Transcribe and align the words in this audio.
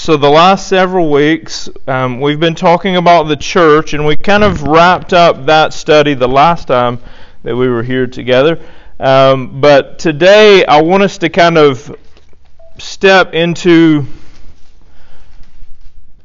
so 0.00 0.16
the 0.16 0.30
last 0.30 0.66
several 0.66 1.10
weeks, 1.10 1.68
um, 1.86 2.22
we've 2.22 2.40
been 2.40 2.54
talking 2.54 2.96
about 2.96 3.24
the 3.24 3.36
church, 3.36 3.92
and 3.92 4.06
we 4.06 4.16
kind 4.16 4.42
of 4.42 4.62
wrapped 4.62 5.12
up 5.12 5.44
that 5.44 5.74
study 5.74 6.14
the 6.14 6.26
last 6.26 6.68
time 6.68 7.00
that 7.42 7.54
we 7.54 7.68
were 7.68 7.82
here 7.82 8.06
together. 8.06 8.58
Um, 8.98 9.60
but 9.60 9.98
today, 9.98 10.64
I 10.64 10.80
want 10.80 11.02
us 11.02 11.18
to 11.18 11.28
kind 11.28 11.58
of 11.58 11.94
step 12.78 13.34
into 13.34 14.06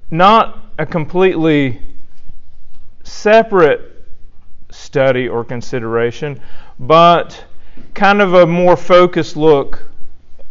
not 0.10 0.58
a 0.80 0.86
completely 0.86 1.82
separate 3.04 4.08
study 4.72 5.28
or 5.28 5.44
consideration, 5.44 6.40
but 6.80 7.44
kind 7.94 8.22
of 8.22 8.36
a 8.36 8.48
more 8.48 8.78
focused 8.78 9.36
look 9.36 9.84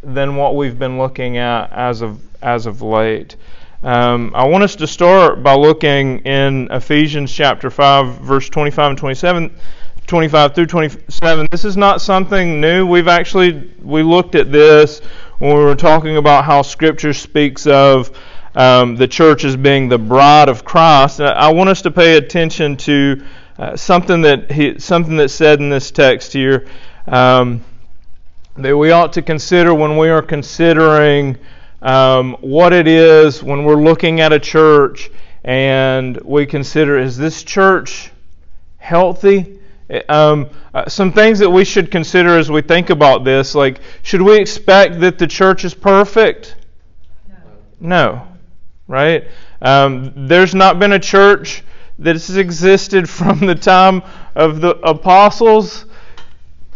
than 0.05 0.37
what 0.37 0.57
we've 0.57 0.79
been 0.79 0.99
looking 0.99 1.39
at 1.39 1.73
as 1.73 2.03
of 2.03 2.21
as 2.43 2.67
of 2.67 2.83
late. 2.83 3.37
Um, 3.83 4.33
I 4.35 4.47
want 4.47 4.65
us 4.65 4.77
to 4.77 4.87
start 4.87 5.43
by 5.43 5.55
looking 5.55 6.21
in 6.21 6.69
Ephesians 6.71 7.31
chapter 7.31 7.69
5, 7.69 8.21
verse 8.21 8.49
25 8.49 8.91
and 8.91 8.99
27, 8.99 9.55
25 10.07 10.55
through 10.55 10.67
27. 10.67 11.47
This 11.51 11.67
is 11.67 11.77
not 11.77 12.01
something 12.01 12.61
new. 12.61 12.87
We've 12.87 13.09
actually 13.09 13.73
we 13.83 14.03
looked 14.03 14.35
at 14.37 14.51
this 14.51 15.01
when 15.39 15.55
we 15.55 15.63
were 15.63 15.75
talking 15.75 16.17
about 16.17 16.45
how 16.45 16.63
Scripture 16.63 17.13
speaks 17.13 17.67
of 17.67 18.11
um, 18.55 18.97
the 18.97 19.09
church 19.09 19.45
as 19.45 19.57
being 19.57 19.89
the 19.89 19.99
bride 19.99 20.49
of 20.49 20.65
Christ. 20.65 21.21
I 21.21 21.53
want 21.53 21.69
us 21.69 21.83
to 21.83 21.91
pay 21.91 22.17
attention 22.17 22.77
to 22.79 23.23
uh, 23.59 23.77
something 23.77 24.23
that 24.23 24.51
he, 24.51 24.79
something 24.79 25.17
that's 25.17 25.35
said 25.35 25.61
in 25.61 25.69
this 25.69 25.91
text 25.91 26.33
here 26.33 26.67
um, 27.07 27.63
that 28.57 28.77
we 28.77 28.91
ought 28.93 29.13
to 29.15 29.23
consider 29.23 29.75
when 29.75 29.97
we 29.97 30.09
are 30.09 30.23
considering 30.23 31.37
um, 31.83 32.37
what 32.41 32.73
it 32.73 32.87
is 32.87 33.43
when 33.43 33.65
we're 33.65 33.83
looking 33.83 34.21
at 34.21 34.33
a 34.33 34.39
church 34.39 35.11
and 35.43 36.17
we 36.23 36.47
consider 36.47 36.99
is 36.99 37.17
this 37.17 37.43
church 37.43 38.11
healthy? 38.79 39.59
Um, 40.09 40.49
uh, 40.73 40.89
some 40.89 41.13
things 41.13 41.41
that 41.41 41.51
we 41.51 41.65
should 41.65 41.91
consider 41.91 42.39
as 42.39 42.51
we 42.51 42.63
think 42.63 42.91
about 42.91 43.25
this, 43.25 43.55
like, 43.55 43.81
should 44.03 44.23
we 44.23 44.39
expect 44.39 45.01
that 45.01 45.19
the 45.19 45.27
church 45.27 45.65
is 45.65 45.75
perfect? 45.75 46.57
No. 47.29 47.37
no 47.81 48.29
right? 48.89 49.29
Um, 49.61 50.29
there's 50.29 50.55
not 50.55 50.79
been 50.79 50.93
a 50.93 50.99
church 50.99 51.63
that 51.99 52.15
has 52.15 52.37
existed 52.37 53.09
from 53.11 53.41
the 53.41 53.55
time 53.55 54.03
of 54.35 54.61
the 54.61 54.77
apostles 54.89 55.87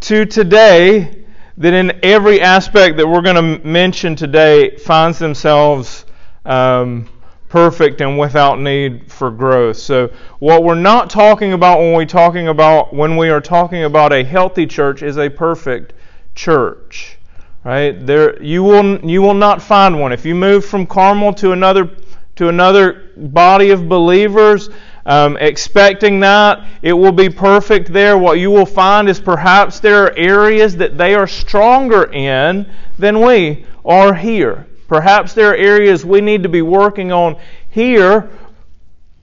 to 0.01 0.25
today 0.25 1.18
that 1.59 1.75
in 1.75 1.98
every 2.05 2.41
aspect 2.41 2.97
that 2.97 3.06
we're 3.06 3.20
going 3.20 3.37
to 3.37 3.67
mention 3.67 4.14
today 4.14 4.77
finds 4.77 5.19
themselves 5.19 6.06
um, 6.45 7.09
perfect 7.48 8.00
and 8.00 8.17
without 8.17 8.61
need 8.61 9.11
for 9.11 9.31
growth. 9.31 9.77
So 9.77 10.12
what 10.39 10.62
we're 10.62 10.77
not 10.77 11.11
talking 11.11 11.55
about 11.55 11.78
when 11.81 11.95
we 11.95 12.06
talking 12.06 12.48
about 12.48 12.95
when 12.95 13.17
we 13.17 13.28
are 13.28 13.41
talking 13.41 13.84
about 13.84 14.12
a 14.12 14.23
healthy 14.23 14.67
church 14.67 15.03
is 15.03 15.19
a 15.19 15.28
perfect 15.28 15.95
church. 16.37 17.19
Right? 17.65 18.06
There 18.06 18.41
you 18.41 18.62
will 18.62 19.05
you 19.05 19.20
will 19.20 19.34
not 19.34 19.61
find 19.61 20.00
one. 20.00 20.12
If 20.12 20.25
you 20.25 20.37
move 20.37 20.65
from 20.65 20.87
Carmel 20.87 21.34
to 21.34 21.50
another 21.50 21.91
to 22.37 22.48
another 22.48 23.11
body 23.17 23.70
of 23.70 23.89
believers, 23.89 24.70
um, 25.07 25.37
expecting 25.39 26.21
that 26.21 26.65
it 26.83 26.93
will 26.93 27.13
be 27.13 27.29
perfect 27.29 27.93
there. 27.93 28.19
What 28.19 28.39
you 28.39 28.51
will 28.51 28.67
find 28.67 29.09
is 29.09 29.21
perhaps 29.21 29.81
there 29.81 30.05
are 30.05 30.17
areas 30.17 30.77
that 30.77 30.99
they 30.99 31.15
are 31.15 31.27
stronger 31.27 32.13
in 32.13 32.71
than 32.99 33.21
we 33.21 33.65
are 33.85 34.15
here. 34.15 34.67
Perhaps 34.89 35.35
there 35.35 35.51
are 35.51 35.57
areas 35.57 36.05
we 36.05 36.21
need 36.21 36.43
to 36.43 36.49
be 36.49 36.63
working 36.63 37.13
on 37.13 37.37
here 37.71 38.31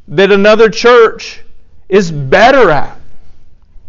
that 0.07 0.31
another 0.31 0.69
church 0.69 1.41
is 1.89 2.11
better 2.11 2.69
at. 2.69 2.99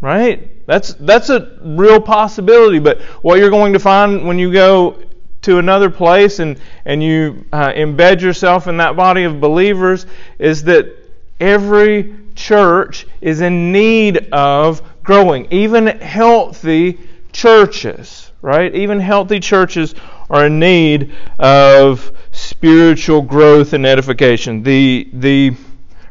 Right? 0.01 0.65
That's 0.67 0.93
that's 0.95 1.29
a 1.29 1.57
real 1.61 1.99
possibility. 1.99 2.79
But 2.79 3.01
what 3.23 3.39
you're 3.39 3.49
going 3.49 3.73
to 3.73 3.79
find 3.79 4.27
when 4.27 4.37
you 4.37 4.51
go 4.51 5.01
to 5.43 5.59
another 5.59 5.89
place 5.89 6.39
and, 6.39 6.59
and 6.85 7.01
you 7.01 7.45
uh, 7.53 7.69
embed 7.69 8.21
yourself 8.21 8.67
in 8.67 8.77
that 8.77 8.95
body 8.95 9.23
of 9.23 9.39
believers 9.39 10.05
is 10.39 10.63
that 10.63 10.93
every 11.39 12.15
church 12.35 13.07
is 13.21 13.41
in 13.41 13.71
need 13.71 14.29
of 14.31 14.81
growing. 15.03 15.47
Even 15.51 15.87
healthy 15.87 16.99
churches, 17.31 18.31
right? 18.41 18.73
Even 18.75 18.99
healthy 18.99 19.39
churches 19.39 19.95
are 20.29 20.47
in 20.47 20.59
need 20.59 21.13
of 21.39 22.11
spiritual 22.31 23.21
growth 23.21 23.73
and 23.73 23.85
edification. 23.85 24.63
The, 24.63 25.09
the 25.13 25.55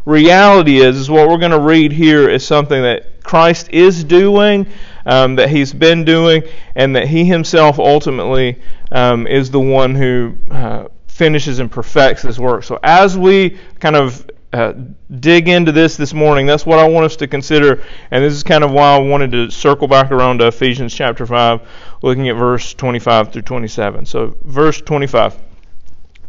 reality 0.04 0.78
is, 0.78 0.97
is 0.97 1.10
what 1.10 1.28
we're 1.28 1.38
going 1.38 1.50
to 1.50 1.60
read 1.60 1.93
here 1.93 2.28
is 2.28 2.47
something 2.47 2.82
that 2.82 3.22
Christ 3.22 3.69
is 3.70 4.04
doing, 4.04 4.66
um, 5.04 5.34
that 5.37 5.50
he's 5.50 5.72
been 5.72 6.04
doing, 6.04 6.44
and 6.76 6.94
that 6.94 7.08
he 7.08 7.25
himself 7.25 7.78
ultimately 7.78 8.62
um, 8.93 9.26
is 9.26 9.50
the 9.50 9.60
one 9.60 9.94
who 9.94 10.37
uh, 10.50 10.87
finishes 11.08 11.58
and 11.58 11.70
perfects 11.70 12.22
this 12.22 12.38
work. 12.38 12.62
So 12.62 12.78
as 12.82 13.19
we 13.19 13.58
kind 13.81 13.97
of 13.97 14.31
uh, 14.56 14.75
dig 15.21 15.49
into 15.49 15.71
this 15.71 15.97
this 15.97 16.15
morning, 16.15 16.47
that's 16.47 16.65
what 16.65 16.78
I 16.78 16.89
want 16.89 17.05
us 17.06 17.17
to 17.17 17.27
consider, 17.27 17.83
and 18.11 18.25
this 18.25 18.33
is 18.33 18.43
kind 18.43 18.65
of 18.65 18.72
why 18.72 18.97
I 18.97 18.99
wanted 18.99 19.31
to 19.33 19.50
circle 19.50 19.87
back 19.87 20.11
around 20.11 20.39
to 20.39 20.47
Ephesians 20.47 20.94
chapter 20.94 21.27
5, 21.27 21.61
looking 22.03 22.28
at 22.28 22.37
verse 22.37 22.72
25 22.75 23.33
through 23.33 23.43
27. 23.43 24.06
So, 24.06 24.37
verse 24.44 24.81
25 24.81 25.37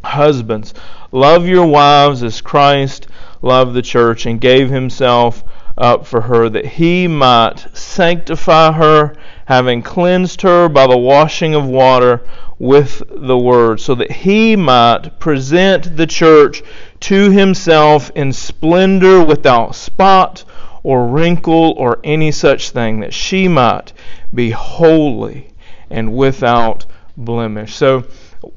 Husbands, 0.03 0.73
love 1.11 1.47
your 1.47 1.65
wives 1.65 2.21
as 2.23 2.41
Christ 2.41 3.07
loved 3.41 3.73
the 3.73 3.81
church 3.81 4.25
and 4.25 4.41
gave 4.41 4.69
himself 4.69 5.44
up 5.77 6.05
for 6.05 6.21
her, 6.21 6.49
that 6.49 6.65
he 6.65 7.07
might 7.07 7.67
sanctify 7.77 8.71
her, 8.71 9.15
having 9.45 9.81
cleansed 9.81 10.41
her 10.41 10.67
by 10.67 10.88
the 10.88 10.97
washing 10.97 11.53
of 11.55 11.65
water 11.65 12.21
with 12.59 13.03
the 13.09 13.38
word, 13.38 13.79
so 13.79 13.95
that 13.95 14.11
he 14.11 14.55
might 14.55 15.19
present 15.19 15.95
the 15.95 16.07
church 16.07 16.63
to 16.99 17.29
himself 17.29 18.11
in 18.15 18.33
splendor 18.33 19.23
without 19.23 19.75
spot 19.75 20.43
or 20.83 21.07
wrinkle 21.07 21.73
or 21.77 21.99
any 22.03 22.31
such 22.31 22.71
thing, 22.71 22.99
that 23.01 23.13
she 23.13 23.47
might 23.47 23.94
be 24.33 24.49
holy 24.49 25.47
and 25.89 26.15
without 26.15 26.85
blemish. 27.15 27.75
So, 27.75 28.05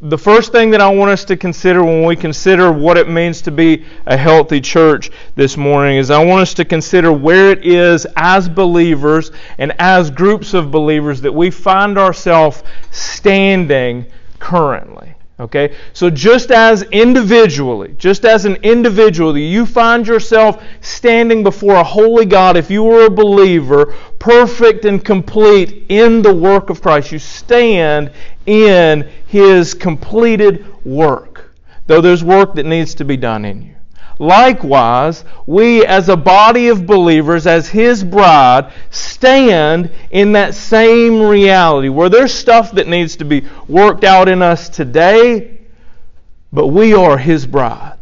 the 0.01 0.19
first 0.19 0.53
thing 0.53 0.71
that 0.71 0.81
I 0.81 0.89
want 0.89 1.11
us 1.11 1.25
to 1.25 1.37
consider 1.37 1.83
when 1.85 2.05
we 2.05 2.17
consider 2.17 2.73
what 2.73 2.97
it 2.97 3.09
means 3.09 3.43
to 3.43 3.51
be 3.51 3.85
a 4.07 4.17
healthy 4.17 4.61
church 4.61 5.11
this 5.37 5.57
morning 5.57 5.97
is 5.97 6.11
I 6.11 6.23
want 6.25 6.43
us 6.43 6.55
to 6.55 6.65
consider 6.65 7.13
where 7.13 7.51
it 7.51 7.65
is 7.65 8.07
as 8.17 8.49
believers 8.49 9.31
and 9.59 9.73
as 9.79 10.11
groups 10.11 10.55
of 10.55 10.71
believers 10.71 11.21
that 11.23 11.33
we 11.33 11.51
find 11.51 11.99
ourselves 11.99 12.63
standing 12.91 14.07
currently. 14.39 15.15
Okay? 15.41 15.75
So 15.95 16.11
just 16.11 16.51
as 16.51 16.83
individually, 16.83 17.95
just 17.99 18.25
as 18.27 18.45
an 18.45 18.57
individual, 18.57 19.37
you 19.37 19.65
find 19.65 20.07
yourself 20.07 20.63
standing 20.83 21.43
before 21.43 21.77
a 21.77 21.85
holy 21.85 22.27
God, 22.27 22.59
if 22.59 22.71
you 22.71 22.83
were 22.83 23.07
a 23.07 23.11
believer, 23.11 23.95
perfect 24.19 24.85
and 24.85 25.03
complete 25.03 25.87
in 25.89 26.21
the 26.21 26.35
work 26.35 26.69
of 26.69 26.83
Christ, 26.83 27.11
you 27.11 27.19
stand 27.19 28.13
in 28.45 29.11
his 29.27 29.73
completed 29.73 30.67
work, 30.85 31.55
though 31.87 32.03
there's 32.03 32.23
work 32.23 32.55
that 32.55 32.67
needs 32.67 32.95
to 32.97 33.05
be 33.05 33.17
done 33.17 33.45
in 33.47 33.63
you. 33.63 33.70
Likewise, 34.21 35.25
we 35.47 35.87
as 35.87 36.11
a 36.11 36.17
body 36.17 36.69
of 36.69 36.85
believers, 36.85 37.47
as 37.47 37.71
His 37.71 38.05
bride, 38.05 38.71
stand 38.91 39.91
in 40.11 40.33
that 40.33 40.55
same 40.55 41.23
reality 41.23 41.89
where 41.89 42.11
there's 42.11 42.35
stuff 42.35 42.73
that 42.73 42.87
needs 42.87 43.17
to 43.17 43.25
be 43.25 43.47
worked 43.67 44.05
out 44.05 44.29
in 44.29 44.43
us 44.43 44.69
today, 44.69 45.61
but 46.53 46.67
we 46.67 46.93
are 46.93 47.17
His 47.17 47.47
bride. 47.47 47.97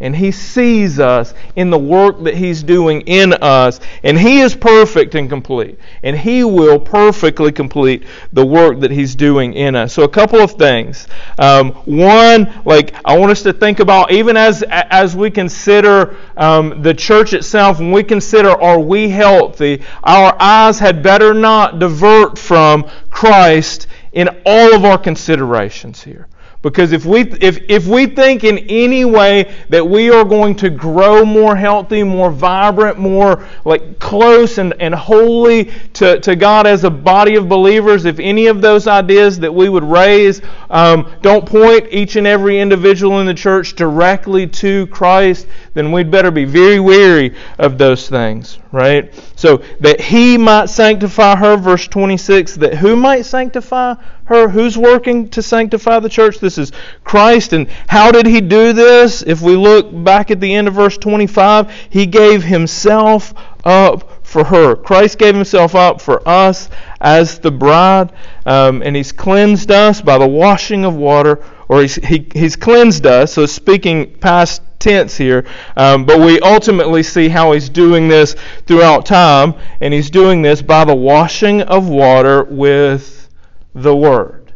And 0.00 0.14
He 0.14 0.30
sees 0.30 1.00
us 1.00 1.34
in 1.56 1.70
the 1.70 1.78
work 1.78 2.22
that 2.22 2.36
He's 2.36 2.62
doing 2.62 3.00
in 3.02 3.32
us. 3.32 3.80
And 4.04 4.16
He 4.18 4.40
is 4.40 4.54
perfect 4.54 5.16
and 5.16 5.28
complete. 5.28 5.78
And 6.04 6.16
He 6.16 6.44
will 6.44 6.78
perfectly 6.78 7.50
complete 7.50 8.04
the 8.32 8.46
work 8.46 8.80
that 8.80 8.92
He's 8.92 9.16
doing 9.16 9.54
in 9.54 9.74
us. 9.74 9.92
So, 9.92 10.04
a 10.04 10.08
couple 10.08 10.40
of 10.40 10.52
things. 10.52 11.08
Um, 11.38 11.72
one, 11.84 12.62
like, 12.64 12.94
I 13.04 13.18
want 13.18 13.32
us 13.32 13.42
to 13.42 13.52
think 13.52 13.80
about, 13.80 14.12
even 14.12 14.36
as, 14.36 14.62
as 14.68 15.16
we 15.16 15.30
consider 15.30 16.16
um, 16.36 16.82
the 16.82 16.94
church 16.94 17.32
itself, 17.32 17.80
when 17.80 17.90
we 17.90 18.04
consider, 18.04 18.50
are 18.50 18.78
we 18.78 19.08
healthy, 19.08 19.82
our 20.04 20.36
eyes 20.40 20.78
had 20.78 21.02
better 21.02 21.34
not 21.34 21.80
divert 21.80 22.38
from 22.38 22.88
Christ 23.10 23.88
in 24.12 24.28
all 24.46 24.74
of 24.74 24.84
our 24.84 24.98
considerations 24.98 26.02
here. 26.02 26.28
Because 26.60 26.90
if 26.90 27.04
we, 27.04 27.20
if, 27.20 27.58
if 27.68 27.86
we 27.86 28.06
think 28.06 28.42
in 28.42 28.58
any 28.58 29.04
way 29.04 29.54
that 29.68 29.86
we 29.86 30.10
are 30.10 30.24
going 30.24 30.56
to 30.56 30.70
grow 30.70 31.24
more 31.24 31.54
healthy, 31.54 32.02
more 32.02 32.32
vibrant, 32.32 32.98
more 32.98 33.46
like 33.64 34.00
close 34.00 34.58
and, 34.58 34.74
and 34.80 34.92
holy 34.92 35.70
to, 35.94 36.18
to 36.18 36.34
God 36.34 36.66
as 36.66 36.82
a 36.82 36.90
body 36.90 37.36
of 37.36 37.48
believers, 37.48 38.06
if 38.06 38.18
any 38.18 38.48
of 38.48 38.60
those 38.60 38.88
ideas 38.88 39.38
that 39.38 39.54
we 39.54 39.68
would 39.68 39.84
raise 39.84 40.42
um, 40.68 41.08
don't 41.22 41.46
point 41.46 41.86
each 41.92 42.16
and 42.16 42.26
every 42.26 42.58
individual 42.58 43.20
in 43.20 43.26
the 43.26 43.34
church 43.34 43.76
directly 43.76 44.48
to 44.48 44.88
Christ, 44.88 45.46
then 45.78 45.92
we'd 45.92 46.10
better 46.10 46.30
be 46.30 46.44
very 46.44 46.80
wary 46.80 47.34
of 47.58 47.78
those 47.78 48.08
things, 48.08 48.58
right? 48.72 49.14
So 49.36 49.62
that 49.80 50.00
He 50.00 50.36
might 50.36 50.66
sanctify 50.66 51.36
her, 51.36 51.56
verse 51.56 51.86
26, 51.86 52.56
that 52.56 52.74
who 52.74 52.96
might 52.96 53.24
sanctify 53.24 53.94
her? 54.28 54.48
Who's 54.48 54.76
working 54.76 55.28
to 55.30 55.42
sanctify 55.42 56.00
the 56.00 56.08
church? 56.08 56.38
This 56.38 56.58
is 56.58 56.72
Christ. 57.02 57.52
And 57.54 57.68
how 57.86 58.12
did 58.12 58.26
he 58.26 58.40
do 58.40 58.72
this? 58.72 59.22
If 59.22 59.40
we 59.40 59.56
look 59.56 59.88
back 60.04 60.30
at 60.30 60.40
the 60.40 60.54
end 60.54 60.68
of 60.68 60.74
verse 60.74 60.98
25, 60.98 61.70
he 61.88 62.06
gave 62.06 62.44
himself 62.44 63.32
up 63.64 64.26
for 64.26 64.44
her. 64.44 64.76
Christ 64.76 65.18
gave 65.18 65.34
himself 65.34 65.74
up 65.74 66.00
for 66.00 66.26
us 66.28 66.68
as 67.00 67.38
the 67.38 67.50
bride, 67.50 68.12
um, 68.44 68.82
and 68.82 68.94
he's 68.94 69.12
cleansed 69.12 69.70
us 69.70 70.02
by 70.02 70.18
the 70.18 70.28
washing 70.28 70.84
of 70.84 70.94
water, 70.94 71.42
or 71.68 71.80
he's, 71.80 71.94
he, 71.94 72.28
he's 72.34 72.56
cleansed 72.56 73.06
us. 73.06 73.32
So 73.32 73.46
speaking 73.46 74.18
past 74.18 74.62
tense 74.78 75.16
here, 75.16 75.44
um, 75.76 76.04
but 76.04 76.20
we 76.20 76.40
ultimately 76.40 77.02
see 77.02 77.28
how 77.28 77.52
he's 77.52 77.68
doing 77.68 78.08
this 78.08 78.36
throughout 78.66 79.06
time, 79.06 79.54
and 79.80 79.92
he's 79.92 80.10
doing 80.10 80.42
this 80.42 80.62
by 80.62 80.84
the 80.84 80.94
washing 80.94 81.62
of 81.62 81.88
water 81.88 82.44
with 82.44 83.28
the 83.74 83.94
Word. 83.94 84.52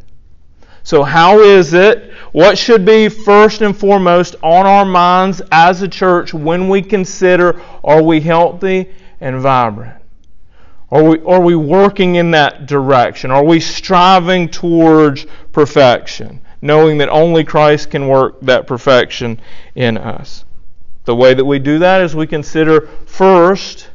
So, 0.85 1.03
how 1.03 1.41
is 1.41 1.75
it? 1.75 2.13
What 2.33 2.59
should 2.59 2.85
be 2.85 3.09
first 3.09 3.61
and 3.63 3.77
foremost 3.77 4.37
on 4.43 4.67
our 4.67 4.85
minds 4.85 5.43
as 5.53 5.83
a 5.83 5.89
church 5.89 6.35
when 6.35 6.69
we 6.69 6.83
consider 6.83 7.61
are 7.85 8.03
we 8.03 8.21
healthy 8.21 8.91
and 9.21 9.41
vibrant? 9.41 10.03
Are 10.91 11.03
we, 11.03 11.21
are 11.23 11.41
we 11.41 11.55
working 11.55 12.17
in 12.17 12.33
that 12.33 12.67
direction? 12.67 13.31
Are 13.31 13.45
we 13.45 13.61
striving 13.61 14.49
towards 14.49 15.25
perfection, 15.53 16.41
knowing 16.63 16.99
that 16.99 17.11
only 17.11 17.45
Christ 17.45 17.91
can 17.91 18.09
work 18.09 18.41
that 18.41 18.67
perfection 18.67 19.41
in 19.75 19.99
us? 19.99 20.45
The 21.05 21.17
way 21.17 21.35
that 21.35 21.45
we 21.45 21.59
do 21.59 21.81
that 21.81 22.01
is 22.01 22.15
we 22.15 22.27
consider 22.27 22.89
first 23.05 23.91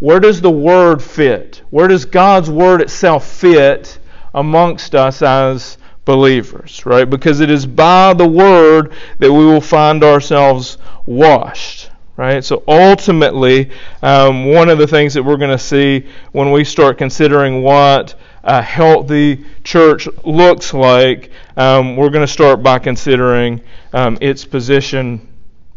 where 0.00 0.20
does 0.20 0.40
the 0.40 0.50
Word 0.50 1.02
fit? 1.02 1.62
Where 1.70 1.88
does 1.88 2.04
God's 2.04 2.48
Word 2.48 2.80
itself 2.80 3.26
fit 3.26 3.98
amongst 4.32 4.94
us 4.94 5.22
as 5.22 5.76
believers, 6.04 6.86
right? 6.86 7.08
Because 7.08 7.40
it 7.40 7.50
is 7.50 7.66
by 7.66 8.14
the 8.14 8.26
Word 8.26 8.92
that 9.18 9.32
we 9.32 9.44
will 9.44 9.60
find 9.60 10.04
ourselves 10.04 10.78
washed, 11.04 11.90
right? 12.16 12.44
So 12.44 12.62
ultimately, 12.68 13.70
um, 14.00 14.46
one 14.46 14.68
of 14.68 14.78
the 14.78 14.86
things 14.86 15.14
that 15.14 15.22
we're 15.24 15.36
going 15.36 15.50
to 15.50 15.58
see 15.58 16.06
when 16.30 16.52
we 16.52 16.62
start 16.62 16.96
considering 16.96 17.62
what 17.62 18.14
a 18.42 18.62
healthy 18.62 19.44
church 19.64 20.08
looks 20.24 20.72
like, 20.72 21.30
um, 21.56 21.96
we're 21.96 22.10
going 22.10 22.26
to 22.26 22.32
start 22.32 22.62
by 22.62 22.78
considering 22.78 23.60
um, 23.92 24.18
its 24.20 24.44
position 24.44 25.28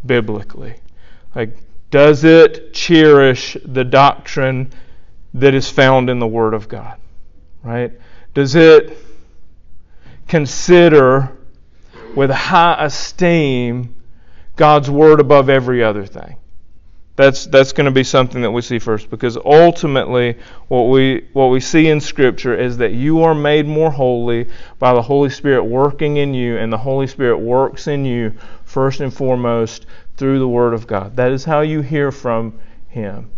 biblically. 0.04 0.76
Like, 1.34 1.56
does 1.90 2.24
it 2.24 2.72
cherish 2.72 3.56
the 3.64 3.84
doctrine 3.84 4.72
that 5.34 5.54
is 5.54 5.68
found 5.68 6.08
in 6.08 6.18
the 6.18 6.26
Word 6.26 6.54
of 6.54 6.68
God? 6.68 6.98
Right? 7.62 7.92
Does 8.34 8.54
it 8.54 8.96
consider 10.28 11.36
with 12.14 12.30
high 12.30 12.84
esteem 12.84 13.94
God's 14.56 14.90
Word 14.90 15.20
above 15.20 15.48
every 15.48 15.82
other 15.82 16.06
thing? 16.06 16.36
That's, 17.22 17.46
that's 17.46 17.72
going 17.72 17.84
to 17.84 17.92
be 17.92 18.02
something 18.02 18.42
that 18.42 18.50
we 18.50 18.62
see 18.62 18.80
first 18.80 19.08
because 19.08 19.36
ultimately 19.36 20.36
what 20.66 20.88
we, 20.88 21.28
what 21.34 21.50
we 21.50 21.60
see 21.60 21.86
in 21.86 22.00
Scripture 22.00 22.52
is 22.52 22.78
that 22.78 22.94
you 22.94 23.22
are 23.22 23.32
made 23.32 23.64
more 23.64 23.92
holy 23.92 24.48
by 24.80 24.92
the 24.92 25.02
Holy 25.02 25.30
Spirit 25.30 25.62
working 25.62 26.16
in 26.16 26.34
you, 26.34 26.56
and 26.58 26.72
the 26.72 26.78
Holy 26.78 27.06
Spirit 27.06 27.38
works 27.38 27.86
in 27.86 28.04
you 28.04 28.32
first 28.64 28.98
and 28.98 29.14
foremost 29.14 29.86
through 30.16 30.40
the 30.40 30.48
Word 30.48 30.74
of 30.74 30.88
God. 30.88 31.14
That 31.14 31.30
is 31.30 31.44
how 31.44 31.60
you 31.60 31.80
hear 31.80 32.10
from 32.10 32.58
Him. 32.88 33.30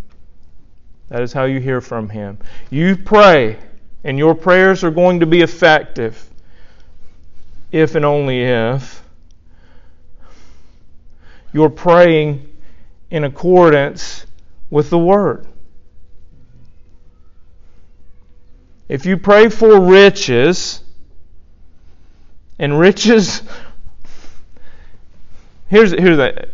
That 1.09 1.21
is 1.21 1.35
how 1.35 1.45
you 1.45 1.61
hear 1.61 1.83
from 1.83 2.09
Him. 2.09 2.39
You 2.71 2.97
pray, 2.97 3.59
and 4.03 4.17
your 4.17 4.35
prayers 4.35 4.83
are 4.83 4.91
going 4.91 5.21
to 5.21 5.27
be 5.27 5.43
effective 5.43 6.31
if 7.71 7.97
and 7.97 8.05
only 8.07 8.45
if 8.45 9.03
you're 11.53 11.69
praying 11.69 12.49
in 13.15 13.23
accordance 13.23 14.27
with 14.71 14.91
the 14.91 14.99
Word. 14.99 15.47
If 18.89 19.07
you 19.07 19.17
pray 19.17 19.49
for 19.51 19.81
riches, 19.81 20.83
and 22.59 22.77
riches, 22.77 23.43
here's 25.69 25.93
here's 25.93 26.17
that 26.17 26.49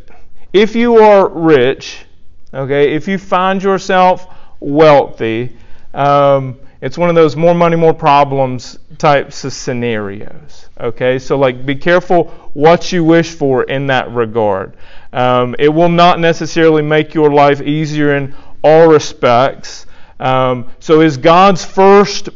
if 0.53 0.77
you 0.77 0.99
are 0.99 1.31
rich, 1.31 2.05
okay, 2.53 2.93
if 2.93 3.09
you 3.09 3.17
find 3.17 3.63
yourself 3.63 4.27
wealthy, 4.61 5.57
um, 5.95 6.61
it's 6.83 6.99
one 6.99 7.09
of 7.09 7.15
those 7.15 7.37
more 7.37 7.55
money, 7.55 7.77
more 7.77 7.95
problems 7.95 8.79
types 8.99 9.45
of 9.45 9.55
scenarios. 9.55 10.69
Okay, 10.79 11.19
so 11.19 11.39
like 11.39 11.65
be 11.65 11.75
careful 11.75 12.25
what 12.53 12.93
you 12.93 13.03
wish 13.03 13.31
for 13.31 13.63
in 13.63 13.87
that 13.87 14.11
regard. 14.11 14.77
Um, 15.13 15.57
it 15.59 15.69
will 15.69 15.89
not 15.89 16.21
necessarily 16.21 16.83
make 16.83 17.15
your 17.15 17.33
life 17.33 17.61
easier 17.61 18.17
in 18.17 18.35
all 18.63 18.89
respects. 18.89 19.87
Um, 20.19 20.71
so 20.79 21.01
is 21.01 21.17
God's 21.17 21.65
first 21.65 22.29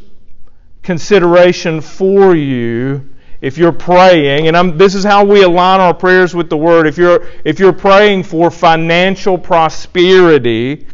consideration 0.83 1.81
for 1.81 2.35
you 2.35 3.09
if 3.41 3.57
you're 3.57 3.71
praying, 3.71 4.47
and 4.47 4.57
I'm, 4.57 4.77
this 4.77 4.95
is 4.95 5.03
how 5.03 5.23
we 5.23 5.43
align 5.43 5.79
our 5.79 5.93
prayers 5.93 6.33
with 6.33 6.49
the 6.49 6.57
Word, 6.57 6.87
if 6.87 6.97
you're, 6.97 7.27
if 7.43 7.59
you're 7.59 7.73
praying 7.73 8.23
for 8.23 8.49
financial 8.49 9.37
prosperity 9.37 10.87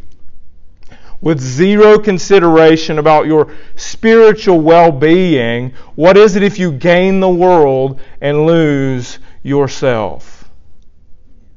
with 1.22 1.40
zero 1.40 1.98
consideration 1.98 2.98
about 2.98 3.26
your 3.26 3.54
spiritual 3.76 4.60
well 4.60 4.90
being, 4.92 5.72
what 5.94 6.16
is 6.16 6.36
it 6.36 6.42
if 6.42 6.58
you 6.58 6.72
gain 6.72 7.20
the 7.20 7.28
world 7.28 8.00
and 8.20 8.44
lose 8.44 9.18
yourself? 9.42 10.31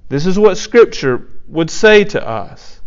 This 0.10 0.26
is 0.26 0.38
what 0.38 0.58
Scripture 0.58 1.28
would 1.48 1.70
say 1.70 2.04
to 2.06 2.28
us, 2.28 2.80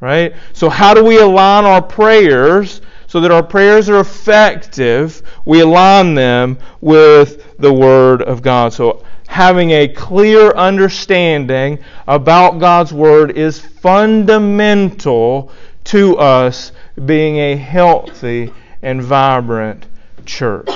right? 0.00 0.34
So, 0.52 0.68
how 0.68 0.94
do 0.94 1.04
we 1.04 1.18
align 1.18 1.64
our 1.64 1.82
prayers? 1.82 2.80
so 3.14 3.20
that 3.20 3.30
our 3.30 3.44
prayers 3.44 3.88
are 3.88 4.00
effective, 4.00 5.22
we 5.44 5.60
align 5.60 6.16
them 6.16 6.58
with 6.80 7.56
the 7.58 7.72
Word 7.72 8.22
of 8.22 8.42
God. 8.42 8.72
So, 8.72 9.04
having 9.28 9.70
a 9.70 9.86
clear 9.86 10.50
understanding 10.50 11.78
about 12.08 12.58
God's 12.58 12.92
Word 12.92 13.38
is 13.38 13.60
fundamental 13.60 15.52
to 15.84 16.18
us 16.18 16.72
being 17.06 17.36
a 17.36 17.54
healthy 17.54 18.52
and 18.82 19.00
vibrant 19.00 19.86
church. 20.26 20.68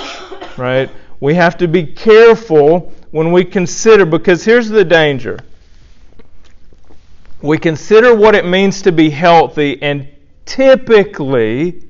Right? 0.57 0.89
We 1.19 1.33
have 1.33 1.57
to 1.57 1.67
be 1.67 1.85
careful 1.85 2.93
when 3.11 3.33
we 3.33 3.43
consider, 3.43 4.05
because 4.05 4.45
here's 4.45 4.69
the 4.69 4.85
danger. 4.85 5.39
We 7.41 7.57
consider 7.57 8.13
what 8.13 8.35
it 8.35 8.45
means 8.45 8.81
to 8.83 8.91
be 8.91 9.09
healthy, 9.09 9.81
and 9.81 10.07
typically, 10.45 11.83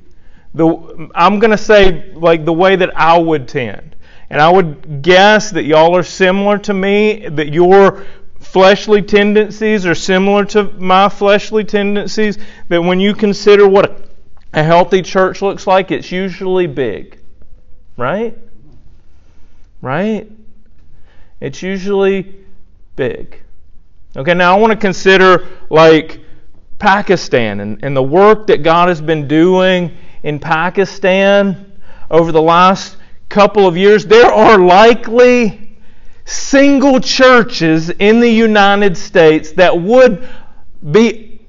the 0.54 1.10
I'm 1.16 1.40
going 1.40 1.52
to 1.52 1.58
say 1.58 2.14
like 2.14 2.46
the 2.46 2.54
way 2.54 2.76
that 2.76 2.96
I 2.98 3.18
would 3.18 3.48
tend. 3.48 3.96
And 4.30 4.40
I 4.40 4.50
would 4.50 5.02
guess 5.02 5.50
that 5.52 5.64
y'all 5.64 5.96
are 5.98 6.04
similar 6.04 6.60
to 6.60 6.74
me, 6.74 7.28
that 7.30 7.52
your 7.52 8.06
fleshly 8.40 9.02
tendencies 9.02 9.86
are 9.88 9.96
similar 9.96 10.46
to 10.46 10.64
my 10.74 11.10
fleshly 11.10 11.64
tendencies, 11.64 12.38
that 12.68 12.82
when 12.82 13.00
you 13.00 13.16
consider 13.16 13.68
what 13.68 14.08
a 14.54 14.64
healthy 14.64 15.02
church 15.02 15.42
looks 15.42 15.66
like, 15.66 15.90
it's 15.90 16.12
usually 16.12 16.68
big. 16.68 17.20
Right? 17.98 18.38
Right? 19.82 20.30
It's 21.42 21.64
usually 21.64 22.36
big. 22.96 23.42
Okay, 24.18 24.34
now 24.34 24.58
I 24.58 24.60
want 24.60 24.72
to 24.72 24.78
consider 24.78 25.48
like 25.70 26.20
Pakistan 26.80 27.60
and, 27.60 27.84
and 27.84 27.96
the 27.96 28.02
work 28.02 28.48
that 28.48 28.64
God 28.64 28.88
has 28.88 29.02
been 29.02 29.28
doing 29.28 29.96
in 30.24 30.40
Pakistan 30.40 31.74
over 32.10 32.32
the 32.32 32.42
last 32.42 32.98
couple 33.30 33.68
of 33.68 33.78
years, 33.78 34.08
there 34.08 34.34
are 34.34 34.58
likely 34.58 35.78
single 36.26 37.00
churches 37.00 37.92
in 37.92 38.20
the 38.20 38.30
United 38.30 38.98
States 38.98 39.52
that 39.54 39.80
would 39.80 40.28
be 40.92 41.42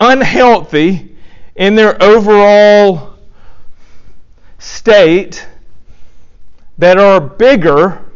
unhealthy 0.00 1.16
in 1.54 1.76
their 1.76 2.00
overall 2.02 3.18
state 4.58 5.46
that 6.78 6.98
are 6.98 7.20
bigger 7.20 8.07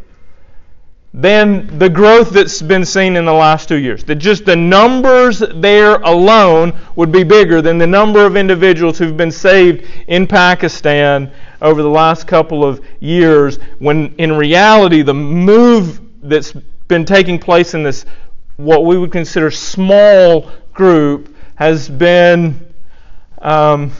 than 1.15 1.79
the 1.79 1.91
growth 1.91 2.31
that's 2.31 2.63
been 2.63 2.85
seen 2.85 3.17
in 3.17 3.27
the 3.27 3.33
last 3.33 3.69
two 3.69 3.77
years. 3.77 4.03
That 4.05 4.17
just 4.17 4.47
the 4.47 4.57
numbers 4.57 5.41
there 5.41 5.97
alone 5.97 6.73
would 6.97 7.13
be 7.13 7.23
bigger 7.23 7.61
than 7.61 7.77
the 7.77 7.87
number 7.87 8.25
of 8.25 8.37
individuals 8.37 8.99
who've 8.99 9.17
been 9.17 9.31
saved 9.31 9.87
in 10.07 10.27
Pakistan 10.27 11.31
over 11.61 11.83
the 11.83 11.89
last 11.89 12.27
couple 12.27 12.65
of 12.65 12.85
years, 13.01 13.59
when 13.79 14.15
in 14.17 14.33
reality, 14.33 15.03
the 15.03 15.15
move 15.15 16.01
that's 16.23 16.53
been 16.89 17.05
taking 17.05 17.39
place 17.39 17.75
in 17.75 17.83
this, 17.83 18.07
what 18.57 18.85
we 18.85 18.97
would 18.97 19.13
consider 19.13 19.51
small 19.51 20.51
group, 20.73 21.35
has 21.57 21.89
been. 21.89 22.73
Um, 23.41 23.93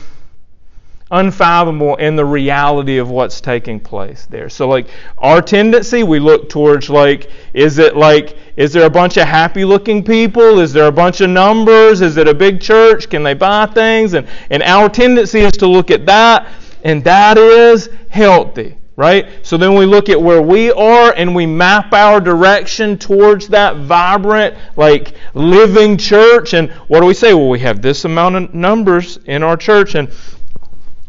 unfathomable 1.13 1.95
in 1.97 2.15
the 2.15 2.25
reality 2.25 2.97
of 2.97 3.09
what's 3.09 3.39
taking 3.39 3.79
place 3.79 4.25
there. 4.31 4.49
So 4.49 4.67
like 4.67 4.87
our 5.19 5.41
tendency, 5.41 6.03
we 6.03 6.19
look 6.19 6.49
towards 6.49 6.89
like, 6.89 7.29
is 7.53 7.77
it 7.77 7.95
like, 7.95 8.35
is 8.57 8.73
there 8.73 8.87
a 8.87 8.89
bunch 8.89 9.17
of 9.17 9.27
happy 9.27 9.63
looking 9.63 10.03
people? 10.03 10.59
Is 10.59 10.73
there 10.73 10.87
a 10.87 10.91
bunch 10.91 11.21
of 11.21 11.29
numbers? 11.29 12.01
Is 12.01 12.17
it 12.17 12.27
a 12.27 12.33
big 12.33 12.59
church? 12.59 13.09
Can 13.09 13.21
they 13.21 13.35
buy 13.35 13.67
things? 13.67 14.15
And, 14.15 14.27
and 14.49 14.63
our 14.63 14.89
tendency 14.89 15.41
is 15.41 15.53
to 15.53 15.67
look 15.67 15.91
at 15.91 16.07
that, 16.07 16.47
and 16.83 17.03
that 17.03 17.37
is 17.37 17.89
healthy. 18.09 18.77
Right? 18.95 19.27
So 19.41 19.57
then 19.57 19.73
we 19.73 19.87
look 19.87 20.07
at 20.09 20.21
where 20.21 20.43
we 20.43 20.71
are 20.71 21.13
and 21.17 21.33
we 21.33 21.47
map 21.47 21.93
our 21.93 22.21
direction 22.21 22.99
towards 22.99 23.47
that 23.47 23.75
vibrant, 23.77 24.55
like 24.75 25.15
living 25.33 25.97
church. 25.97 26.53
And 26.53 26.69
what 26.89 26.99
do 26.99 27.07
we 27.07 27.15
say? 27.15 27.33
Well, 27.33 27.49
we 27.49 27.57
have 27.59 27.81
this 27.81 28.05
amount 28.05 28.35
of 28.35 28.53
numbers 28.53 29.17
in 29.25 29.41
our 29.41 29.57
church. 29.57 29.95
And 29.95 30.11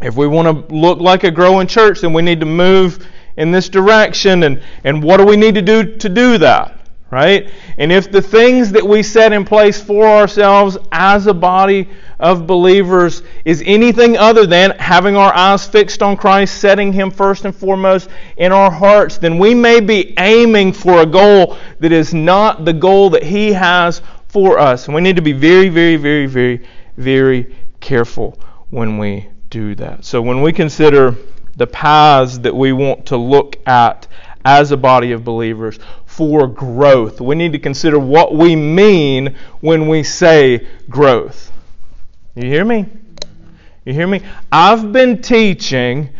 if 0.04 0.16
we 0.16 0.26
want 0.26 0.68
to 0.68 0.74
look 0.74 1.00
like 1.00 1.24
a 1.24 1.30
growing 1.30 1.66
church, 1.66 2.02
then 2.02 2.12
we 2.12 2.20
need 2.20 2.40
to 2.40 2.46
move 2.46 3.06
in 3.38 3.50
this 3.50 3.70
direction. 3.70 4.42
And, 4.42 4.62
and 4.84 5.02
what 5.02 5.16
do 5.16 5.24
we 5.24 5.36
need 5.36 5.54
to 5.54 5.62
do 5.62 5.96
to 5.96 6.08
do 6.08 6.38
that? 6.38 6.78
Right? 7.10 7.50
And 7.78 7.92
if 7.92 8.10
the 8.10 8.20
things 8.20 8.72
that 8.72 8.84
we 8.84 9.02
set 9.02 9.32
in 9.32 9.44
place 9.44 9.80
for 9.80 10.06
ourselves 10.06 10.76
as 10.90 11.26
a 11.26 11.32
body 11.32 11.88
of 12.18 12.46
believers 12.46 13.22
is 13.44 13.62
anything 13.64 14.16
other 14.16 14.46
than 14.46 14.72
having 14.72 15.16
our 15.16 15.32
eyes 15.32 15.66
fixed 15.66 16.02
on 16.02 16.16
Christ, 16.16 16.60
setting 16.60 16.92
Him 16.92 17.10
first 17.10 17.44
and 17.44 17.54
foremost 17.54 18.10
in 18.36 18.52
our 18.52 18.70
hearts, 18.70 19.18
then 19.18 19.38
we 19.38 19.54
may 19.54 19.80
be 19.80 20.12
aiming 20.18 20.72
for 20.72 21.02
a 21.02 21.06
goal 21.06 21.56
that 21.78 21.92
is 21.92 22.12
not 22.12 22.64
the 22.64 22.72
goal 22.72 23.10
that 23.10 23.22
He 23.22 23.52
has 23.52 24.02
for 24.26 24.58
us. 24.58 24.86
And 24.86 24.94
we 24.94 25.00
need 25.00 25.16
to 25.16 25.22
be 25.22 25.32
very, 25.32 25.68
very, 25.68 25.96
very, 25.96 26.26
very, 26.26 26.66
very 26.96 27.54
careful 27.80 28.38
when 28.70 28.98
we 28.98 29.28
do 29.54 29.72
that. 29.76 30.04
So 30.04 30.20
when 30.20 30.42
we 30.42 30.52
consider 30.52 31.14
the 31.56 31.68
paths 31.68 32.38
that 32.38 32.56
we 32.56 32.72
want 32.72 33.06
to 33.06 33.16
look 33.16 33.56
at 33.68 34.08
as 34.44 34.72
a 34.72 34.76
body 34.76 35.12
of 35.12 35.22
believers 35.24 35.78
for 36.06 36.48
growth, 36.48 37.20
we 37.20 37.36
need 37.36 37.52
to 37.52 37.60
consider 37.60 37.96
what 37.96 38.34
we 38.34 38.56
mean 38.56 39.36
when 39.60 39.86
we 39.86 40.02
say 40.02 40.66
growth. 40.90 41.52
You 42.34 42.48
hear 42.48 42.64
me? 42.64 42.86
You 43.84 43.92
hear 43.92 44.08
me? 44.08 44.22
I've 44.50 44.90
been 44.90 45.22
teaching 45.22 46.10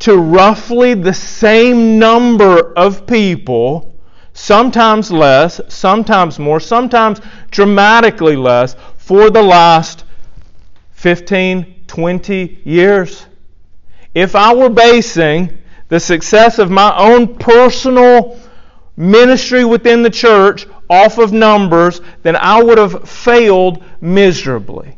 to 0.00 0.18
roughly 0.18 0.92
the 0.92 1.14
same 1.14 1.98
number 1.98 2.74
of 2.74 3.06
people, 3.06 3.94
sometimes 4.34 5.10
less, 5.10 5.62
sometimes 5.68 6.38
more, 6.38 6.60
sometimes 6.60 7.22
dramatically 7.50 8.36
less, 8.36 8.76
for 8.98 9.30
the 9.30 9.42
last 9.42 10.04
15, 10.92 11.71
20 11.92 12.62
years. 12.64 13.26
If 14.14 14.34
I 14.34 14.54
were 14.54 14.70
basing 14.70 15.58
the 15.88 16.00
success 16.00 16.58
of 16.58 16.70
my 16.70 16.96
own 16.96 17.36
personal 17.36 18.40
ministry 18.96 19.66
within 19.66 20.02
the 20.02 20.08
church 20.08 20.66
off 20.88 21.18
of 21.18 21.34
numbers, 21.34 22.00
then 22.22 22.34
I 22.34 22.62
would 22.62 22.78
have 22.78 23.06
failed 23.06 23.84
miserably. 24.00 24.96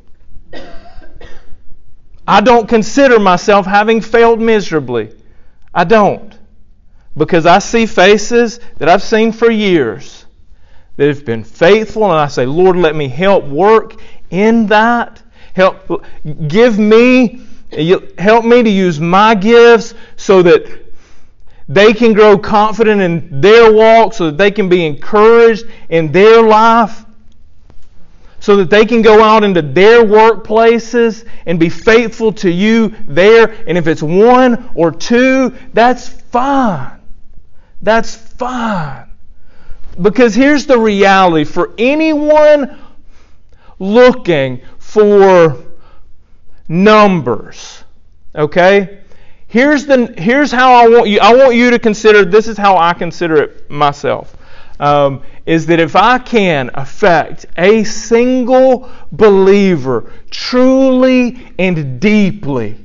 I 2.29 2.41
don't 2.41 2.69
consider 2.69 3.19
myself 3.19 3.67
having 3.67 4.01
failed 4.01 4.41
miserably. 4.41 5.17
I 5.75 5.83
don't. 5.83 6.33
Because 7.17 7.45
I 7.45 7.59
see 7.59 7.87
faces 7.87 8.61
that 8.79 8.89
I've 8.89 9.03
seen 9.03 9.33
for 9.33 9.51
years 9.51 10.27
that 10.97 11.09
have 11.09 11.25
been 11.25 11.43
faithful, 11.43 12.05
and 12.05 12.21
I 12.21 12.29
say, 12.29 12.47
Lord, 12.47 12.77
let 12.77 12.95
me 12.95 13.09
help 13.09 13.47
work 13.47 13.95
in 14.31 14.69
that. 14.69 15.24
Help 15.55 16.05
give 16.49 16.79
me 16.79 17.41
help 18.19 18.45
me 18.45 18.63
to 18.63 18.71
use 18.71 19.01
my 19.01 19.35
gifts 19.35 19.95
so 20.17 20.43
that 20.43 20.85
they 21.69 21.93
can 21.95 22.13
grow 22.13 22.37
confident 22.37 23.01
in 23.01 23.41
their 23.41 23.73
walk, 23.73 24.13
so 24.13 24.27
that 24.27 24.37
they 24.37 24.51
can 24.51 24.69
be 24.69 24.85
encouraged 24.85 25.65
in 25.89 26.13
their 26.13 26.43
life, 26.43 27.05
so 28.39 28.57
that 28.57 28.69
they 28.69 28.85
can 28.85 29.01
go 29.01 29.23
out 29.23 29.43
into 29.43 29.63
their 29.63 30.05
workplaces 30.05 31.27
and 31.47 31.59
be 31.59 31.71
faithful 31.71 32.33
to 32.33 32.51
you 32.51 32.95
there. 33.07 33.51
And 33.67 33.79
if 33.79 33.87
it's 33.87 34.03
one 34.03 34.71
or 34.75 34.93
two, 34.93 35.57
that's 35.73 36.09
fine. 36.09 37.01
That's 37.81 38.15
fine. 38.15 39.09
Because 40.01 40.35
here's 40.35 40.67
the 40.67 40.79
reality 40.79 41.45
for 41.45 41.73
anyone 41.79 42.79
looking 43.79 44.61
for 44.95 45.59
numbers. 46.69 47.83
Okay? 48.33 49.01
Here's 49.49 49.87
the 49.87 50.15
here's 50.17 50.53
how 50.53 50.73
I 50.73 50.89
want 50.89 51.09
you 51.09 51.19
I 51.21 51.35
want 51.35 51.57
you 51.57 51.71
to 51.71 51.79
consider 51.79 52.25
this 52.25 52.47
is 52.49 52.57
how 52.57 52.77
I 52.77 52.93
consider 52.95 53.43
it 53.43 53.71
myself. 53.71 54.37
Um, 54.81 55.23
is 55.47 55.67
that 55.67 55.79
if 55.79 55.95
I 55.95 56.19
can 56.19 56.71
affect 56.75 57.47
a 57.57 57.85
single 57.85 58.91
believer 59.13 60.13
truly 60.31 61.53
and 61.59 62.01
deeply, 62.01 62.77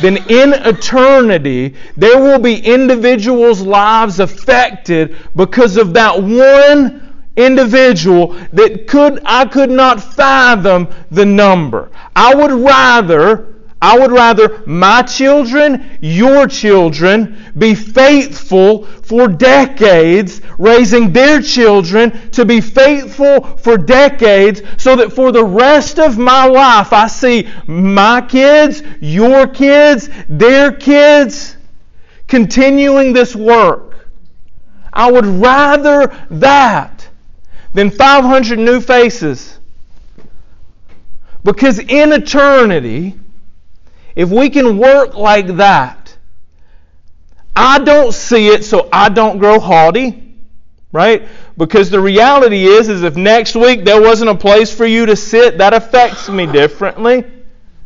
then 0.00 0.16
in 0.28 0.54
eternity 0.54 1.76
there 1.96 2.20
will 2.20 2.40
be 2.40 2.56
individuals' 2.56 3.62
lives 3.62 4.20
affected 4.20 5.16
because 5.36 5.76
of 5.76 5.94
that 5.94 6.20
one 6.20 7.07
individual 7.38 8.36
that 8.52 8.86
could 8.86 9.20
I 9.24 9.46
could 9.46 9.70
not 9.70 10.02
fathom 10.02 10.88
the 11.10 11.24
number. 11.24 11.90
I 12.14 12.34
would 12.34 12.52
rather 12.52 13.54
I 13.80 13.96
would 13.96 14.10
rather 14.10 14.60
my 14.66 15.02
children, 15.02 15.98
your 16.00 16.48
children, 16.48 17.38
be 17.56 17.76
faithful 17.76 18.84
for 18.86 19.28
decades, 19.28 20.40
raising 20.58 21.12
their 21.12 21.40
children 21.40 22.30
to 22.32 22.44
be 22.44 22.60
faithful 22.60 23.56
for 23.58 23.78
decades, 23.78 24.62
so 24.78 24.96
that 24.96 25.12
for 25.12 25.30
the 25.30 25.44
rest 25.44 26.00
of 26.00 26.18
my 26.18 26.44
life 26.46 26.92
I 26.92 27.06
see 27.06 27.48
my 27.68 28.20
kids, 28.20 28.82
your 29.00 29.46
kids, 29.46 30.10
their 30.28 30.72
kids 30.72 31.56
continuing 32.26 33.12
this 33.12 33.36
work. 33.36 33.94
I 34.92 35.12
would 35.12 35.26
rather 35.26 36.08
that 36.30 36.97
than 37.72 37.90
500 37.90 38.58
new 38.58 38.80
faces. 38.80 39.58
Because 41.44 41.78
in 41.78 42.12
eternity, 42.12 43.18
if 44.16 44.30
we 44.30 44.50
can 44.50 44.78
work 44.78 45.14
like 45.14 45.46
that, 45.56 46.16
I 47.54 47.78
don't 47.78 48.12
see 48.12 48.48
it, 48.48 48.64
so 48.64 48.88
I 48.92 49.08
don't 49.08 49.38
grow 49.38 49.58
haughty, 49.58 50.36
right? 50.92 51.26
Because 51.56 51.90
the 51.90 52.00
reality 52.00 52.64
is, 52.64 52.88
is 52.88 53.02
if 53.02 53.16
next 53.16 53.56
week 53.56 53.84
there 53.84 54.00
wasn't 54.00 54.30
a 54.30 54.34
place 54.34 54.72
for 54.72 54.86
you 54.86 55.06
to 55.06 55.16
sit, 55.16 55.58
that 55.58 55.74
affects 55.74 56.28
me 56.28 56.46
differently 56.46 57.24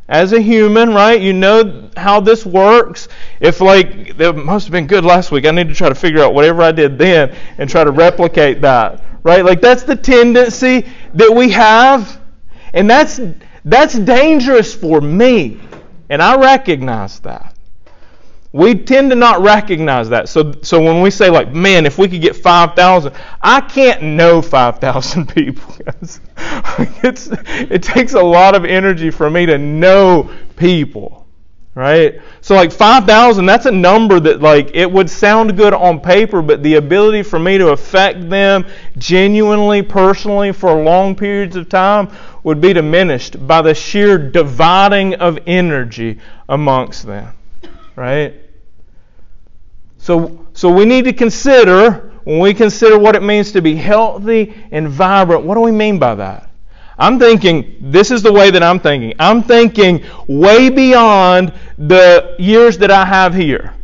as 0.09 0.33
a 0.33 0.41
human, 0.41 0.93
right? 0.93 1.21
You 1.21 1.33
know 1.33 1.91
how 1.97 2.21
this 2.21 2.45
works. 2.45 3.09
If 3.41 3.61
like 3.61 4.21
it 4.21 4.37
must 4.37 4.67
have 4.67 4.73
been 4.73 4.87
good 4.87 5.05
last 5.05 5.31
week, 5.31 5.47
I 5.47 5.53
need 5.53 5.69
to 5.69 5.75
try 5.75 5.89
to 5.89 5.95
figure 5.95 6.23
out 6.23 6.35
whatever 6.35 6.63
I 6.63 6.73
did 6.73 6.99
then 6.99 7.35
and 7.57 7.69
try 7.69 7.85
to 7.85 7.91
replicate 7.91 8.61
that 8.61 9.03
right? 9.23 9.45
Like 9.45 9.61
that's 9.61 9.83
the 9.85 9.97
tendency 9.97 10.87
that 11.15 11.35
we 11.35 11.51
have. 11.51 12.21
And 12.73 12.89
that's 12.89 13.21
that's 13.65 13.99
dangerous 13.99 14.75
for 14.75 15.01
me. 15.01 15.61
And 16.09 16.23
I 16.23 16.37
recognize 16.37 17.21
that. 17.21 17.55
We 18.55 18.75
tend 18.75 19.11
to 19.11 19.17
not 19.17 19.41
recognize 19.41 20.11
that. 20.11 20.29
So 20.29 20.53
so 20.63 20.83
when 20.83 21.01
we 21.01 21.11
say 21.11 21.31
like, 21.31 21.53
man, 21.53 21.87
if 21.87 21.99
we 21.99 22.09
could 22.09 22.21
get 22.21 22.37
5,000, 22.37 23.15
I 23.41 23.61
can't 23.63 24.03
know 24.03 24.43
5,000 24.43 25.29
people. 25.35 25.77
it's 25.97 26.21
it 27.33 27.83
takes 27.83 28.13
a 28.15 28.23
lot 28.23 28.55
of 28.55 28.65
energy 28.65 29.11
for 29.11 29.31
me 29.31 29.47
to 29.47 29.59
know 29.59 30.31
people 30.57 31.22
right? 31.75 32.21
So 32.41 32.55
like 32.55 32.73
5,000, 32.73 33.47
that's 33.47 33.67
a 33.67 33.71
number 33.71 34.21
that 34.21 34.41
like 34.41 34.71
it 34.75 34.91
would 34.91 35.09
sound 35.09 35.57
good 35.57 35.73
on 35.73 36.01
paper, 36.01 36.43
but 36.43 36.63
the 36.63 36.75
ability 36.75 37.23
for 37.23 37.39
me 37.39 37.59
to 37.59 37.69
affect 37.69 38.29
them 38.29 38.67
genuinely, 38.99 39.83
personally 39.83 40.53
for 40.53 40.75
long 40.75 41.15
periods 41.15 41.57
of 41.57 41.69
time 41.69 42.11
would 42.45 42.61
be 42.61 42.73
diminished 42.73 43.47
by 43.47 43.63
the 43.63 43.75
sheer 43.75 44.19
dividing 44.19 45.15
of 45.15 45.39
energy 45.47 46.19
amongst 46.49 47.07
them, 47.07 47.35
right? 47.97 48.35
So, 49.99 50.47
so 50.53 50.71
we 50.71 50.85
need 50.85 51.05
to 51.05 51.13
consider, 51.13 52.13
when 52.25 52.41
we 52.41 52.53
consider 52.53 52.99
what 52.99 53.15
it 53.15 53.23
means 53.23 53.53
to 53.53 53.63
be 53.63 53.77
healthy 53.77 54.53
and 54.73 54.89
vibrant, 54.89 55.45
what 55.45 55.55
do 55.55 55.61
we 55.61 55.73
mean 55.73 55.99
by 55.99 56.17
that? 56.17 56.52
I'm 56.99 57.19
thinking, 57.19 57.77
this 57.81 58.11
is 58.11 58.23
the 58.23 58.33
way 58.33 58.51
that 58.51 58.63
I'm 58.63 58.79
thinking. 58.79 59.15
I'm 59.19 59.43
thinking 59.43 60.05
way 60.29 60.69
beyond 60.69 61.53
the 61.79 62.37
years 62.39 62.79
that 62.79 62.91
I 62.91 63.05
have 63.05 63.35
here. 63.35 63.75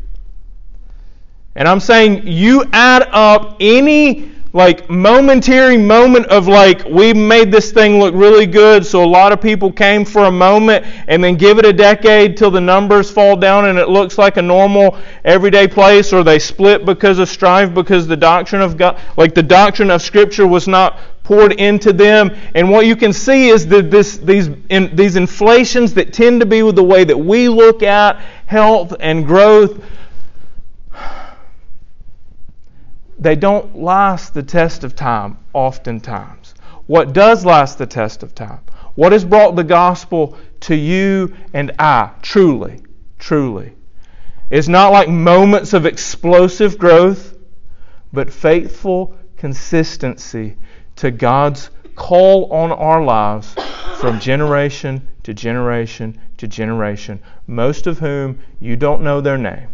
And 1.57 1.67
I'm 1.67 1.81
saying 1.81 2.27
you 2.27 2.65
add 2.73 3.09
up 3.11 3.57
any 3.61 4.31
like 4.53 4.89
momentary 4.89 5.77
moment 5.77 6.27
of 6.27 6.49
like 6.49 6.85
we 6.87 7.13
made 7.13 7.53
this 7.53 7.71
thing 7.71 7.99
look 7.99 8.15
really 8.15 8.47
good 8.47 8.85
so 8.85 9.05
a 9.05 9.07
lot 9.07 9.31
of 9.31 9.43
people 9.43 9.71
came 9.71 10.07
for 10.07 10.25
a 10.25 10.31
moment 10.31 10.87
and 11.07 11.23
then 11.23 11.37
give 11.37 11.59
it 11.59 11.67
a 11.67 11.73
decade 11.73 12.35
till 12.35 12.51
the 12.51 12.61
numbers 12.61 13.11
fall 13.11 13.37
down 13.37 13.67
and 13.67 13.79
it 13.79 13.91
looks 13.91 14.17
like 14.17 14.39
a 14.39 14.43
normal 14.43 14.97
everyday 15.25 15.69
place 15.69 16.15
or 16.15 16.25
they 16.25 16.39
split 16.39 16.87
because 16.87 17.19
of 17.19 17.29
strife 17.29 17.75
because 17.75 18.07
the 18.07 18.17
doctrine 18.17 18.63
of 18.63 18.79
God 18.79 18.99
like 19.19 19.35
the 19.35 19.43
doctrine 19.43 19.91
of 19.91 20.01
scripture 20.01 20.47
was 20.47 20.67
not 20.67 20.99
poured 21.29 21.53
into 21.53 21.93
them 21.93 22.35
and 22.55 22.71
what 22.71 22.87
you 22.87 22.97
can 22.97 23.13
see 23.13 23.51
is 23.51 23.67
that 23.67 23.91
this 23.91 24.17
these 24.17 24.49
in, 24.71 24.97
these 24.97 25.15
inflations 25.15 25.93
that 25.93 26.11
tend 26.11 26.41
to 26.41 26.47
be 26.47 26.63
with 26.63 26.75
the 26.75 26.83
way 26.83 27.05
that 27.05 27.19
we 27.19 27.51
look 27.51 27.83
at 27.83 28.19
health 28.47 28.95
and 28.99 29.27
growth 29.27 29.79
they 33.19 33.37
don't 33.37 33.77
last 33.77 34.33
the 34.33 34.43
test 34.43 34.85
of 34.85 34.97
time 34.97 35.37
oftentimes. 35.53 36.55
What 36.87 37.13
does 37.13 37.45
last 37.45 37.77
the 37.77 37.87
test 37.87 38.23
of 38.23 38.35
time? 38.35 38.61
What 38.95 39.13
has 39.13 39.23
brought 39.23 39.55
the 39.55 39.65
gospel 39.65 40.39
to 40.61 40.75
you 40.75 41.37
and 41.53 41.73
I, 41.79 42.13
truly, 42.23 42.81
truly, 43.19 43.75
is 44.49 44.67
not 44.67 44.93
like 44.93 45.11
moments 45.11 45.75
of 45.75 45.85
explosive 45.85 46.79
growth, 46.79 47.37
but 48.15 48.33
faithful 48.33 49.15
consistency 49.37 50.57
to 50.99 51.11
God's 51.11 51.71
call 51.97 52.53
on 52.53 52.71
our 52.71 53.03
lives 53.03 53.55
from 53.97 54.21
generation 54.21 55.09
to 55.25 55.35
generation 55.35 56.19
to 56.39 56.47
generation, 56.47 57.21
most 57.47 57.87
of 57.87 57.99
whom 57.99 58.39
you 58.61 58.77
don't 58.77 59.03
know 59.03 59.21
their 59.21 59.39
name. 59.39 59.69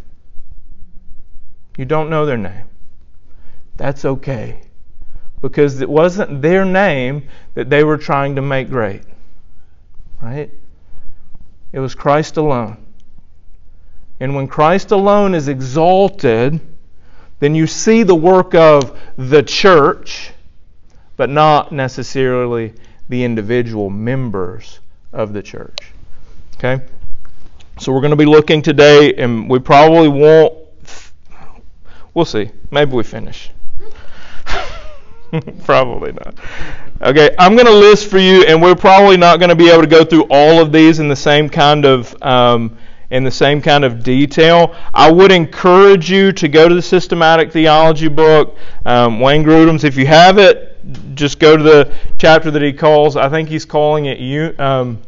You 1.77 1.85
don't 1.85 2.11
know 2.11 2.27
their 2.27 2.39
name. 2.39 2.65
That's 3.77 4.05
okay. 4.05 4.61
Because 5.41 5.81
it 5.81 5.89
wasn't 5.89 6.41
their 6.43 6.65
name 6.65 7.29
that 7.55 7.69
they 7.69 7.85
were 7.85 7.99
trying 7.99 8.37
to 8.37 8.43
make 8.43 8.71
great. 8.71 9.03
Right? 10.23 10.51
It 11.73 11.81
was 11.81 11.95
Christ 11.95 12.37
alone. 12.37 12.79
And 14.21 14.35
when 14.35 14.47
Christ 14.47 14.91
alone 14.91 15.35
is 15.35 15.49
exalted, 15.49 16.61
then 17.41 17.55
you 17.55 17.67
see 17.67 18.05
the 18.05 18.15
work 18.15 18.55
of 18.55 18.99
the 19.19 19.43
church, 19.43 20.33
but 21.17 21.31
not 21.31 21.73
necessarily 21.73 22.73
the 23.09 23.23
individual 23.25 23.91
members 23.91 24.81
of 25.13 25.33
the 25.33 25.43
church. 25.43 25.93
Okay? 26.57 26.83
So 27.79 27.93
we're 27.93 28.01
going 28.01 28.11
to 28.11 28.17
be 28.17 28.25
looking 28.25 28.63
today, 28.63 29.15
and 29.15 29.51
we 29.51 29.59
probably 29.59 30.09
won't. 30.09 30.55
We'll 32.15 32.25
see. 32.25 32.51
Maybe 32.71 32.93
we 32.93 33.03
finish. 33.03 33.51
probably 35.65 36.13
not. 36.13 36.37
Okay, 37.03 37.35
I'm 37.39 37.55
going 37.55 37.67
to 37.67 37.75
list 37.75 38.09
for 38.09 38.19
you, 38.19 38.45
and 38.45 38.63
we're 38.63 38.77
probably 38.77 39.17
not 39.17 39.41
going 39.41 39.49
to 39.49 39.57
be 39.57 39.69
able 39.69 39.83
to 39.83 39.89
go 39.89 40.05
through 40.05 40.27
all 40.31 40.61
of 40.61 40.71
these 40.71 41.01
in 41.01 41.09
the 41.09 41.17
same 41.17 41.49
kind 41.49 41.85
of 41.85 42.15
um, 42.23 42.77
in 43.11 43.25
the 43.25 43.31
same 43.31 43.61
kind 43.61 43.85
of 43.85 44.03
detail. 44.03 44.75
I 44.95 45.11
would 45.11 45.33
encourage 45.33 46.11
you 46.11 46.33
to 46.33 46.49
go 46.49 46.69
to 46.69 46.75
the 46.75 46.83
systematic 46.83 47.53
theology 47.53 48.09
book, 48.09 48.57
um, 48.87 49.21
Wayne 49.21 49.45
Grudem's. 49.45 49.85
If 49.85 49.97
you 49.97 50.07
have 50.07 50.39
it, 50.39 50.74
just 51.15 51.39
go 51.39 51.57
to 51.57 51.63
the 51.63 51.95
chapter 52.19 52.51
that 52.51 52.63
he 52.63 52.73
calls. 52.73 53.17
I 53.17 53.29
think 53.29 53.49
he's 53.49 53.65
calling 53.65 54.07
it. 54.07 54.61
Um, 54.61 55.03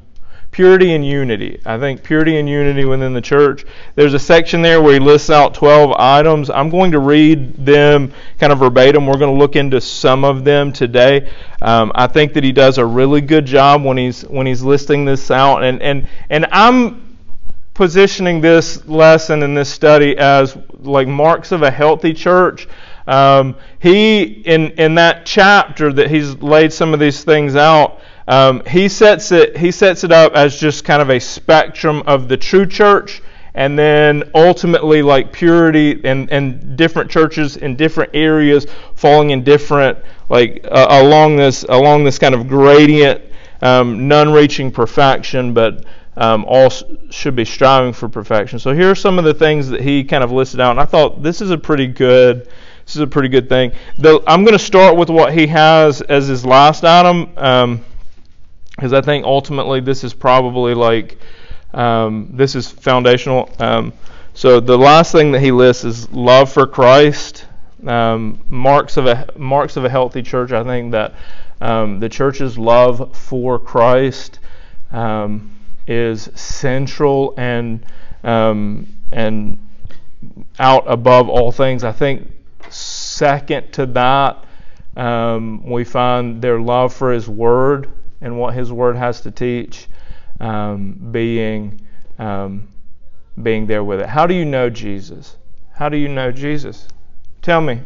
purity 0.56 0.95
and 0.95 1.06
unity. 1.06 1.61
I 1.66 1.78
think 1.78 2.02
purity 2.02 2.38
and 2.38 2.49
unity 2.49 2.87
within 2.87 3.12
the 3.12 3.21
church. 3.21 3.66
There's 3.95 4.14
a 4.14 4.18
section 4.18 4.62
there 4.62 4.80
where 4.80 4.95
he 4.95 4.99
lists 4.99 5.28
out 5.28 5.52
12 5.52 5.92
items. 5.99 6.49
I'm 6.49 6.71
going 6.71 6.92
to 6.92 6.99
read 6.99 7.66
them 7.66 8.11
kind 8.40 8.50
of 8.50 8.61
verbatim. 8.61 9.06
We're 9.06 9.18
going 9.18 9.35
to 9.35 9.38
look 9.38 9.54
into 9.54 9.83
some 9.83 10.25
of 10.25 10.45
them 10.45 10.73
today. 10.73 11.30
Um, 11.61 11.92
I 11.95 12.06
think 12.06 12.33
that 12.33 12.42
he 12.42 12.52
does 12.52 12.78
a 12.78 12.87
really 12.87 13.21
good 13.21 13.44
job 13.44 13.85
when 13.85 13.98
he's 13.98 14.22
when 14.22 14.46
he's 14.46 14.62
listing 14.62 15.05
this 15.05 15.31
out, 15.31 15.62
and 15.62 15.83
and 15.83 16.09
and 16.31 16.46
I'm 16.51 17.18
positioning 17.74 18.40
this 18.40 18.87
lesson 18.87 19.42
and 19.42 19.55
this 19.55 19.68
study 19.68 20.16
as 20.16 20.57
like 20.79 21.07
marks 21.07 21.53
of 21.53 21.61
a 21.61 21.70
healthy 21.70 22.14
church. 22.14 22.66
Um, 23.07 23.57
he 23.79 24.23
in 24.23 24.73
in 24.73 24.97
that 24.97 25.27
chapter 25.27 25.92
that 25.92 26.11
he's 26.11 26.35
laid 26.37 26.73
some 26.73 26.92
of 26.92 27.01
these 27.01 27.23
things 27.25 27.55
out. 27.55 28.01
Um, 28.29 28.62
he 28.66 28.88
sets 28.88 29.31
it 29.31 29.57
he 29.57 29.71
sets 29.71 30.03
it 30.03 30.11
up 30.11 30.35
as 30.35 30.59
just 30.59 30.85
kind 30.85 31.01
of 31.01 31.11
a 31.11 31.21
spectrum 31.21 32.03
of 32.07 32.29
the 32.29 32.37
true 32.37 32.66
church, 32.66 33.23
and 33.55 33.79
then 33.79 34.31
ultimately 34.35 35.03
like 35.03 35.33
purity 35.33 36.01
and 36.05 36.31
and 36.33 36.77
different 36.77 37.11
churches 37.11 37.57
in 37.57 37.77
different 37.77 38.11
areas 38.14 38.66
falling 38.97 39.31
in 39.31 39.45
different 39.45 39.99
like 40.29 40.66
uh, 40.69 40.87
along 40.90 41.37
this 41.37 41.64
along 41.69 42.03
this 42.03 42.19
kind 42.19 42.35
of 42.35 42.49
gradient, 42.49 43.23
um, 43.62 44.09
none 44.09 44.33
reaching 44.33 44.73
perfection, 44.73 45.55
but 45.55 45.85
um, 46.16 46.45
all 46.49 46.71
should 47.11 47.37
be 47.37 47.45
striving 47.45 47.92
for 47.92 48.09
perfection. 48.09 48.59
So 48.59 48.73
here 48.73 48.90
are 48.90 48.97
some 48.97 49.19
of 49.19 49.25
the 49.25 49.35
things 49.35 49.69
that 49.69 49.83
he 49.83 50.03
kind 50.03 50.25
of 50.25 50.33
listed 50.33 50.61
out, 50.61 50.73
and 50.73 50.81
I 50.81 50.87
thought 50.87 51.23
this 51.23 51.40
is 51.40 51.51
a 51.51 51.59
pretty 51.59 51.87
good. 51.87 52.49
This 52.87 52.96
is 52.96 53.03
a 53.03 53.07
pretty 53.07 53.29
good 53.29 53.49
thing. 53.49 53.72
I'm 53.99 54.44
going 54.44 54.53
to 54.53 54.59
start 54.59 54.96
with 54.96 55.11
what 55.11 55.35
he 55.35 55.49
has 55.49 56.01
as 56.01 56.29
his 56.29 56.46
last 56.46 56.85
item. 56.85 57.31
Um, 57.37 57.85
because 58.77 58.92
I 58.92 59.01
think 59.01 59.25
ultimately 59.25 59.81
this 59.81 60.05
is 60.05 60.12
probably 60.12 60.75
like 60.75 61.18
um, 61.72 62.31
this 62.33 62.55
is 62.55 62.70
foundational. 62.70 63.51
Um, 63.59 63.92
so 64.35 64.61
the 64.61 64.77
last 64.77 65.12
thing 65.12 65.33
that 65.33 65.40
he 65.40 65.51
lists 65.51 65.85
is 65.85 66.11
love 66.11 66.53
for 66.53 66.66
Christ. 66.66 67.46
Um, 67.87 68.42
marks 68.49 68.96
of 68.96 69.07
a 69.07 69.29
marks 69.37 69.77
of 69.77 69.85
a 69.85 69.88
healthy 69.88 70.22
church. 70.22 70.53
I 70.53 70.62
think 70.64 70.92
that 70.92 71.14
um, 71.61 72.01
the 72.01 72.09
church's 72.09 72.59
love 72.59 73.16
for 73.16 73.59
Christ 73.59 74.40
um, 74.92 75.59
is 75.87 76.31
central 76.35 77.35
and 77.37 77.85
um, 78.25 78.88
and 79.12 79.59
out 80.59 80.85
above 80.87 81.29
all 81.29 81.53
things. 81.53 81.85
I 81.85 81.92
think 81.92 82.31
second 83.16 83.72
to 83.72 83.87
that, 83.87 84.44
we 85.64 85.85
find 85.85 86.42
their 86.42 86.61
love 86.61 86.92
for 86.92 87.12
His 87.12 87.29
Word 87.29 87.90
and 88.20 88.38
what 88.38 88.55
His 88.55 88.70
Word 88.70 88.96
has 88.96 89.20
to 89.22 89.31
teach, 89.31 89.88
um, 90.40 90.92
being 91.11 91.81
um, 92.18 92.68
being 93.42 93.66
there 93.66 93.85
with 93.85 94.00
it. 94.00 94.07
How 94.07 94.26
do 94.26 94.35
you 94.35 94.44
know 94.44 94.70
Jesus? 94.70 95.37
How 95.74 95.88
do 95.88 95.96
you 95.96 96.09
know 96.09 96.33
Jesus? 96.33 96.88
Tell 97.42 97.61
me. 97.61 97.81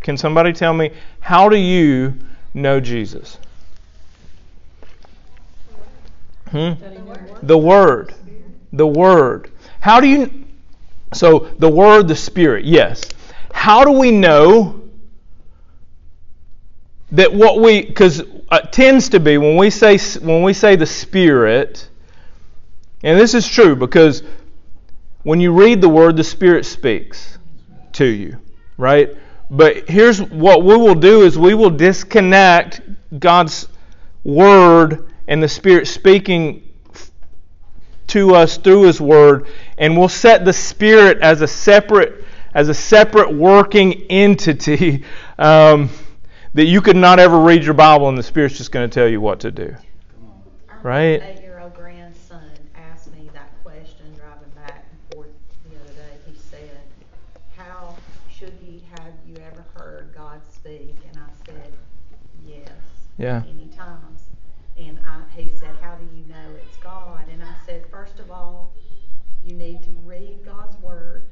Can 0.00 0.16
somebody 0.16 0.52
tell 0.52 0.74
me 0.74 0.92
how 1.20 1.48
do 1.48 1.56
you 1.56 2.14
know 2.54 2.80
Jesus? 2.80 3.38
Hmm? 6.50 6.72
The 7.42 7.56
Word. 7.56 8.14
The 8.72 8.86
Word. 8.86 9.50
How 9.80 10.00
do 10.00 10.06
you? 10.06 10.44
So 11.12 11.50
the 11.58 11.68
Word, 11.70 12.08
the 12.08 12.16
Spirit. 12.16 12.64
Yes. 12.64 13.02
How 13.52 13.84
do 13.84 13.92
we 13.92 14.10
know 14.10 14.82
that 17.12 17.32
what 17.32 17.60
we? 17.60 17.82
Because 17.82 18.22
uh, 18.48 18.60
tends 18.60 19.08
to 19.10 19.20
be 19.20 19.38
when 19.38 19.56
we 19.56 19.70
say 19.70 19.98
when 20.20 20.42
we 20.42 20.52
say 20.52 20.76
the 20.76 20.86
Spirit, 20.86 21.88
and 23.02 23.18
this 23.18 23.34
is 23.34 23.46
true 23.46 23.76
because 23.76 24.22
when 25.22 25.40
you 25.40 25.52
read 25.52 25.80
the 25.80 25.88
Word, 25.88 26.16
the 26.16 26.24
Spirit 26.24 26.64
speaks 26.64 27.38
to 27.92 28.04
you, 28.04 28.38
right? 28.76 29.10
But 29.50 29.88
here's 29.88 30.22
what 30.22 30.62
we 30.62 30.76
will 30.76 30.94
do 30.94 31.22
is 31.22 31.36
we 31.36 31.54
will 31.54 31.70
disconnect 31.70 32.80
God's 33.18 33.68
Word 34.22 35.12
and 35.26 35.42
the 35.42 35.48
Spirit 35.48 35.88
speaking 35.88 36.62
to 38.08 38.34
us 38.34 38.56
through 38.56 38.82
His 38.82 39.00
Word, 39.00 39.46
and 39.78 39.96
we'll 39.96 40.08
set 40.08 40.44
the 40.44 40.52
Spirit 40.52 41.18
as 41.18 41.42
a 41.42 41.48
separate 41.48 42.19
as 42.54 42.68
a 42.68 42.74
separate 42.74 43.32
working 43.32 44.04
entity. 44.10 45.04
Um, 45.38 45.90
that 46.54 46.64
you 46.64 46.80
could 46.80 46.96
not 46.96 47.20
ever 47.20 47.38
read 47.38 47.62
your 47.64 47.74
Bible 47.74 48.08
and 48.08 48.18
the 48.18 48.22
Spirit's 48.22 48.58
just 48.58 48.72
going 48.72 48.88
to 48.88 48.92
tell 48.92 49.08
you 49.08 49.20
what 49.20 49.40
to 49.40 49.50
do. 49.52 49.76
Right? 50.82 51.22
Eight-year-old 51.22 51.74
grandson 51.74 52.50
asked 52.74 53.12
me 53.12 53.30
that 53.34 53.52
question 53.62 54.06
driving 54.16 54.50
back 54.56 54.84
and 54.90 55.14
forth 55.14 55.28
the 55.68 55.76
other 55.76 55.92
day. 55.92 56.16
He 56.26 56.36
said, 56.36 56.80
"How 57.56 57.94
should 58.32 58.54
he 58.64 58.82
have 58.96 59.12
you 59.28 59.36
ever 59.36 59.64
heard 59.74 60.12
God 60.16 60.40
speak?" 60.52 60.96
And 61.08 61.18
I 61.18 61.44
said, 61.46 61.72
"Yes." 62.44 62.70
Yeah. 63.16 63.42
Many 63.46 63.68
times. 63.68 64.22
And 64.78 64.98
I, 65.06 65.20
he 65.38 65.50
said, 65.50 65.76
"How 65.80 65.94
do 65.96 66.04
you 66.16 66.24
know 66.26 66.56
it's 66.56 66.78
God?" 66.78 67.26
And 67.30 67.42
I 67.42 67.54
said, 67.66 67.84
first 67.90 68.18
of 68.18 68.30
all, 68.30 68.72
you 69.44 69.54
need 69.54 69.82
to 69.82 69.90
read 70.04 70.38
God's 70.44 70.76
word 70.82 71.26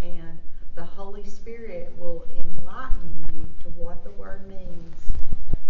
and 0.00 0.38
the 0.74 0.84
Holy 0.84 1.24
Spirit 1.74 1.92
will 1.98 2.24
enlighten 2.36 3.26
you 3.32 3.48
to 3.64 3.68
what 3.70 4.04
the 4.04 4.10
word 4.12 4.46
means, 4.46 4.94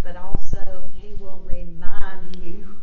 but 0.02 0.16
also 0.16 0.84
He 0.92 1.14
will 1.14 1.42
remind 1.46 2.36
you. 2.42 2.76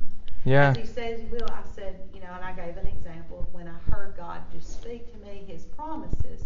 Yeah. 0.44 0.72
As 0.72 0.78
He 0.78 0.86
says 0.88 1.22
will. 1.30 1.48
I 1.52 1.62
said, 1.76 2.00
you 2.16 2.22
know, 2.22 2.34
and 2.34 2.44
I 2.44 2.52
gave 2.54 2.78
an 2.78 2.88
example 2.88 3.42
of 3.42 3.54
when 3.54 3.68
I 3.68 3.92
heard 3.92 4.16
God 4.18 4.42
just 4.52 4.82
speak 4.82 5.12
to 5.12 5.20
me 5.20 5.44
His 5.48 5.66
promises. 5.66 6.46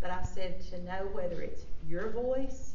But 0.00 0.12
I 0.12 0.22
said 0.22 0.62
to 0.70 0.82
know 0.84 1.10
whether 1.12 1.42
it's 1.42 1.64
your 1.86 2.08
voice, 2.08 2.72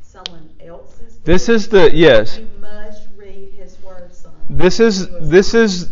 someone 0.00 0.48
else's. 0.64 1.18
This 1.18 1.50
is 1.50 1.68
the 1.68 1.94
yes. 1.94 2.38
You 2.38 2.48
must 2.62 3.08
read 3.14 3.52
His 3.58 3.78
word, 3.82 4.14
son. 4.14 4.32
This 4.48 4.80
is 4.80 5.06
this 5.28 5.52
is 5.52 5.90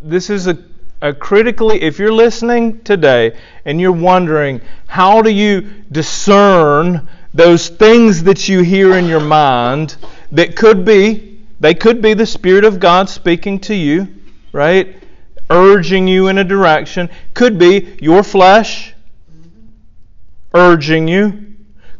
this 0.00 0.30
is 0.30 0.46
a, 0.46 0.56
a 1.00 1.12
critically 1.12 1.80
if 1.82 1.98
you're 1.98 2.12
listening 2.12 2.80
today 2.82 3.36
and 3.64 3.80
you're 3.80 3.92
wondering 3.92 4.60
how 4.86 5.22
do 5.22 5.30
you 5.30 5.60
discern 5.92 7.08
those 7.32 7.68
things 7.68 8.24
that 8.24 8.48
you 8.48 8.62
hear 8.62 8.94
in 8.94 9.06
your 9.06 9.20
mind 9.20 9.96
that 10.32 10.56
could 10.56 10.84
be 10.84 11.28
they 11.60 11.74
could 11.74 12.00
be 12.00 12.14
the 12.14 12.26
spirit 12.26 12.64
of 12.64 12.78
God 12.78 13.08
speaking 13.08 13.58
to 13.60 13.74
you, 13.74 14.08
right? 14.52 14.96
Urging 15.50 16.06
you 16.06 16.28
in 16.28 16.38
a 16.38 16.44
direction. 16.44 17.10
Could 17.34 17.58
be 17.58 17.96
your 18.00 18.22
flesh 18.22 18.94
urging 20.54 21.08
you. 21.08 21.54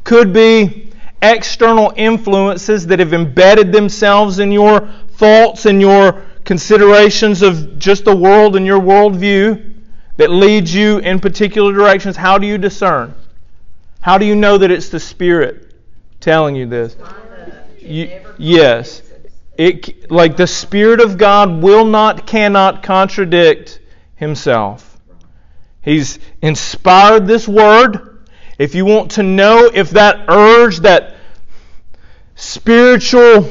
Could 0.05 0.33
be 0.33 0.91
external 1.21 1.93
influences 1.97 2.87
that 2.87 3.01
have 3.01 3.13
embedded 3.13 3.73
themselves 3.73 4.39
in 4.39 4.53
your 4.53 4.89
thoughts 5.13 5.67
and 5.67 5.81
your 5.81 6.23
considerations 6.49 7.43
of 7.43 7.79
just 7.79 8.07
the 8.07 8.17
world 8.17 8.57
and 8.57 8.65
your 8.65 8.81
worldview 8.81 9.75
that 10.17 10.31
leads 10.31 10.75
you 10.75 10.97
in 10.97 11.21
particular 11.21 11.75
directions. 11.75 12.17
How 12.17 12.39
do 12.39 12.47
you 12.47 12.57
discern? 12.57 13.15
How 14.01 14.17
do 14.17 14.25
you 14.25 14.35
know 14.35 14.57
that 14.57 14.71
it's 14.71 14.89
the 14.89 14.99
Spirit 14.99 15.75
telling 16.21 16.57
you 16.57 16.65
this? 16.65 16.97
You- 17.83 18.21
yes. 18.39 19.03
It 19.59 20.11
like 20.11 20.39
the 20.39 20.47
Spirit 20.47 21.03
of 21.03 21.19
God 21.19 21.61
will 21.61 21.85
not, 21.85 22.27
cannot 22.27 22.83
contradict 22.83 23.81
Himself. 24.17 24.99
He's 25.83 26.19
inspired 26.41 27.27
this 27.27 27.47
word. 27.47 28.25
If 28.59 28.75
you 28.75 28.87
want 28.87 29.11
to 29.13 29.23
know 29.23 29.71
if 29.75 29.91
that 29.91 30.25
urge, 30.31 30.79
that 30.79 31.15
spiritual 32.37 33.47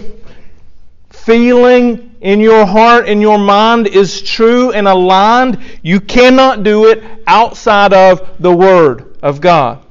feeling 1.12 2.07
in 2.22 2.40
your 2.40 2.66
heart 2.66 3.08
and 3.08 3.22
your 3.22 3.38
mind 3.38 3.88
is 3.88 4.22
true 4.22 4.72
and 4.72 4.88
aligned, 4.88 5.60
you 5.84 6.00
cannot 6.00 6.64
do 6.64 6.88
it 6.88 7.04
outside 7.28 7.94
of 7.94 8.38
the 8.40 8.54
Word 8.54 9.18
of 9.22 9.42
God. 9.42 9.84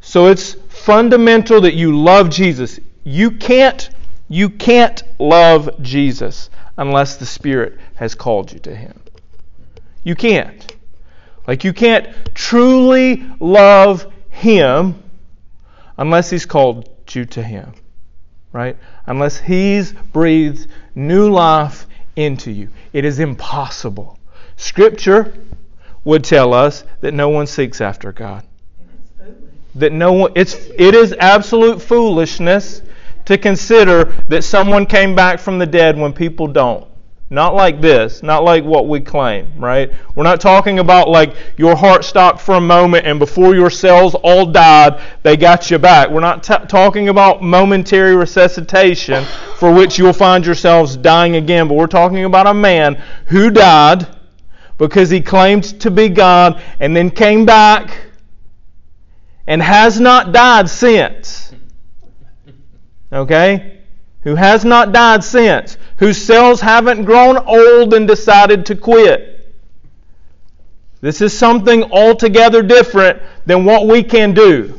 So 0.00 0.26
it's 0.26 0.54
fundamental 0.54 1.60
that 1.62 1.74
you 1.74 1.96
love 1.96 2.30
Jesus. 2.30 2.80
You 3.04 3.32
can't 3.32 3.90
you 4.28 4.50
can't 4.50 5.02
love 5.20 5.82
Jesus 5.82 6.50
unless 6.76 7.16
the 7.16 7.26
Spirit 7.26 7.78
has 7.94 8.14
called 8.14 8.52
you 8.52 8.58
to 8.60 8.74
him. 8.74 9.00
You 10.02 10.14
can't. 10.14 10.74
Like 11.46 11.62
you 11.62 11.72
can't 11.72 12.08
truly 12.34 13.24
love 13.38 14.12
him 14.30 15.02
unless 15.96 16.30
he's 16.30 16.46
called 16.46 16.88
you 17.10 17.24
to 17.24 17.42
him. 17.42 17.72
Right? 18.52 18.76
Unless 19.06 19.38
he's 19.38 19.92
breathed 19.92 20.68
new 20.96 21.30
life 21.30 21.86
into 22.16 22.50
you. 22.50 22.70
It 22.92 23.04
is 23.04 23.20
impossible. 23.20 24.18
Scripture 24.56 25.32
would 26.02 26.24
tell 26.24 26.52
us 26.52 26.82
that 27.00 27.14
no 27.14 27.28
one 27.28 27.46
seeks 27.46 27.80
after 27.80 28.10
God 28.10 28.44
that 29.76 29.92
no 29.92 30.12
one 30.12 30.32
it's 30.34 30.54
it 30.78 30.94
is 30.94 31.14
absolute 31.20 31.80
foolishness 31.80 32.82
to 33.26 33.36
consider 33.38 34.04
that 34.28 34.42
someone 34.42 34.86
came 34.86 35.14
back 35.14 35.38
from 35.38 35.58
the 35.58 35.66
dead 35.66 35.98
when 35.98 36.12
people 36.12 36.46
don't 36.46 36.88
not 37.28 37.54
like 37.54 37.80
this 37.80 38.22
not 38.22 38.44
like 38.44 38.62
what 38.62 38.86
we 38.86 39.00
claim 39.00 39.50
right 39.58 39.92
we're 40.14 40.22
not 40.22 40.40
talking 40.40 40.78
about 40.78 41.08
like 41.08 41.34
your 41.56 41.74
heart 41.74 42.04
stopped 42.04 42.40
for 42.40 42.54
a 42.54 42.60
moment 42.60 43.04
and 43.04 43.18
before 43.18 43.54
your 43.54 43.70
cells 43.70 44.14
all 44.14 44.46
died 44.46 45.00
they 45.24 45.36
got 45.36 45.70
you 45.70 45.78
back 45.78 46.08
we're 46.08 46.20
not 46.20 46.42
t- 46.44 46.54
talking 46.68 47.08
about 47.08 47.42
momentary 47.42 48.14
resuscitation 48.14 49.24
for 49.56 49.72
which 49.74 49.98
you'll 49.98 50.12
find 50.12 50.46
yourselves 50.46 50.96
dying 50.96 51.34
again 51.34 51.66
but 51.66 51.74
we're 51.74 51.86
talking 51.88 52.24
about 52.24 52.46
a 52.46 52.54
man 52.54 52.94
who 53.26 53.50
died 53.50 54.06
because 54.78 55.10
he 55.10 55.20
claimed 55.20 55.64
to 55.80 55.90
be 55.90 56.08
God 56.08 56.62
and 56.80 56.96
then 56.96 57.10
came 57.10 57.46
back 57.46 58.06
and 59.46 59.62
has 59.62 60.00
not 60.00 60.32
died 60.32 60.68
since. 60.68 61.52
Okay? 63.12 63.80
Who 64.22 64.34
has 64.34 64.64
not 64.64 64.92
died 64.92 65.22
since. 65.22 65.78
Whose 65.98 66.22
cells 66.22 66.60
haven't 66.60 67.04
grown 67.04 67.38
old 67.38 67.94
and 67.94 68.06
decided 68.06 68.66
to 68.66 68.76
quit. 68.76 69.54
This 71.00 71.20
is 71.20 71.36
something 71.36 71.84
altogether 71.84 72.62
different 72.62 73.22
than 73.46 73.64
what 73.64 73.86
we 73.86 74.02
can 74.02 74.34
do. 74.34 74.74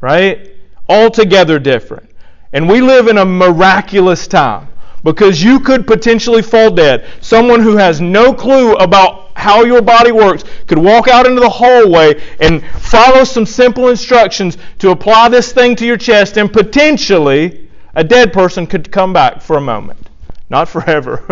Right? 0.00 0.56
Altogether 0.88 1.58
different. 1.58 2.10
And 2.52 2.68
we 2.68 2.80
live 2.80 3.08
in 3.08 3.18
a 3.18 3.24
miraculous 3.24 4.26
time 4.26 4.68
because 5.04 5.42
you 5.42 5.60
could 5.60 5.86
potentially 5.86 6.42
fall 6.42 6.70
dead. 6.70 7.06
Someone 7.20 7.60
who 7.60 7.76
has 7.76 8.00
no 8.00 8.32
clue 8.32 8.74
about 8.74 9.30
how 9.34 9.64
your 9.64 9.82
body 9.82 10.12
works 10.12 10.44
could 10.66 10.78
walk 10.78 11.08
out 11.08 11.26
into 11.26 11.40
the 11.40 11.48
hallway 11.48 12.20
and 12.40 12.64
follow 12.64 13.24
some 13.24 13.46
simple 13.46 13.88
instructions 13.88 14.58
to 14.78 14.90
apply 14.90 15.28
this 15.28 15.52
thing 15.52 15.74
to 15.76 15.86
your 15.86 15.96
chest, 15.96 16.36
and 16.36 16.52
potentially 16.52 17.68
a 17.94 18.04
dead 18.04 18.32
person 18.32 18.66
could 18.66 18.92
come 18.92 19.12
back 19.12 19.42
for 19.42 19.56
a 19.56 19.60
moment. 19.60 20.08
Not 20.52 20.68
forever. 20.68 21.24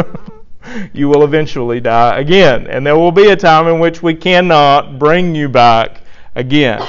you 0.94 1.10
will 1.10 1.24
eventually 1.24 1.78
die 1.78 2.18
again, 2.18 2.66
and 2.66 2.86
there 2.86 2.96
will 2.96 3.12
be 3.12 3.28
a 3.28 3.36
time 3.36 3.68
in 3.68 3.78
which 3.78 4.02
we 4.02 4.14
cannot 4.14 4.98
bring 4.98 5.34
you 5.34 5.46
back 5.46 6.00
again. 6.34 6.82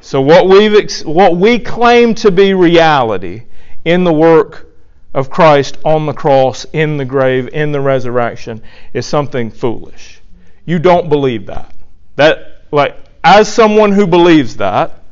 So 0.00 0.22
what 0.22 0.48
we've 0.48 0.74
ex- 0.74 1.04
what 1.04 1.36
we 1.36 1.58
claim 1.58 2.14
to 2.14 2.30
be 2.30 2.54
reality 2.54 3.42
in 3.84 4.04
the 4.04 4.12
work 4.12 4.70
of 5.12 5.28
Christ 5.28 5.76
on 5.84 6.06
the 6.06 6.14
cross, 6.14 6.64
in 6.72 6.96
the 6.96 7.04
grave, 7.04 7.48
in 7.48 7.72
the 7.72 7.80
resurrection 7.80 8.62
is 8.94 9.04
something 9.04 9.50
foolish. 9.50 10.22
You 10.64 10.78
don't 10.78 11.10
believe 11.10 11.44
that. 11.46 11.74
That 12.16 12.62
like 12.72 12.96
as 13.22 13.52
someone 13.52 13.92
who 13.92 14.06
believes 14.06 14.56
that, 14.56 15.03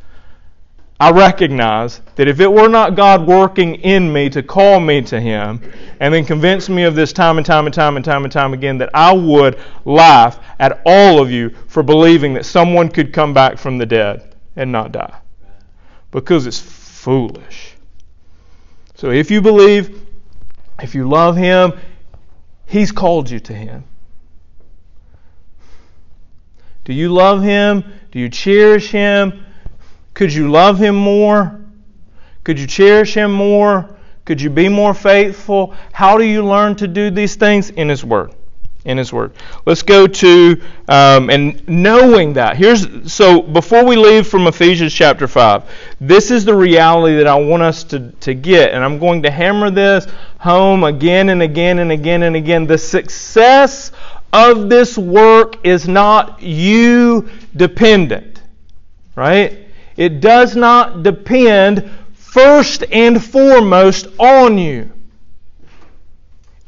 I 1.02 1.10
recognize 1.10 2.00
that 2.14 2.28
if 2.28 2.38
it 2.38 2.52
were 2.52 2.68
not 2.68 2.94
God 2.94 3.26
working 3.26 3.74
in 3.74 4.12
me 4.12 4.30
to 4.30 4.40
call 4.40 4.78
me 4.78 5.02
to 5.02 5.20
him 5.20 5.60
and 5.98 6.14
then 6.14 6.24
convince 6.24 6.68
me 6.68 6.84
of 6.84 6.94
this 6.94 7.12
time 7.12 7.38
and 7.38 7.44
time 7.44 7.66
and 7.66 7.74
time 7.74 7.96
and 7.96 8.04
time 8.04 8.22
and 8.22 8.32
time 8.32 8.52
again 8.52 8.78
that 8.78 8.90
I 8.94 9.12
would 9.12 9.58
laugh 9.84 10.38
at 10.60 10.80
all 10.86 11.20
of 11.20 11.28
you 11.28 11.50
for 11.66 11.82
believing 11.82 12.34
that 12.34 12.46
someone 12.46 12.88
could 12.88 13.12
come 13.12 13.34
back 13.34 13.58
from 13.58 13.78
the 13.78 13.84
dead 13.84 14.36
and 14.54 14.70
not 14.70 14.92
die. 14.92 15.18
Because 16.12 16.46
it's 16.46 16.60
foolish. 16.60 17.74
So 18.94 19.10
if 19.10 19.28
you 19.28 19.40
believe, 19.40 20.06
if 20.80 20.94
you 20.94 21.08
love 21.08 21.36
Him, 21.36 21.72
He's 22.64 22.92
called 22.92 23.28
you 23.28 23.40
to 23.40 23.52
Him. 23.52 23.82
Do 26.84 26.92
you 26.92 27.12
love 27.12 27.42
Him? 27.42 27.82
Do 28.12 28.20
you 28.20 28.28
cherish 28.28 28.92
Him? 28.92 29.46
Could 30.14 30.32
you 30.32 30.50
love 30.50 30.78
Him 30.78 30.94
more? 30.94 31.60
Could 32.44 32.58
you 32.58 32.66
cherish 32.66 33.14
Him 33.14 33.32
more? 33.32 33.96
Could 34.24 34.40
you 34.40 34.50
be 34.50 34.68
more 34.68 34.94
faithful? 34.94 35.74
How 35.92 36.16
do 36.16 36.24
you 36.24 36.44
learn 36.44 36.76
to 36.76 36.88
do 36.88 37.10
these 37.10 37.36
things? 37.36 37.70
In 37.70 37.88
His 37.88 38.04
Word. 38.04 38.32
In 38.84 38.98
His 38.98 39.12
Word. 39.12 39.32
Let's 39.66 39.82
go 39.82 40.06
to, 40.06 40.60
um, 40.88 41.30
and 41.30 41.66
knowing 41.68 42.34
that. 42.34 42.56
Here's, 42.56 43.12
so 43.12 43.42
before 43.42 43.84
we 43.84 43.96
leave 43.96 44.26
from 44.26 44.46
Ephesians 44.46 44.92
chapter 44.92 45.26
5, 45.26 45.64
this 46.00 46.30
is 46.30 46.44
the 46.44 46.54
reality 46.54 47.16
that 47.16 47.26
I 47.26 47.34
want 47.34 47.62
us 47.62 47.84
to, 47.84 48.10
to 48.10 48.34
get. 48.34 48.72
And 48.72 48.84
I'm 48.84 48.98
going 48.98 49.22
to 49.22 49.30
hammer 49.30 49.70
this 49.70 50.06
home 50.38 50.84
again 50.84 51.28
and 51.30 51.42
again 51.42 51.78
and 51.80 51.90
again 51.90 52.22
and 52.22 52.36
again. 52.36 52.66
The 52.66 52.78
success 52.78 53.92
of 54.32 54.68
this 54.68 54.96
work 54.96 55.66
is 55.66 55.88
not 55.88 56.42
you 56.42 57.28
dependent. 57.56 58.40
Right? 59.14 59.61
It 59.96 60.20
does 60.20 60.56
not 60.56 61.02
depend 61.02 61.90
first 62.14 62.84
and 62.90 63.22
foremost 63.22 64.08
on 64.18 64.58
you. 64.58 64.90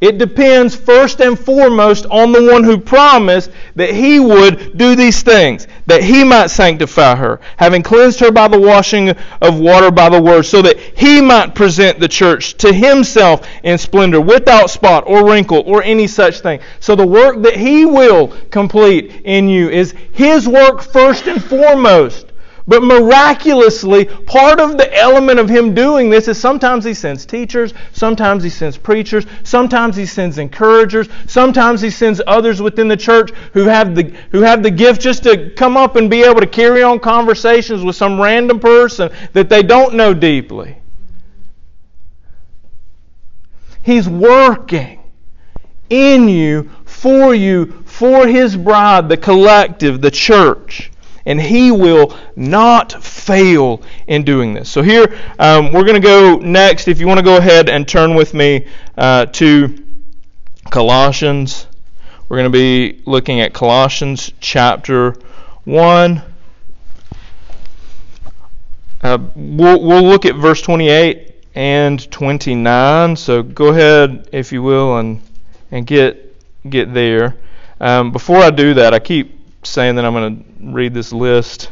It 0.04 0.18
depends 0.18 0.76
first 0.76 1.20
and 1.20 1.38
foremost 1.38 2.04
on 2.10 2.32
the 2.32 2.52
one 2.52 2.62
who 2.62 2.76
promised 2.76 3.50
that 3.76 3.94
he 3.94 4.20
would 4.20 4.76
do 4.76 4.94
these 4.94 5.22
things, 5.22 5.66
that 5.86 6.04
he 6.04 6.24
might 6.24 6.48
sanctify 6.48 7.14
her, 7.14 7.40
having 7.56 7.82
cleansed 7.82 8.20
her 8.20 8.30
by 8.30 8.48
the 8.48 8.60
washing 8.60 9.10
of 9.40 9.58
water 9.58 9.90
by 9.90 10.10
the 10.10 10.20
word, 10.20 10.42
so 10.42 10.60
that 10.60 10.78
he 10.78 11.22
might 11.22 11.54
present 11.54 12.00
the 12.00 12.08
church 12.08 12.52
to 12.58 12.70
himself 12.70 13.48
in 13.62 13.78
splendor, 13.78 14.20
without 14.20 14.68
spot 14.68 15.04
or 15.06 15.26
wrinkle 15.26 15.62
or 15.64 15.82
any 15.82 16.06
such 16.06 16.40
thing. 16.40 16.60
So 16.80 16.94
the 16.94 17.06
work 17.06 17.40
that 17.40 17.56
he 17.56 17.86
will 17.86 18.28
complete 18.50 19.22
in 19.24 19.48
you 19.48 19.70
is 19.70 19.94
his 20.12 20.46
work 20.46 20.82
first 20.82 21.26
and 21.26 21.42
foremost 21.42 22.33
But 22.66 22.82
miraculously, 22.82 24.06
part 24.06 24.58
of 24.58 24.78
the 24.78 24.96
element 24.96 25.38
of 25.38 25.50
him 25.50 25.74
doing 25.74 26.08
this 26.08 26.28
is 26.28 26.38
sometimes 26.40 26.82
he 26.84 26.94
sends 26.94 27.26
teachers, 27.26 27.74
sometimes 27.92 28.42
he 28.42 28.48
sends 28.48 28.78
preachers, 28.78 29.26
sometimes 29.42 29.96
he 29.96 30.06
sends 30.06 30.38
encouragers, 30.38 31.08
sometimes 31.26 31.82
he 31.82 31.90
sends 31.90 32.22
others 32.26 32.62
within 32.62 32.88
the 32.88 32.96
church 32.96 33.32
who 33.52 33.64
have 33.64 33.94
the 33.94 34.04
who 34.30 34.40
have 34.40 34.62
the 34.62 34.70
gift 34.70 35.02
just 35.02 35.24
to 35.24 35.50
come 35.50 35.76
up 35.76 35.96
and 35.96 36.08
be 36.08 36.22
able 36.22 36.40
to 36.40 36.46
carry 36.46 36.82
on 36.82 37.00
conversations 37.00 37.84
with 37.84 37.96
some 37.96 38.18
random 38.18 38.58
person 38.58 39.10
that 39.34 39.50
they 39.50 39.62
don't 39.62 39.94
know 39.94 40.14
deeply. 40.14 40.78
He's 43.82 44.08
working 44.08 45.00
in 45.90 46.30
you, 46.30 46.70
for 46.86 47.34
you, 47.34 47.82
for 47.84 48.26
his 48.26 48.56
bride, 48.56 49.10
the 49.10 49.18
collective, 49.18 50.00
the 50.00 50.10
church 50.10 50.90
and 51.26 51.40
he 51.40 51.70
will 51.70 52.16
not 52.36 52.92
fail 53.02 53.82
in 54.06 54.24
doing 54.24 54.54
this. 54.54 54.68
So 54.68 54.82
here 54.82 55.18
um, 55.38 55.72
we're 55.72 55.84
going 55.84 56.00
to 56.00 56.06
go 56.06 56.36
next. 56.36 56.88
If 56.88 57.00
you 57.00 57.06
want 57.06 57.18
to 57.18 57.24
go 57.24 57.36
ahead 57.36 57.68
and 57.68 57.86
turn 57.86 58.14
with 58.14 58.34
me 58.34 58.66
uh, 58.96 59.26
to 59.26 59.82
Colossians, 60.70 61.66
we're 62.28 62.38
going 62.38 62.52
to 62.52 62.58
be 62.58 63.02
looking 63.06 63.40
at 63.40 63.52
Colossians 63.52 64.32
chapter 64.40 65.14
one. 65.64 66.22
Uh, 69.02 69.18
we'll, 69.34 69.82
we'll 69.82 70.02
look 70.02 70.24
at 70.24 70.34
verse 70.34 70.62
28 70.62 71.34
and 71.54 72.10
29. 72.10 73.16
So 73.16 73.42
go 73.42 73.68
ahead, 73.68 74.28
if 74.32 74.50
you 74.52 74.62
will, 74.62 74.98
and 74.98 75.20
and 75.70 75.86
get 75.86 76.34
get 76.68 76.94
there. 76.94 77.36
Um, 77.80 78.12
before 78.12 78.38
I 78.38 78.50
do 78.50 78.74
that, 78.74 78.94
I 78.94 78.98
keep 78.98 79.38
saying 79.66 79.96
that 79.96 80.04
I'm 80.04 80.12
going 80.12 80.38
to 80.38 80.72
read 80.72 80.94
this 80.94 81.12
list 81.12 81.70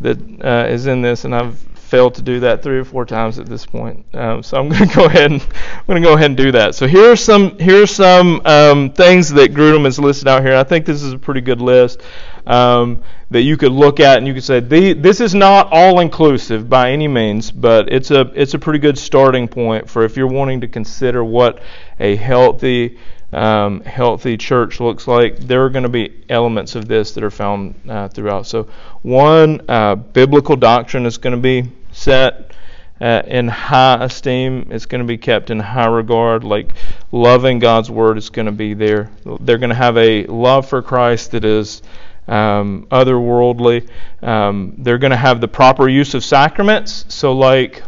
that 0.00 0.18
uh, 0.44 0.68
is 0.68 0.86
in 0.86 1.02
this, 1.02 1.24
and 1.24 1.34
I've 1.34 1.58
failed 1.84 2.14
to 2.16 2.22
do 2.22 2.40
that 2.40 2.60
three 2.60 2.78
or 2.78 2.84
four 2.84 3.04
times 3.04 3.38
at 3.38 3.46
this 3.46 3.64
point. 3.64 4.04
Um, 4.14 4.42
so 4.42 4.58
I'm 4.58 4.68
going 4.70 4.88
to 4.88 4.94
go 4.94 5.04
ahead 5.04 5.30
and 5.30 5.40
I'm 5.40 5.86
going 5.86 6.02
to 6.02 6.08
go 6.08 6.14
ahead 6.14 6.26
and 6.26 6.36
do 6.36 6.50
that. 6.52 6.74
So 6.74 6.88
here 6.88 7.12
are 7.12 7.16
some 7.16 7.56
here 7.58 7.82
are 7.82 7.86
some 7.86 8.42
um, 8.44 8.90
things 8.90 9.28
that 9.34 9.52
Grudem 9.52 9.84
has 9.84 9.98
listed 9.98 10.26
out 10.26 10.42
here. 10.42 10.56
I 10.56 10.64
think 10.64 10.86
this 10.86 11.02
is 11.02 11.12
a 11.12 11.18
pretty 11.18 11.40
good 11.40 11.60
list 11.60 12.00
um, 12.46 13.02
that 13.30 13.42
you 13.42 13.56
could 13.56 13.70
look 13.70 14.00
at 14.00 14.18
and 14.18 14.26
you 14.26 14.34
could 14.34 14.44
say 14.44 14.58
this 14.58 15.20
is 15.20 15.34
not 15.34 15.68
all 15.70 16.00
inclusive 16.00 16.68
by 16.68 16.90
any 16.90 17.06
means, 17.06 17.52
but 17.52 17.92
it's 17.92 18.10
a 18.10 18.22
it's 18.34 18.54
a 18.54 18.58
pretty 18.58 18.80
good 18.80 18.98
starting 18.98 19.46
point 19.46 19.88
for 19.88 20.04
if 20.04 20.16
you're 20.16 20.26
wanting 20.26 20.62
to 20.62 20.68
consider 20.68 21.22
what 21.22 21.62
a 22.00 22.16
healthy 22.16 22.98
um, 23.34 23.80
healthy 23.80 24.36
church 24.36 24.80
looks 24.80 25.08
like, 25.08 25.38
there 25.38 25.64
are 25.64 25.70
going 25.70 25.82
to 25.82 25.88
be 25.88 26.24
elements 26.28 26.74
of 26.74 26.86
this 26.86 27.12
that 27.12 27.24
are 27.24 27.30
found 27.30 27.74
uh, 27.88 28.08
throughout. 28.08 28.46
So, 28.46 28.68
one, 29.02 29.60
uh, 29.68 29.96
biblical 29.96 30.56
doctrine 30.56 31.04
is 31.06 31.18
going 31.18 31.34
to 31.34 31.40
be 31.40 31.70
set 31.92 32.52
uh, 33.00 33.22
in 33.26 33.48
high 33.48 34.04
esteem. 34.04 34.68
It's 34.70 34.86
going 34.86 35.00
to 35.00 35.06
be 35.06 35.18
kept 35.18 35.50
in 35.50 35.58
high 35.58 35.86
regard. 35.86 36.44
Like 36.44 36.74
loving 37.12 37.58
God's 37.58 37.90
word 37.90 38.18
is 38.18 38.30
going 38.30 38.46
to 38.46 38.52
be 38.52 38.74
there. 38.74 39.10
They're 39.40 39.58
going 39.58 39.70
to 39.70 39.76
have 39.76 39.96
a 39.96 40.26
love 40.26 40.68
for 40.68 40.80
Christ 40.82 41.32
that 41.32 41.44
is 41.44 41.82
um, 42.28 42.86
otherworldly. 42.90 43.88
Um, 44.22 44.74
they're 44.78 44.98
going 44.98 45.10
to 45.10 45.16
have 45.16 45.40
the 45.40 45.48
proper 45.48 45.88
use 45.88 46.14
of 46.14 46.24
sacraments. 46.24 47.04
So, 47.08 47.32
like 47.32 47.82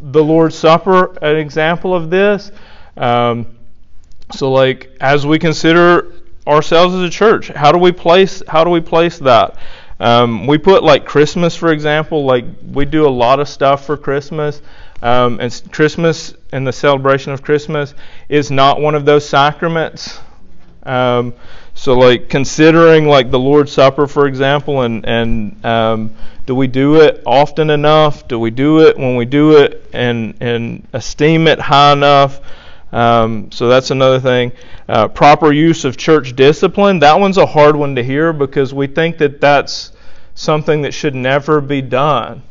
the 0.00 0.22
Lord's 0.22 0.56
Supper, 0.56 1.16
an 1.22 1.36
example 1.36 1.94
of 1.94 2.10
this. 2.10 2.50
Um, 2.96 3.57
so 4.32 4.52
like 4.52 4.90
as 5.00 5.26
we 5.26 5.38
consider 5.38 6.12
ourselves 6.46 6.94
as 6.94 7.02
a 7.02 7.10
church, 7.10 7.48
how 7.48 7.72
do 7.72 7.78
we 7.78 7.92
place 7.92 8.42
how 8.48 8.64
do 8.64 8.70
we 8.70 8.80
place 8.80 9.18
that? 9.18 9.56
Um, 10.00 10.46
we 10.46 10.58
put 10.58 10.84
like 10.84 11.04
Christmas, 11.04 11.56
for 11.56 11.72
example, 11.72 12.24
like 12.24 12.44
we 12.72 12.84
do 12.84 13.06
a 13.06 13.10
lot 13.10 13.40
of 13.40 13.48
stuff 13.48 13.84
for 13.86 13.96
Christmas. 13.96 14.62
Um, 15.00 15.38
and 15.40 15.62
Christmas 15.70 16.34
and 16.52 16.66
the 16.66 16.72
celebration 16.72 17.32
of 17.32 17.42
Christmas 17.42 17.94
is 18.28 18.50
not 18.50 18.80
one 18.80 18.94
of 18.94 19.04
those 19.04 19.28
sacraments. 19.28 20.18
Um, 20.82 21.34
so, 21.74 21.94
like 21.94 22.28
considering 22.28 23.06
like 23.06 23.30
the 23.30 23.38
Lord's 23.38 23.70
Supper, 23.70 24.08
for 24.08 24.26
example, 24.26 24.82
and 24.82 25.06
and 25.06 25.64
um, 25.64 26.14
do 26.46 26.54
we 26.54 26.66
do 26.66 27.00
it 27.00 27.22
often 27.24 27.70
enough? 27.70 28.26
Do 28.26 28.38
we 28.40 28.50
do 28.50 28.80
it 28.80 28.96
when 28.98 29.14
we 29.14 29.24
do 29.24 29.58
it 29.58 29.88
and 29.92 30.34
and 30.40 30.86
esteem 30.92 31.46
it 31.46 31.60
high 31.60 31.92
enough? 31.92 32.40
Um, 32.92 33.50
so 33.52 33.68
that's 33.68 33.90
another 33.90 34.18
thing. 34.20 34.52
Uh, 34.88 35.08
proper 35.08 35.52
use 35.52 35.84
of 35.84 35.96
church 35.96 36.34
discipline. 36.34 37.00
That 37.00 37.18
one's 37.20 37.36
a 37.36 37.46
hard 37.46 37.76
one 37.76 37.94
to 37.96 38.02
hear 38.04 38.32
because 38.32 38.72
we 38.72 38.86
think 38.86 39.18
that 39.18 39.40
that's 39.40 39.92
something 40.34 40.82
that 40.82 40.94
should 40.94 41.14
never 41.14 41.60
be 41.60 41.82
done. 41.82 42.42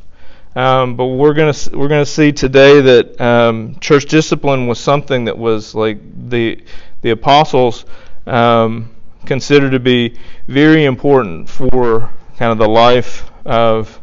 Um, 0.56 0.96
but 0.96 1.06
we're 1.06 1.34
gonna 1.34 1.54
we're 1.74 1.88
gonna 1.88 2.06
see 2.06 2.32
today 2.32 2.82
that 2.82 3.22
um, 3.22 3.76
church 3.80 4.06
discipline 4.06 4.66
was 4.66 4.80
something 4.80 5.26
that 5.26 5.38
was 5.38 5.76
like 5.76 6.00
the 6.30 6.64
the 7.02 7.12
apostles 7.12 7.86
um, 8.26 8.90
considered 9.26 9.72
to 9.72 9.80
be 9.80 10.18
very 10.48 10.86
important 10.86 11.48
for 11.48 12.10
kind 12.38 12.52
of 12.52 12.58
the 12.58 12.68
life 12.68 13.30
of 13.46 14.00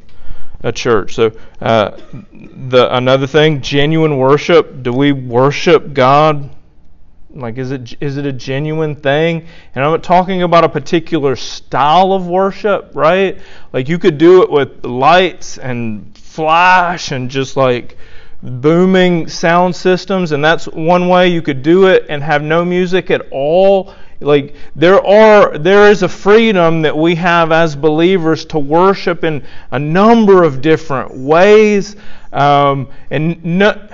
a 0.64 0.72
church. 0.72 1.14
So 1.14 1.30
uh, 1.60 1.96
the 2.32 2.88
another 2.90 3.28
thing, 3.28 3.60
genuine 3.60 4.16
worship. 4.16 4.82
Do 4.82 4.92
we 4.92 5.12
worship 5.12 5.92
God? 5.92 6.50
Like, 7.30 7.58
is 7.58 7.70
it 7.70 7.94
is 8.00 8.16
it 8.16 8.26
a 8.26 8.32
genuine 8.32 8.96
thing? 8.96 9.46
And 9.74 9.84
I'm 9.84 9.90
not 9.92 10.02
talking 10.02 10.42
about 10.42 10.64
a 10.64 10.68
particular 10.68 11.36
style 11.36 12.12
of 12.12 12.26
worship, 12.26 12.92
right? 12.94 13.38
Like 13.72 13.88
you 13.88 13.98
could 13.98 14.18
do 14.18 14.42
it 14.42 14.50
with 14.50 14.84
lights 14.84 15.58
and 15.58 16.16
flash 16.16 17.12
and 17.12 17.30
just 17.30 17.56
like 17.56 17.98
booming 18.42 19.28
sound 19.28 19.76
systems, 19.76 20.32
and 20.32 20.42
that's 20.42 20.66
one 20.66 21.08
way 21.08 21.28
you 21.28 21.42
could 21.42 21.62
do 21.62 21.88
it 21.88 22.06
and 22.08 22.22
have 22.22 22.42
no 22.42 22.64
music 22.64 23.10
at 23.10 23.26
all 23.30 23.94
like 24.20 24.54
there 24.76 25.04
are 25.04 25.58
there 25.58 25.90
is 25.90 26.02
a 26.02 26.08
freedom 26.08 26.82
that 26.82 26.96
we 26.96 27.14
have 27.14 27.52
as 27.52 27.76
believers 27.76 28.44
to 28.46 28.58
worship 28.58 29.24
in 29.24 29.44
a 29.70 29.78
number 29.78 30.44
of 30.44 30.60
different 30.60 31.14
ways 31.14 31.96
um, 32.32 32.88
and 33.10 33.44
no, 33.44 33.88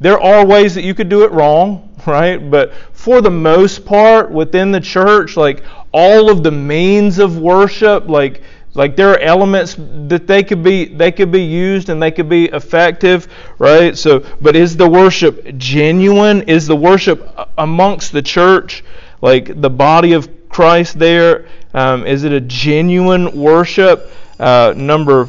there 0.00 0.20
are 0.20 0.46
ways 0.46 0.74
that 0.74 0.82
you 0.82 0.94
could 0.94 1.08
do 1.08 1.24
it 1.24 1.32
wrong 1.32 1.86
right? 2.06 2.50
But 2.50 2.72
for 2.92 3.20
the 3.20 3.30
most 3.30 3.84
part 3.84 4.30
within 4.30 4.72
the 4.72 4.80
church 4.80 5.36
like 5.36 5.62
all 5.92 6.30
of 6.30 6.42
the 6.42 6.50
means 6.50 7.18
of 7.18 7.38
worship 7.38 8.08
like 8.08 8.42
like 8.74 8.94
there 8.94 9.10
are 9.10 9.18
elements 9.18 9.74
that 10.06 10.26
they 10.28 10.44
could 10.44 10.62
be 10.62 10.84
they 10.86 11.10
could 11.10 11.32
be 11.32 11.42
used 11.42 11.88
and 11.88 12.00
they 12.00 12.10
could 12.10 12.28
be 12.28 12.46
effective 12.46 13.28
right? 13.58 13.96
So 13.96 14.24
but 14.40 14.56
is 14.56 14.76
the 14.76 14.88
worship 14.88 15.56
genuine? 15.56 16.42
Is 16.42 16.66
the 16.66 16.76
worship 16.76 17.28
amongst 17.58 18.12
the 18.12 18.22
church 18.22 18.84
like 19.20 19.60
the 19.60 19.70
body 19.70 20.12
of 20.12 20.48
Christ 20.48 20.98
there? 20.98 21.46
Um, 21.72 22.06
is 22.06 22.24
it 22.24 22.32
a 22.32 22.40
genuine 22.40 23.32
worship? 23.32 24.10
Uh, 24.38 24.74
number, 24.76 25.28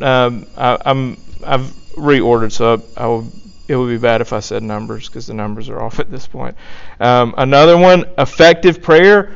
um, 0.00 0.46
I, 0.56 0.78
am 0.84 1.18
I've 1.44 1.72
reordered, 1.96 2.52
so 2.52 2.82
I, 2.96 3.04
I 3.04 3.06
will, 3.06 3.30
it 3.66 3.76
would 3.76 3.88
be 3.88 3.98
bad 3.98 4.20
if 4.20 4.32
I 4.32 4.40
said 4.40 4.62
numbers 4.62 5.08
because 5.08 5.26
the 5.26 5.34
numbers 5.34 5.68
are 5.68 5.82
off 5.82 5.98
at 6.00 6.10
this 6.10 6.26
point. 6.26 6.56
Um, 7.00 7.34
another 7.36 7.76
one, 7.76 8.04
effective 8.18 8.82
prayer. 8.82 9.34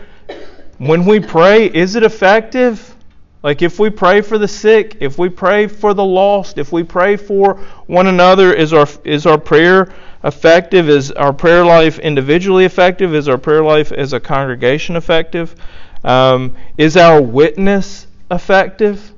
When 0.78 1.04
we 1.04 1.18
pray, 1.18 1.66
is 1.66 1.96
it 1.96 2.04
effective? 2.04 2.94
Like 3.42 3.62
if 3.62 3.79
we 3.79 3.90
pray 3.90 4.20
for 4.20 4.37
the 4.37 4.48
sick, 4.48 4.96
if 5.01 5.16
we 5.18 5.29
pray 5.29 5.68
for 5.68 5.94
the 5.94 6.05
lost, 6.05 6.59
if 6.59 6.72
we 6.72 6.83
pray 6.83 7.16
for 7.16 7.55
one 7.87 8.09
another, 8.09 8.53
is 8.53 8.72
our 8.72 8.88
is 9.05 9.27
our 9.27 9.38
prayer 9.38 9.92
effective? 10.24 10.88
Is 10.88 11.12
our 11.12 11.33
prayer 11.33 11.64
life 11.64 11.98
individually 12.01 12.64
effective? 12.64 13.14
Is 13.14 13.29
our 13.29 13.38
prayer 13.38 13.62
life 13.62 13.92
as 13.92 14.12
a 14.12 14.18
congregation 14.18 14.96
effective? 14.96 15.55
Um, 16.03 16.57
is 16.77 16.96
our 16.96 17.22
witness 17.22 18.09
effective? 18.31 19.12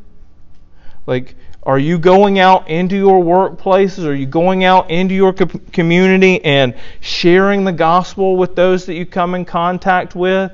Like, 1.06 1.34
are 1.62 1.78
you 1.78 1.98
going 1.98 2.38
out 2.38 2.68
into 2.68 2.96
your 2.96 3.22
workplaces? 3.22 4.04
Are 4.04 4.14
you 4.14 4.26
going 4.26 4.64
out 4.64 4.90
into 4.90 5.14
your 5.14 5.32
co- 5.32 5.46
community 5.72 6.44
and 6.44 6.74
sharing 7.00 7.64
the 7.64 7.72
gospel 7.72 8.36
with 8.36 8.54
those 8.54 8.86
that 8.86 8.94
you 8.94 9.06
come 9.06 9.34
in 9.34 9.44
contact 9.44 10.14
with? 10.14 10.52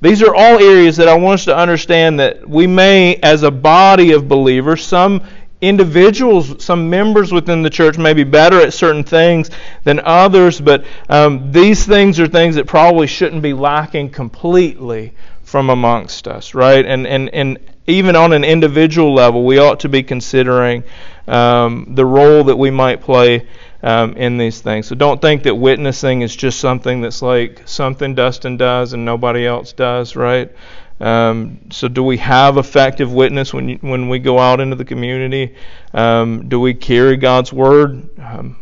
These 0.00 0.22
are 0.22 0.34
all 0.34 0.58
areas 0.58 0.96
that 0.98 1.08
I 1.08 1.16
want 1.16 1.40
us 1.40 1.44
to 1.46 1.56
understand 1.56 2.20
that 2.20 2.46
we 2.48 2.66
may, 2.66 3.16
as 3.16 3.42
a 3.42 3.50
body 3.50 4.12
of 4.12 4.28
believers, 4.28 4.84
some 4.84 5.22
individuals, 5.60 6.62
some 6.62 6.90
members 6.90 7.32
within 7.32 7.62
the 7.62 7.70
church 7.70 7.96
may 7.96 8.12
be 8.12 8.24
better 8.24 8.60
at 8.60 8.74
certain 8.74 9.04
things 9.04 9.50
than 9.84 10.00
others, 10.00 10.60
but 10.60 10.84
um, 11.08 11.50
these 11.50 11.86
things 11.86 12.20
are 12.20 12.26
things 12.26 12.56
that 12.56 12.66
probably 12.66 13.06
shouldn't 13.06 13.42
be 13.42 13.54
lacking 13.54 14.10
completely 14.10 15.14
from 15.42 15.70
amongst 15.70 16.28
us, 16.28 16.54
right? 16.54 16.84
And 16.84 17.06
and 17.06 17.30
and 17.30 17.58
even 17.86 18.16
on 18.16 18.32
an 18.32 18.44
individual 18.44 19.14
level, 19.14 19.44
we 19.44 19.58
ought 19.58 19.80
to 19.80 19.88
be 19.88 20.02
considering 20.02 20.82
um, 21.28 21.86
the 21.94 22.04
role 22.04 22.44
that 22.44 22.56
we 22.56 22.70
might 22.70 23.00
play 23.00 23.46
um, 23.82 24.14
in 24.14 24.38
these 24.38 24.60
things. 24.60 24.86
So 24.86 24.94
don't 24.94 25.20
think 25.20 25.42
that 25.44 25.54
witnessing 25.54 26.22
is 26.22 26.34
just 26.34 26.60
something 26.60 27.00
that's 27.00 27.22
like 27.22 27.62
something 27.66 28.14
Dustin 28.14 28.56
does 28.56 28.92
and 28.92 29.04
nobody 29.04 29.46
else 29.46 29.72
does, 29.72 30.16
right? 30.16 30.50
Um, 30.98 31.60
so, 31.70 31.88
do 31.88 32.02
we 32.02 32.16
have 32.18 32.56
effective 32.56 33.12
witness 33.12 33.52
when 33.52 33.68
you, 33.68 33.78
when 33.82 34.08
we 34.08 34.18
go 34.18 34.38
out 34.38 34.60
into 34.60 34.76
the 34.76 34.84
community? 34.84 35.54
Um, 35.92 36.48
do 36.48 36.58
we 36.58 36.72
carry 36.72 37.18
God's 37.18 37.52
word? 37.52 38.18
Um, 38.18 38.56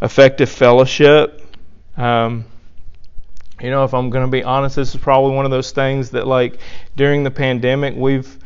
effective 0.00 0.48
fellowship. 0.48 1.44
Um, 1.96 2.44
you 3.60 3.70
know, 3.70 3.82
if 3.82 3.94
I'm 3.94 4.10
going 4.10 4.24
to 4.24 4.30
be 4.30 4.44
honest, 4.44 4.76
this 4.76 4.94
is 4.94 5.00
probably 5.00 5.34
one 5.34 5.44
of 5.44 5.50
those 5.50 5.72
things 5.72 6.10
that, 6.10 6.28
like, 6.28 6.60
during 6.94 7.24
the 7.24 7.32
pandemic, 7.32 7.96
we've, 7.96 8.38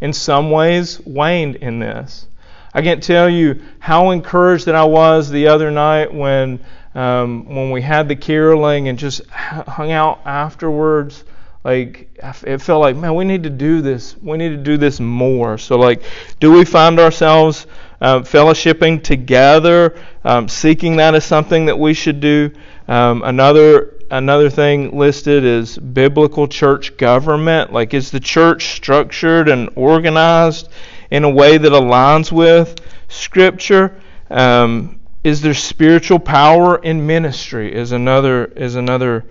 in 0.00 0.12
some 0.12 0.52
ways, 0.52 1.00
waned 1.00 1.56
in 1.56 1.80
this. 1.80 2.28
I 2.74 2.82
can't 2.82 3.02
tell 3.02 3.28
you 3.28 3.60
how 3.78 4.10
encouraged 4.10 4.66
that 4.66 4.74
I 4.74 4.84
was 4.84 5.30
the 5.30 5.48
other 5.48 5.70
night 5.70 6.12
when 6.12 6.60
um, 6.94 7.46
when 7.46 7.70
we 7.70 7.82
had 7.82 8.08
the 8.08 8.16
caroling 8.16 8.88
and 8.88 8.98
just 8.98 9.26
hung 9.30 9.92
out 9.92 10.20
afterwards. 10.24 11.24
Like 11.64 12.10
it 12.20 12.60
felt 12.60 12.80
like, 12.80 12.96
man, 12.96 13.14
we 13.14 13.24
need 13.24 13.44
to 13.44 13.50
do 13.50 13.82
this. 13.82 14.16
We 14.16 14.36
need 14.36 14.48
to 14.50 14.56
do 14.56 14.76
this 14.76 14.98
more. 14.98 15.58
So, 15.58 15.78
like, 15.78 16.02
do 16.40 16.50
we 16.50 16.64
find 16.64 16.98
ourselves 16.98 17.66
uh, 18.00 18.20
fellowshipping 18.20 19.04
together, 19.04 19.96
um, 20.24 20.48
seeking 20.48 20.96
that 20.96 21.14
as 21.14 21.24
something 21.24 21.66
that 21.66 21.78
we 21.78 21.94
should 21.94 22.18
do? 22.18 22.50
Um, 22.88 23.22
another 23.22 23.94
another 24.10 24.50
thing 24.50 24.98
listed 24.98 25.44
is 25.44 25.78
biblical 25.78 26.48
church 26.48 26.96
government. 26.96 27.72
Like, 27.72 27.94
is 27.94 28.10
the 28.10 28.20
church 28.20 28.74
structured 28.74 29.48
and 29.48 29.70
organized 29.76 30.68
in 31.12 31.24
a 31.24 31.30
way 31.30 31.58
that 31.58 31.72
aligns 31.72 32.32
with 32.32 32.80
Scripture? 33.08 34.00
Um, 34.30 34.98
is 35.22 35.42
there 35.42 35.52
spiritual 35.52 36.18
power 36.18 36.78
in 36.78 37.06
ministry? 37.06 37.72
Is 37.72 37.92
another 37.92 38.46
is 38.46 38.76
another 38.76 39.26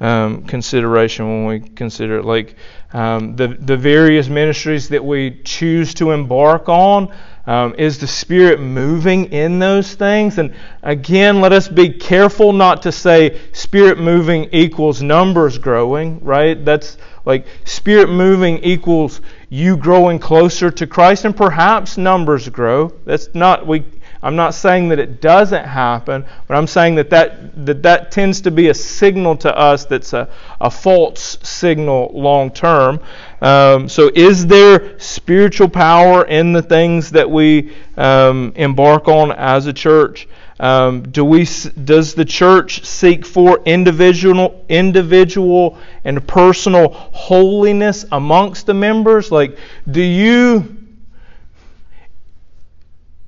um, 0.00 0.44
consideration 0.44 1.26
when 1.26 1.46
we 1.46 1.60
consider 1.60 2.22
like 2.22 2.56
um, 2.94 3.36
the 3.36 3.48
the 3.48 3.76
various 3.76 4.28
ministries 4.28 4.88
that 4.88 5.04
we 5.04 5.42
choose 5.44 5.92
to 5.94 6.12
embark 6.12 6.70
on. 6.70 7.14
Um, 7.46 7.74
is 7.78 7.98
the 7.98 8.08
Spirit 8.08 8.60
moving 8.60 9.32
in 9.32 9.60
those 9.60 9.94
things? 9.94 10.38
And 10.38 10.54
again, 10.82 11.40
let 11.40 11.52
us 11.52 11.68
be 11.68 11.90
careful 11.90 12.52
not 12.52 12.82
to 12.82 12.92
say 12.92 13.40
Spirit 13.52 14.00
moving 14.00 14.48
equals 14.50 15.00
numbers 15.00 15.58
growing, 15.58 16.24
right? 16.24 16.64
That's 16.64 16.98
like 17.24 17.46
Spirit 17.64 18.08
moving 18.08 18.58
equals 18.58 19.20
you 19.48 19.76
growing 19.76 20.18
closer 20.18 20.70
to 20.72 20.86
Christ, 20.86 21.24
and 21.24 21.36
perhaps 21.36 21.96
numbers 21.96 22.48
grow. 22.48 22.92
That's 23.04 23.32
not, 23.32 23.66
we 23.66 23.84
I'm 24.26 24.34
not 24.34 24.54
saying 24.54 24.88
that 24.88 24.98
it 24.98 25.20
doesn't 25.20 25.64
happen, 25.64 26.24
but 26.48 26.56
I'm 26.56 26.66
saying 26.66 26.96
that 26.96 27.10
that, 27.10 27.64
that, 27.64 27.84
that 27.84 28.10
tends 28.10 28.40
to 28.40 28.50
be 28.50 28.70
a 28.70 28.74
signal 28.74 29.36
to 29.36 29.56
us 29.56 29.84
that's 29.84 30.14
a, 30.14 30.28
a 30.60 30.68
false 30.68 31.38
signal 31.44 32.10
long 32.12 32.50
term. 32.50 32.98
Um, 33.40 33.88
so, 33.88 34.10
is 34.12 34.44
there 34.48 34.98
spiritual 34.98 35.68
power 35.68 36.24
in 36.24 36.52
the 36.52 36.60
things 36.60 37.12
that 37.12 37.30
we 37.30 37.72
um, 37.96 38.52
embark 38.56 39.06
on 39.06 39.30
as 39.30 39.66
a 39.66 39.72
church? 39.72 40.26
Um, 40.58 41.02
do 41.02 41.24
we, 41.24 41.44
does 41.84 42.14
the 42.14 42.24
church 42.24 42.84
seek 42.84 43.24
for 43.24 43.62
individual, 43.64 44.64
individual 44.68 45.78
and 46.02 46.26
personal 46.26 46.88
holiness 46.88 48.04
amongst 48.10 48.66
the 48.66 48.74
members? 48.74 49.30
Like, 49.30 49.56
do 49.88 50.02
you 50.02 50.85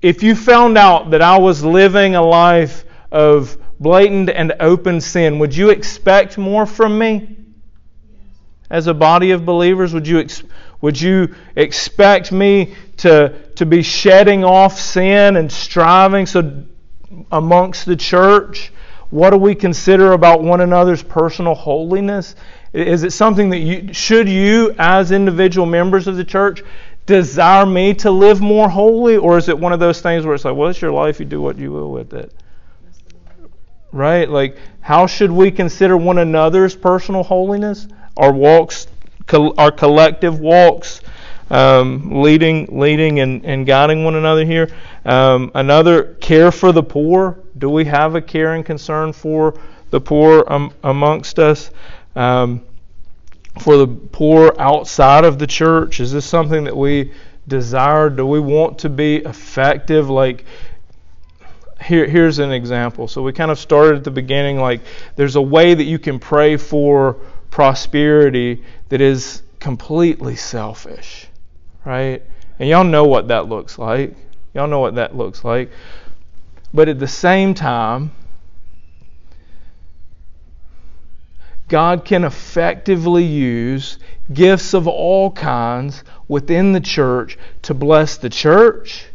if 0.00 0.22
you 0.22 0.34
found 0.34 0.78
out 0.78 1.10
that 1.10 1.22
I 1.22 1.38
was 1.38 1.64
living 1.64 2.14
a 2.14 2.22
life 2.22 2.84
of 3.10 3.56
blatant 3.80 4.30
and 4.30 4.54
open 4.60 5.00
sin, 5.00 5.38
would 5.38 5.54
you 5.54 5.70
expect 5.70 6.38
more 6.38 6.66
from 6.66 6.98
me? 6.98 7.36
As 8.70 8.86
a 8.86 8.94
body 8.94 9.30
of 9.30 9.46
believers, 9.46 9.94
would 9.94 10.06
you, 10.06 10.20
ex- 10.20 10.42
would 10.80 11.00
you 11.00 11.34
expect 11.56 12.32
me 12.32 12.74
to, 12.98 13.34
to 13.56 13.66
be 13.66 13.82
shedding 13.82 14.44
off 14.44 14.78
sin 14.78 15.36
and 15.36 15.50
striving 15.50 16.26
so 16.26 16.64
amongst 17.32 17.86
the 17.86 17.96
church? 17.96 18.72
What 19.10 19.30
do 19.30 19.38
we 19.38 19.54
consider 19.54 20.12
about 20.12 20.42
one 20.42 20.60
another's 20.60 21.02
personal 21.02 21.54
holiness? 21.54 22.36
Is 22.74 23.02
it 23.04 23.12
something 23.12 23.48
that 23.50 23.58
you 23.58 23.94
should 23.94 24.28
you, 24.28 24.74
as 24.78 25.10
individual 25.10 25.66
members 25.66 26.06
of 26.06 26.16
the 26.16 26.24
church, 26.24 26.62
desire 27.08 27.64
me 27.64 27.94
to 27.94 28.10
live 28.10 28.40
more 28.40 28.68
holy? 28.68 29.16
Or 29.16 29.38
is 29.38 29.48
it 29.48 29.58
one 29.58 29.72
of 29.72 29.80
those 29.80 30.00
things 30.00 30.24
where 30.24 30.34
it's 30.34 30.44
like, 30.44 30.54
well, 30.54 30.68
it's 30.68 30.80
your 30.80 30.92
life, 30.92 31.18
you 31.18 31.26
do 31.26 31.40
what 31.40 31.56
you 31.56 31.72
will 31.72 31.90
with 31.90 32.12
it? 32.12 32.32
Right? 33.90 34.28
Like, 34.28 34.58
how 34.80 35.06
should 35.06 35.30
we 35.30 35.50
consider 35.50 35.96
one 35.96 36.18
another's 36.18 36.76
personal 36.76 37.22
holiness? 37.22 37.88
Our 38.18 38.32
walks, 38.32 38.86
our 39.32 39.72
collective 39.72 40.38
walks, 40.40 41.00
um, 41.50 42.22
leading, 42.22 42.78
leading 42.78 43.20
and, 43.20 43.42
and 43.44 43.66
guiding 43.66 44.04
one 44.04 44.14
another 44.14 44.44
here. 44.44 44.68
Um, 45.06 45.50
another, 45.54 46.14
care 46.20 46.52
for 46.52 46.72
the 46.72 46.82
poor. 46.82 47.38
Do 47.56 47.70
we 47.70 47.86
have 47.86 48.16
a 48.16 48.20
care 48.20 48.52
and 48.52 48.66
concern 48.66 49.14
for 49.14 49.58
the 49.90 50.00
poor 50.00 50.44
um, 50.48 50.74
amongst 50.84 51.38
us? 51.38 51.70
For 53.60 53.76
the 53.76 53.86
poor 53.86 54.54
outside 54.58 55.24
of 55.24 55.38
the 55.38 55.46
church? 55.46 56.00
Is 56.00 56.12
this 56.12 56.26
something 56.26 56.64
that 56.64 56.76
we 56.76 57.12
desire? 57.46 58.10
Do 58.10 58.26
we 58.26 58.40
want 58.40 58.78
to 58.80 58.88
be 58.88 59.16
effective? 59.16 60.08
Like, 60.08 60.44
here, 61.82 62.06
here's 62.06 62.38
an 62.38 62.52
example. 62.52 63.08
So 63.08 63.22
we 63.22 63.32
kind 63.32 63.50
of 63.50 63.58
started 63.58 63.98
at 63.98 64.04
the 64.04 64.10
beginning, 64.10 64.58
like, 64.58 64.80
there's 65.16 65.36
a 65.36 65.42
way 65.42 65.74
that 65.74 65.84
you 65.84 65.98
can 65.98 66.18
pray 66.18 66.56
for 66.56 67.14
prosperity 67.50 68.64
that 68.88 69.00
is 69.00 69.42
completely 69.60 70.36
selfish, 70.36 71.26
right? 71.84 72.22
And 72.58 72.68
y'all 72.68 72.84
know 72.84 73.04
what 73.04 73.28
that 73.28 73.48
looks 73.48 73.78
like. 73.78 74.14
Y'all 74.54 74.68
know 74.68 74.80
what 74.80 74.96
that 74.96 75.16
looks 75.16 75.44
like. 75.44 75.70
But 76.74 76.88
at 76.88 76.98
the 76.98 77.08
same 77.08 77.54
time, 77.54 78.12
God 81.68 82.04
can 82.04 82.24
effectively 82.24 83.24
use 83.24 83.98
gifts 84.32 84.74
of 84.74 84.88
all 84.88 85.30
kinds 85.30 86.02
within 86.26 86.72
the 86.72 86.80
church 86.80 87.38
to 87.62 87.74
bless 87.74 88.16
the 88.16 88.30
church, 88.30 89.06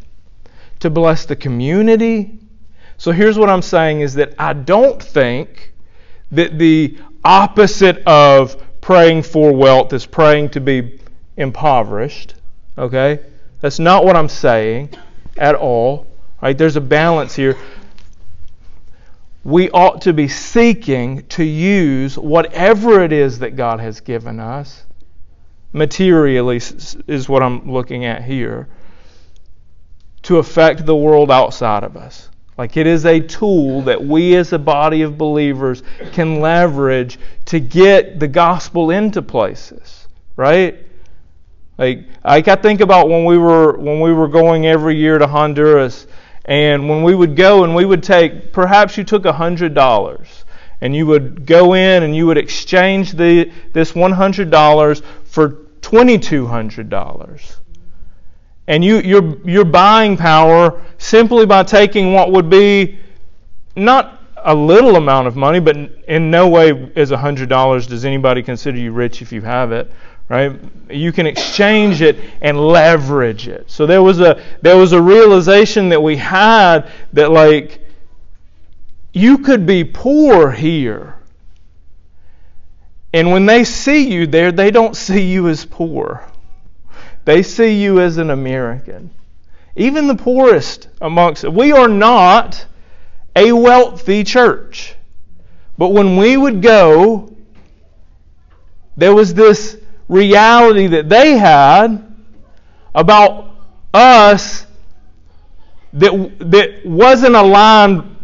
to 0.80 0.90
bless 0.90 1.26
the 1.26 1.36
community. 1.36 2.38
So 2.96 3.12
here's 3.12 3.38
what 3.38 3.50
I'm 3.50 3.62
saying 3.62 4.00
is 4.00 4.14
that 4.14 4.34
I 4.38 4.52
don't 4.52 5.02
think 5.02 5.72
that 6.30 6.58
the 6.58 6.98
opposite 7.24 7.98
of 8.06 8.62
praying 8.80 9.22
for 9.22 9.52
wealth 9.52 9.92
is 9.92 10.06
praying 10.06 10.50
to 10.50 10.60
be 10.60 11.00
impoverished. 11.36 12.34
Okay? 12.76 13.20
That's 13.60 13.78
not 13.78 14.04
what 14.04 14.16
I'm 14.16 14.28
saying 14.28 14.90
at 15.36 15.54
all. 15.54 16.06
Right? 16.42 16.56
There's 16.56 16.76
a 16.76 16.80
balance 16.80 17.34
here 17.34 17.56
we 19.44 19.70
ought 19.70 20.00
to 20.02 20.12
be 20.14 20.26
seeking 20.26 21.26
to 21.26 21.44
use 21.44 22.16
whatever 22.16 23.02
it 23.02 23.12
is 23.12 23.40
that 23.40 23.56
God 23.56 23.78
has 23.78 24.00
given 24.00 24.40
us, 24.40 24.84
materially 25.72 26.56
is 26.56 27.28
what 27.28 27.42
I'm 27.42 27.70
looking 27.70 28.06
at 28.06 28.24
here, 28.24 28.68
to 30.22 30.38
affect 30.38 30.86
the 30.86 30.96
world 30.96 31.30
outside 31.30 31.84
of 31.84 31.96
us. 31.96 32.30
Like 32.56 32.76
it 32.78 32.86
is 32.86 33.04
a 33.04 33.20
tool 33.20 33.82
that 33.82 34.02
we 34.02 34.34
as 34.36 34.52
a 34.52 34.58
body 34.58 35.02
of 35.02 35.18
believers 35.18 35.82
can 36.12 36.40
leverage 36.40 37.18
to 37.46 37.60
get 37.60 38.20
the 38.20 38.28
gospel 38.28 38.90
into 38.90 39.20
places, 39.20 40.08
right? 40.36 40.78
Like, 41.76 42.06
like 42.24 42.48
I 42.48 42.54
think 42.54 42.80
about 42.80 43.08
when 43.08 43.24
we 43.24 43.36
were 43.36 43.76
when 43.76 44.00
we 44.00 44.12
were 44.12 44.28
going 44.28 44.66
every 44.66 44.96
year 44.96 45.18
to 45.18 45.26
Honduras 45.26 46.06
and 46.44 46.88
when 46.88 47.02
we 47.02 47.14
would 47.14 47.36
go 47.36 47.64
and 47.64 47.74
we 47.74 47.84
would 47.84 48.02
take, 48.02 48.52
perhaps 48.52 48.98
you 48.98 49.04
took 49.04 49.24
a 49.24 49.32
$100 49.32 50.44
and 50.80 50.94
you 50.94 51.06
would 51.06 51.46
go 51.46 51.74
in 51.74 52.02
and 52.02 52.14
you 52.14 52.26
would 52.26 52.36
exchange 52.36 53.12
the, 53.12 53.50
this 53.72 53.92
$100 53.92 55.02
for 55.24 55.48
$2,200. 55.80 57.56
And 58.66 58.84
you, 58.84 58.98
your, 59.00 59.38
your 59.48 59.64
buying 59.64 60.16
power, 60.16 60.82
simply 60.98 61.46
by 61.46 61.62
taking 61.62 62.12
what 62.12 62.32
would 62.32 62.50
be 62.50 62.98
not 63.76 64.20
a 64.36 64.54
little 64.54 64.96
amount 64.96 65.26
of 65.26 65.36
money, 65.36 65.60
but 65.60 65.76
in 65.76 66.30
no 66.30 66.48
way 66.48 66.70
is 66.94 67.10
a 67.10 67.16
$100 67.16 67.88
does 67.88 68.04
anybody 68.04 68.42
consider 68.42 68.76
you 68.76 68.92
rich 68.92 69.22
if 69.22 69.32
you 69.32 69.40
have 69.40 69.72
it 69.72 69.90
right? 70.28 70.58
You 70.90 71.12
can 71.12 71.26
exchange 71.26 72.02
it 72.02 72.18
and 72.40 72.58
leverage 72.58 73.48
it. 73.48 73.70
So 73.70 73.86
there 73.86 74.02
was 74.02 74.20
a 74.20 74.42
there 74.62 74.76
was 74.76 74.92
a 74.92 75.00
realization 75.00 75.90
that 75.90 76.02
we 76.02 76.16
had 76.16 76.90
that 77.12 77.30
like 77.30 77.80
you 79.12 79.38
could 79.38 79.66
be 79.66 79.84
poor 79.84 80.50
here. 80.50 81.16
And 83.12 83.30
when 83.30 83.46
they 83.46 83.62
see 83.62 84.12
you 84.12 84.26
there, 84.26 84.50
they 84.50 84.72
don't 84.72 84.96
see 84.96 85.22
you 85.22 85.48
as 85.48 85.64
poor. 85.64 86.24
They 87.24 87.42
see 87.42 87.80
you 87.80 88.00
as 88.00 88.18
an 88.18 88.30
American. 88.30 89.10
Even 89.76 90.08
the 90.08 90.16
poorest 90.16 90.88
amongst 91.00 91.44
we 91.44 91.72
are 91.72 91.88
not 91.88 92.66
a 93.36 93.52
wealthy 93.52 94.24
church. 94.24 94.94
But 95.76 95.88
when 95.88 96.16
we 96.16 96.36
would 96.36 96.62
go 96.62 97.34
there 98.96 99.14
was 99.14 99.34
this 99.34 99.78
reality 100.08 100.86
that 100.88 101.08
they 101.08 101.36
had 101.36 102.14
about 102.94 103.50
us 103.92 104.66
that, 105.92 106.36
that 106.50 106.84
wasn't 106.84 107.36
aligned 107.36 108.16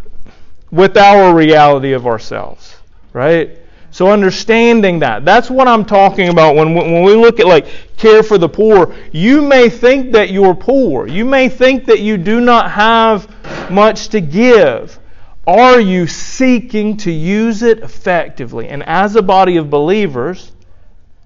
with 0.70 0.96
our 0.96 1.34
reality 1.34 1.92
of 1.92 2.06
ourselves, 2.06 2.76
right? 3.12 3.58
So 3.92 4.10
understanding 4.10 5.00
that, 5.00 5.24
that's 5.24 5.50
what 5.50 5.66
I'm 5.66 5.84
talking 5.84 6.28
about 6.28 6.54
when, 6.54 6.74
when 6.74 7.02
we 7.02 7.14
look 7.14 7.40
at 7.40 7.46
like 7.46 7.66
care 7.96 8.22
for 8.22 8.38
the 8.38 8.48
poor. 8.48 8.94
You 9.12 9.42
may 9.42 9.68
think 9.68 10.12
that 10.12 10.30
you're 10.30 10.54
poor. 10.54 11.08
You 11.08 11.24
may 11.24 11.48
think 11.48 11.86
that 11.86 11.98
you 12.00 12.16
do 12.16 12.40
not 12.40 12.70
have 12.70 13.28
much 13.70 14.08
to 14.08 14.20
give. 14.20 14.98
Are 15.46 15.80
you 15.80 16.06
seeking 16.06 16.96
to 16.98 17.10
use 17.10 17.62
it 17.62 17.80
effectively? 17.80 18.68
And 18.68 18.84
as 18.84 19.16
a 19.16 19.22
body 19.22 19.56
of 19.56 19.70
believers, 19.70 20.52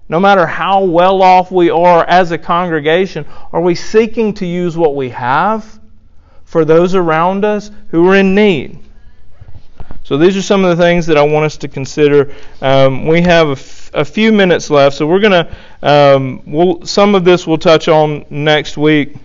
no 0.07 0.19
matter 0.19 0.45
how 0.45 0.83
well 0.83 1.21
off 1.21 1.51
we 1.51 1.69
are 1.69 2.05
as 2.05 2.31
a 2.31 2.37
congregation, 2.37 3.25
are 3.51 3.61
we 3.61 3.75
seeking 3.75 4.33
to 4.35 4.45
use 4.45 4.77
what 4.77 4.95
we 4.95 5.09
have 5.09 5.79
for 6.43 6.63
those 6.63 6.93
around 6.93 7.43
us 7.43 7.71
who 7.89 8.07
are 8.09 8.15
in 8.15 8.35
need? 8.35 8.79
So 10.03 10.17
these 10.17 10.37
are 10.37 10.41
some 10.41 10.63
of 10.63 10.77
the 10.77 10.83
things 10.83 11.07
that 11.07 11.17
I 11.17 11.23
want 11.23 11.45
us 11.45 11.57
to 11.57 11.67
consider. 11.67 12.31
Um, 12.61 13.07
we 13.07 13.21
have 13.21 13.47
a, 13.47 13.53
f- 13.53 13.89
a 13.95 14.05
few 14.05 14.31
minutes 14.31 14.69
left, 14.69 14.95
so 14.95 15.07
we're 15.07 15.19
going 15.19 15.45
to. 15.45 15.55
Um, 15.81 16.43
we'll, 16.45 16.85
some 16.85 17.15
of 17.15 17.25
this 17.25 17.47
we'll 17.47 17.57
touch 17.57 17.87
on 17.87 18.23
next 18.29 18.77
week. 18.77 19.15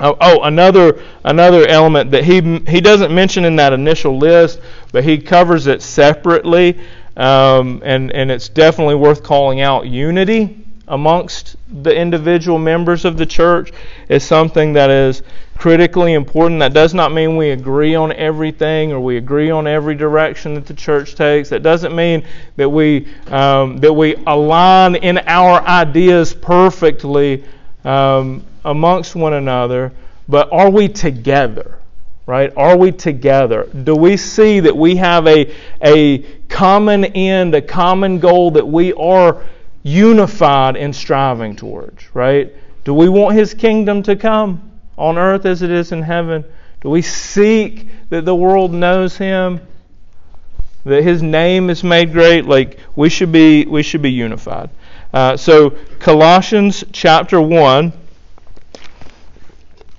Oh, 0.00 0.16
oh, 0.20 0.42
another 0.42 1.02
another 1.22 1.66
element 1.66 2.10
that 2.12 2.24
he 2.24 2.58
he 2.66 2.80
doesn't 2.80 3.14
mention 3.14 3.44
in 3.44 3.56
that 3.56 3.74
initial 3.74 4.16
list, 4.16 4.60
but 4.90 5.04
he 5.04 5.18
covers 5.18 5.66
it 5.66 5.82
separately, 5.82 6.80
um, 7.16 7.82
and 7.84 8.12
and 8.12 8.30
it's 8.30 8.48
definitely 8.48 8.96
worth 8.96 9.22
calling 9.22 9.60
out. 9.60 9.86
Unity 9.86 10.64
amongst 10.88 11.56
the 11.82 11.94
individual 11.94 12.58
members 12.58 13.04
of 13.06 13.16
the 13.16 13.24
church 13.24 13.72
is 14.08 14.22
something 14.22 14.74
that 14.74 14.90
is 14.90 15.22
critically 15.56 16.12
important. 16.12 16.60
That 16.60 16.74
does 16.74 16.92
not 16.92 17.12
mean 17.12 17.36
we 17.36 17.50
agree 17.50 17.94
on 17.94 18.12
everything 18.12 18.92
or 18.92 19.00
we 19.00 19.16
agree 19.16 19.50
on 19.50 19.66
every 19.66 19.94
direction 19.94 20.54
that 20.54 20.66
the 20.66 20.74
church 20.74 21.14
takes. 21.14 21.48
That 21.48 21.62
doesn't 21.62 21.94
mean 21.94 22.24
that 22.56 22.68
we 22.68 23.08
um, 23.28 23.78
that 23.78 23.92
we 23.92 24.16
align 24.26 24.96
in 24.96 25.18
our 25.26 25.62
ideas 25.66 26.34
perfectly 26.34 27.44
um, 27.84 28.44
amongst 28.64 29.14
one 29.14 29.34
another. 29.34 29.92
But 30.28 30.52
are 30.52 30.70
we 30.70 30.88
together? 30.88 31.78
Right? 32.26 32.52
Are 32.56 32.76
we 32.76 32.90
together? 32.90 33.64
Do 33.64 33.94
we 33.94 34.16
see 34.16 34.60
that 34.60 34.76
we 34.76 34.96
have 34.96 35.26
a 35.26 35.54
a 35.82 36.18
common 36.48 37.04
end, 37.04 37.54
a 37.54 37.60
common 37.62 38.18
goal 38.18 38.52
that 38.52 38.66
we 38.66 38.92
are 38.94 39.44
unified 39.82 40.76
in 40.76 40.92
striving 40.92 41.54
towards? 41.54 42.14
Right? 42.14 42.54
Do 42.84 42.94
we 42.94 43.08
want 43.08 43.36
His 43.36 43.52
kingdom 43.52 44.02
to 44.04 44.16
come? 44.16 44.70
on 44.96 45.18
earth 45.18 45.46
as 45.46 45.62
it 45.62 45.70
is 45.70 45.92
in 45.92 46.02
heaven? 46.02 46.44
Do 46.80 46.90
we 46.90 47.02
seek 47.02 47.88
that 48.10 48.24
the 48.24 48.34
world 48.34 48.72
knows 48.72 49.16
him? 49.16 49.60
That 50.84 51.02
his 51.02 51.22
name 51.22 51.70
is 51.70 51.82
made 51.82 52.12
great? 52.12 52.44
Like 52.44 52.78
we 52.94 53.08
should 53.08 53.32
be 53.32 53.64
we 53.64 53.82
should 53.82 54.02
be 54.02 54.12
unified. 54.12 54.70
Uh, 55.12 55.36
so 55.36 55.70
Colossians 55.98 56.84
chapter 56.92 57.40
1 57.40 57.92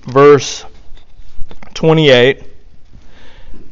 verse 0.04 0.66
28. 1.76 2.44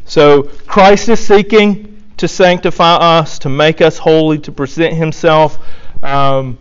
So 0.06 0.44
Christ 0.44 1.10
is 1.10 1.26
seeking 1.26 2.04
to 2.18 2.28
sanctify 2.28 2.96
us, 2.96 3.40
to 3.40 3.50
make 3.50 3.82
us 3.82 3.98
holy, 3.98 4.38
to 4.40 4.52
present 4.52 4.94
himself 4.94 5.60
um, 6.04 6.58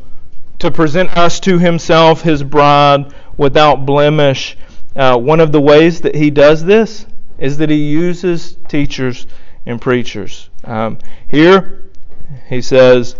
to 0.60 0.70
present 0.70 1.16
us 1.16 1.40
to 1.40 1.58
himself, 1.58 2.22
his 2.22 2.44
bride, 2.44 3.12
without 3.36 3.84
blemish. 3.84 4.56
Uh, 4.94 5.18
one 5.18 5.40
of 5.40 5.50
the 5.50 5.60
ways 5.60 6.02
that 6.02 6.14
he 6.14 6.30
does 6.30 6.64
this 6.64 7.04
is 7.38 7.58
that 7.58 7.68
he 7.68 7.90
uses 7.90 8.56
teachers 8.68 9.26
and 9.66 9.80
preachers. 9.80 10.50
Um, 10.62 10.98
here, 11.26 11.90
he 12.48 12.62
says, 12.62 13.16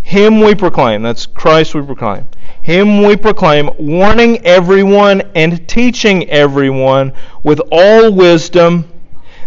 Him 0.00 0.40
we 0.40 0.54
proclaim. 0.54 1.02
That's 1.02 1.26
Christ 1.26 1.74
we 1.74 1.82
proclaim. 1.82 2.24
Him 2.68 3.02
we 3.02 3.16
proclaim, 3.16 3.70
warning 3.78 4.44
everyone 4.44 5.22
and 5.34 5.66
teaching 5.66 6.28
everyone 6.28 7.14
with 7.42 7.62
all 7.72 8.12
wisdom, 8.12 8.86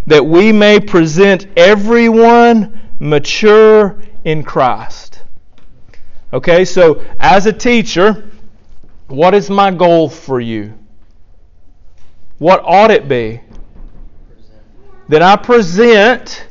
that 0.08 0.26
we 0.26 0.52
may 0.52 0.80
present 0.80 1.46
everyone 1.56 2.82
mature 2.98 4.02
in 4.24 4.42
Christ. 4.42 5.22
Okay, 6.34 6.66
so 6.66 7.06
as 7.20 7.46
a 7.46 7.54
teacher, 7.54 8.28
what 9.08 9.36
is 9.36 9.52
my 9.52 9.70
goal 9.70 10.10
for 10.10 10.40
you? 10.40 10.74
What 12.40 12.64
ought 12.66 12.90
it 12.90 13.08
be? 13.08 13.40
That 15.10 15.22
I 15.22 15.36
present 15.36 16.48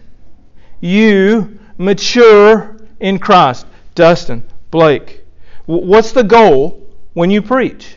you 0.80 1.58
mature 1.78 2.76
in 3.00 3.18
Christ. 3.18 3.66
Dustin, 3.96 4.44
Blake, 4.70 5.19
what's 5.66 6.12
the 6.12 6.24
goal 6.24 6.86
when 7.12 7.30
you 7.30 7.42
preach? 7.42 7.96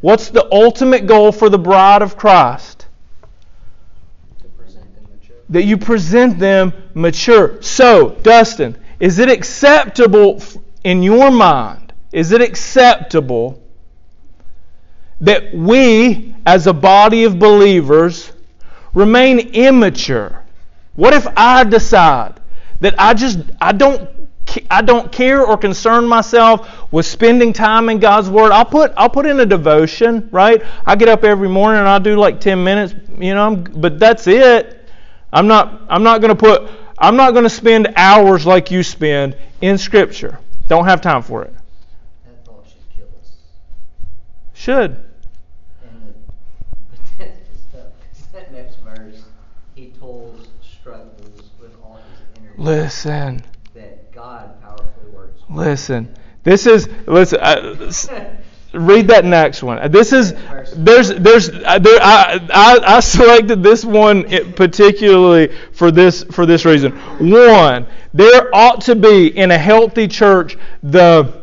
What's 0.00 0.28
the 0.28 0.46
ultimate 0.52 1.06
goal 1.06 1.32
for 1.32 1.48
the 1.48 1.58
bride 1.58 2.02
of 2.02 2.16
Christ? 2.16 2.86
That 5.48 5.62
you 5.62 5.76
present 5.78 6.38
them 6.38 6.72
mature. 6.94 7.62
So, 7.62 8.10
Dustin, 8.22 8.76
is 8.98 9.18
it 9.18 9.30
acceptable 9.30 10.42
in 10.82 11.02
your 11.02 11.30
mind 11.30 11.86
is 12.16 12.32
it 12.32 12.40
acceptable 12.40 13.62
that 15.20 15.54
we, 15.54 16.34
as 16.46 16.66
a 16.66 16.72
body 16.72 17.24
of 17.24 17.38
believers, 17.38 18.32
remain 18.94 19.38
immature? 19.38 20.42
What 20.94 21.12
if 21.12 21.26
I 21.36 21.64
decide 21.64 22.40
that 22.80 22.94
I 22.98 23.12
just 23.12 23.38
I 23.60 23.72
don't 23.72 24.08
I 24.70 24.82
don't 24.82 25.10
care 25.12 25.44
or 25.44 25.56
concern 25.56 26.06
myself 26.06 26.92
with 26.92 27.06
spending 27.06 27.52
time 27.52 27.88
in 27.88 27.98
God's 27.98 28.30
Word. 28.30 28.52
I'll 28.52 28.64
put 28.64 28.92
I'll 28.96 29.10
put 29.10 29.26
in 29.26 29.40
a 29.40 29.46
devotion, 29.46 30.28
right? 30.32 30.62
I 30.84 30.96
get 30.96 31.08
up 31.08 31.24
every 31.24 31.48
morning 31.48 31.80
and 31.80 31.88
I'll 31.88 32.00
do 32.00 32.16
like 32.16 32.40
10 32.40 32.62
minutes, 32.62 32.94
you 33.18 33.34
know, 33.34 33.56
but 33.56 33.98
that's 33.98 34.26
it. 34.26 34.88
I'm 35.32 35.46
not 35.46 35.82
I'm 35.88 36.02
not 36.02 36.20
going 36.20 36.34
to 36.34 36.40
put 36.40 36.70
I'm 36.98 37.16
not 37.16 37.32
going 37.32 37.44
to 37.44 37.50
spend 37.50 37.92
hours 37.96 38.46
like 38.46 38.70
you 38.70 38.82
spend 38.82 39.36
in 39.60 39.78
Scripture. 39.78 40.38
Don't 40.68 40.86
have 40.86 41.00
time 41.00 41.22
for 41.22 41.42
it. 41.42 41.52
Should. 44.66 44.96
And 45.84 46.14
the, 47.18 47.24
that 48.32 48.52
next 48.52 48.76
verse, 48.76 49.22
he 49.76 49.92
told 50.00 50.48
struggles 50.60 51.50
with 51.60 51.76
all 51.84 52.00
his 52.10 52.42
energy. 52.42 52.54
Listen. 52.58 53.44
God 54.16 54.62
powerfully 54.62 55.10
works. 55.12 55.42
Listen. 55.50 56.08
This 56.42 56.66
is 56.66 56.88
listen. 57.06 57.38
Uh, 57.38 57.92
read 58.72 59.08
that 59.08 59.26
next 59.26 59.62
one. 59.62 59.92
This 59.92 60.14
is 60.14 60.32
there's 60.74 61.10
there's 61.10 61.50
uh, 61.50 61.78
there, 61.78 61.98
I, 62.00 62.40
I 62.50 62.96
I 62.96 63.00
selected 63.00 63.62
this 63.62 63.84
one 63.84 64.24
particularly 64.54 65.54
for 65.72 65.90
this 65.90 66.24
for 66.24 66.46
this 66.46 66.64
reason. 66.64 66.92
One, 66.92 67.86
there 68.14 68.48
ought 68.54 68.80
to 68.82 68.96
be 68.96 69.36
in 69.36 69.50
a 69.50 69.58
healthy 69.58 70.08
church 70.08 70.56
the 70.82 71.42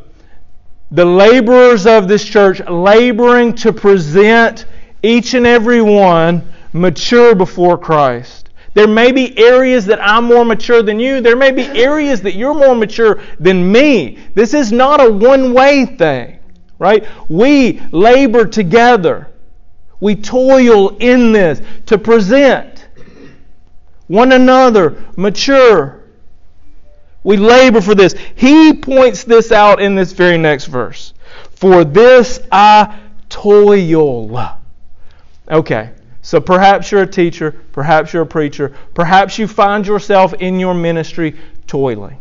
the 0.90 1.06
laborers 1.06 1.86
of 1.86 2.08
this 2.08 2.26
church 2.26 2.60
laboring 2.68 3.54
to 3.58 3.72
present 3.72 4.66
each 5.04 5.36
and 5.36 5.46
every 5.46 5.84
one 5.84 6.52
mature 6.72 7.36
before 7.36 7.78
Christ. 7.78 8.50
There 8.74 8.88
may 8.88 9.12
be 9.12 9.38
areas 9.38 9.86
that 9.86 10.02
I'm 10.02 10.26
more 10.26 10.44
mature 10.44 10.82
than 10.82 11.00
you. 11.00 11.22
There 11.22 11.36
may 11.36 11.52
be 11.52 11.64
areas 11.64 12.22
that 12.22 12.36
you're 12.36 12.56
more 12.56 12.76
mature 12.76 13.22
than 13.40 13.72
me. 13.72 14.18
This 14.34 14.54
is 14.54 14.72
not 14.72 15.00
a 15.00 15.12
one 15.12 15.54
way 15.54 15.86
thing, 15.86 16.40
right? 16.80 17.06
We 17.30 17.80
labor 17.92 18.46
together. 18.46 19.30
We 20.00 20.16
toil 20.16 20.98
in 20.98 21.32
this 21.32 21.62
to 21.86 21.98
present 21.98 22.88
one 24.08 24.32
another 24.32 25.04
mature. 25.16 26.04
We 27.24 27.38
labor 27.38 27.80
for 27.80 27.96
this. 27.96 28.14
He 28.36 28.74
points 28.74 29.24
this 29.24 29.52
out 29.52 29.82
in 29.82 29.96
this 29.96 30.12
very 30.12 30.38
next 30.38 30.66
verse. 30.66 31.14
For 31.52 31.86
this 31.86 32.40
I 32.52 33.00
toil. 33.30 34.60
Okay, 35.50 35.92
so 36.24 36.40
perhaps 36.40 36.90
you're 36.90 37.02
a 37.02 37.08
teacher, 37.08 37.52
perhaps 37.74 38.14
you're 38.14 38.24
a 38.24 38.26
preacher, 38.26 38.74
perhaps 38.94 39.38
you 39.38 39.46
find 39.46 39.86
yourself 39.86 40.34
in 40.36 40.58
your 40.58 40.74
ministry 40.74 41.36
toiling. 41.68 42.18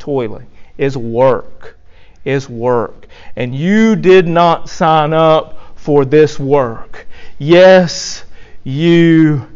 Toiling 0.00 0.48
is 0.76 0.96
work, 0.96 1.78
is 2.24 2.50
work. 2.50 3.06
And 3.36 3.54
you 3.54 3.94
did 3.94 4.26
not 4.26 4.68
sign 4.68 5.12
up 5.12 5.56
for 5.76 6.04
this 6.04 6.40
work. 6.40 7.06
Yes, 7.38 8.24
you 8.64 9.46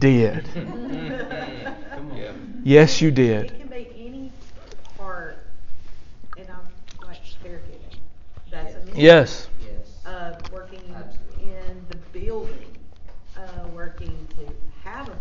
did. 0.00 0.48
yes, 2.64 3.00
you 3.00 3.12
did. 3.12 3.52
Yes. 8.96 9.45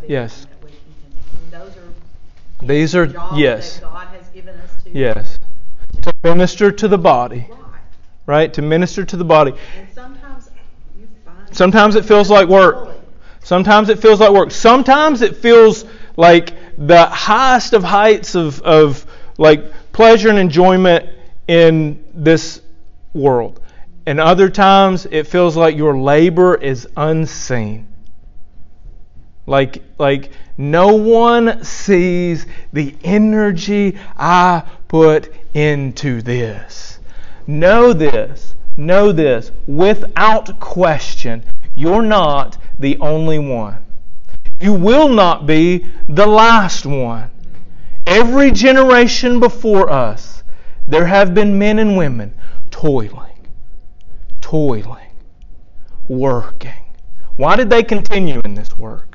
Yes. 0.08 0.46
that 0.46 0.64
we 0.64 0.70
can 0.72 0.80
continue. 1.52 1.66
Those 1.66 1.78
are 1.78 2.66
These 2.66 2.96
are 2.96 3.06
jobs 3.08 3.38
yes. 3.38 3.80
that 3.80 3.84
God 3.84 4.08
has 4.08 4.28
given 4.30 4.56
us 4.56 4.84
to 4.84 4.90
Yes. 4.92 5.38
To 6.04 6.14
minister 6.24 6.72
to 6.72 6.88
the 6.88 6.98
body, 6.98 7.48
Right. 7.50 7.60
right? 8.26 8.54
To 8.54 8.62
minister 8.62 9.06
to 9.06 9.18
the 9.18 9.24
body. 9.26 9.54
And 9.78 9.88
sometimes 9.94 10.50
you 11.00 11.08
find 11.26 11.56
Sometimes 11.56 11.96
it 11.96 12.06
feels 12.06 12.30
like 12.30 12.48
work. 12.48 12.90
Sometimes 13.44 13.90
it 13.90 14.00
feels 14.00 14.20
like 14.20 14.32
work. 14.32 14.52
Sometimes 14.52 15.22
it 15.22 15.38
feels 15.38 15.86
like 16.18 16.54
the 16.78 17.06
highest 17.06 17.74
of 17.74 17.84
heights 17.84 18.36
of, 18.36 18.62
of 18.62 19.06
like 19.38 19.92
pleasure 19.92 20.30
and 20.30 20.40
enjoyment 20.40 21.10
in 21.48 22.04
this 22.14 22.62
world. 23.14 23.60
And 24.08 24.20
other 24.20 24.50
times 24.50 25.06
it 25.10 25.28
feels 25.28 25.56
like 25.56 25.76
your 25.76 25.98
labor 25.98 26.56
is 26.56 26.88
unseen. 26.98 27.88
Like 29.48 29.84
like 30.00 30.32
no 30.58 30.96
one 30.96 31.64
sees 31.64 32.46
the 32.74 32.96
energy 33.04 33.98
I 34.18 34.64
put 34.88 35.34
into 35.54 36.22
this. 36.22 37.00
Know 37.48 37.94
this, 37.94 38.56
know 38.76 39.12
this 39.12 39.52
without 39.68 40.60
question. 40.60 41.44
You're 41.76 42.02
not 42.02 42.58
the 42.80 42.98
only 43.00 43.40
one. 43.40 43.86
You 44.60 44.74
will 44.74 45.10
not 45.10 45.46
be 45.46 45.86
the 46.08 46.26
last 46.26 46.86
one. 46.86 47.30
Every 48.08 48.52
generation 48.52 49.40
before 49.40 49.90
us, 49.90 50.44
there 50.88 51.06
have 51.06 51.34
been 51.34 51.60
men 51.60 51.80
and 51.80 51.98
women 51.98 52.34
toiling, 52.72 53.48
toiling, 54.42 55.12
working. 56.08 56.86
Why 57.36 57.56
did 57.56 57.70
they 57.70 57.84
continue 57.84 58.42
in 58.46 58.54
this 58.54 58.78
work? 58.78 59.15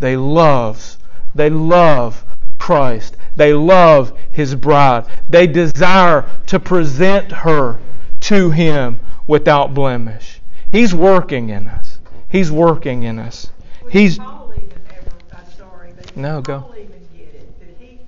They 0.00 0.16
love, 0.16 0.96
they 1.34 1.50
love 1.50 2.24
Christ. 2.58 3.16
They 3.36 3.52
love 3.52 4.12
His 4.30 4.54
bride. 4.54 5.06
They 5.28 5.46
desire 5.46 6.24
to 6.46 6.60
present 6.60 7.32
her 7.32 7.78
to 8.20 8.50
Him 8.50 9.00
without 9.26 9.74
blemish. 9.74 10.40
He's 10.72 10.94
working 10.94 11.48
in 11.50 11.68
us. 11.68 11.98
He's 12.28 12.50
working 12.50 13.02
in 13.04 13.18
us. 13.18 13.50
Well, 13.82 13.90
He's 13.90 14.18
Paul 14.18 14.52
even 14.56 14.70
ever, 14.90 15.10
I'm 15.32 15.52
sorry, 15.56 15.90
but 15.96 16.16
No, 16.16 16.40
go. 16.40 16.60
Paul 16.60 16.74
even 16.78 16.90
get 17.16 17.34
it, 17.34 17.60
that 17.60 17.68
he, 17.84 17.98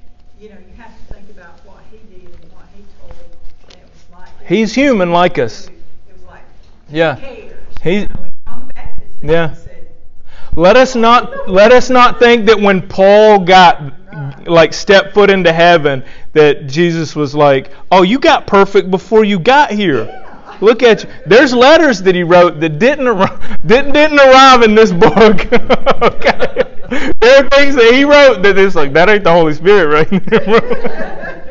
you 0.41 0.49
know, 0.51 0.57
you 0.57 0.75
have 0.83 0.97
to 1.09 1.15
think 1.15 1.31
about 1.31 1.59
what 1.65 1.79
he 1.91 1.99
did 1.99 2.27
and 2.43 2.53
what 2.53 2.65
he 2.75 2.83
told, 3.01 3.13
and 3.65 3.77
it 3.77 3.85
was 3.93 4.19
like. 4.19 4.47
He's 4.49 4.75
human 4.75 5.13
like 5.13 5.39
us. 5.39 5.67
It 5.69 5.73
was 6.13 6.23
like, 6.25 6.43
Yeah. 6.89 7.17
cares? 7.17 7.53
He- 7.83 7.93
You 8.01 8.01
know, 8.09 8.23
and 8.23 8.33
John 8.47 8.69
the 8.69 8.75
Baptist 8.75 9.11
even 9.19 9.29
Yeah. 9.31 9.55
Let 10.57 10.77
us 10.79 10.95
not 10.95 11.51
let 11.51 11.71
us 11.71 11.91
not 11.91 12.19
think 12.19 12.47
that 12.47 12.59
when 12.59 12.89
Paul 12.89 13.41
got 13.41 13.93
like 14.49 14.73
stepped 14.73 15.13
foot 15.13 15.29
into 15.29 15.53
heaven 15.53 16.03
that 16.33 16.67
Jesus 16.67 17.15
was 17.15 17.35
like, 17.35 17.71
"Oh, 17.93 18.03
you 18.03 18.19
got 18.19 18.47
perfect 18.47 18.91
before 18.91 19.23
you 19.23 19.39
got 19.39 19.71
here." 19.71 20.25
Look 20.63 20.83
at 20.83 21.05
you. 21.05 21.11
There's 21.27 21.53
letters 21.53 22.01
that 22.03 22.15
he 22.15 22.23
wrote 22.23 22.61
that 22.61 22.79
didn't 22.79 23.07
arrive, 23.07 23.59
didn't 23.67 23.93
didn't 23.93 24.19
arrive 24.19 24.63
in 24.63 24.75
this 24.75 24.93
book. 24.93 25.53
okay. 26.03 26.63
There 27.21 27.45
are 27.45 27.49
things 27.51 27.75
that 27.75 27.91
he 27.93 28.05
wrote 28.05 28.43
that 28.43 28.57
is 28.57 28.75
like 28.75 28.95
that 28.95 29.11
ain't 29.11 29.25
the 29.25 29.33
Holy 29.33 29.53
Spirit 29.53 30.09
right 30.09 30.09
there. 30.31 31.43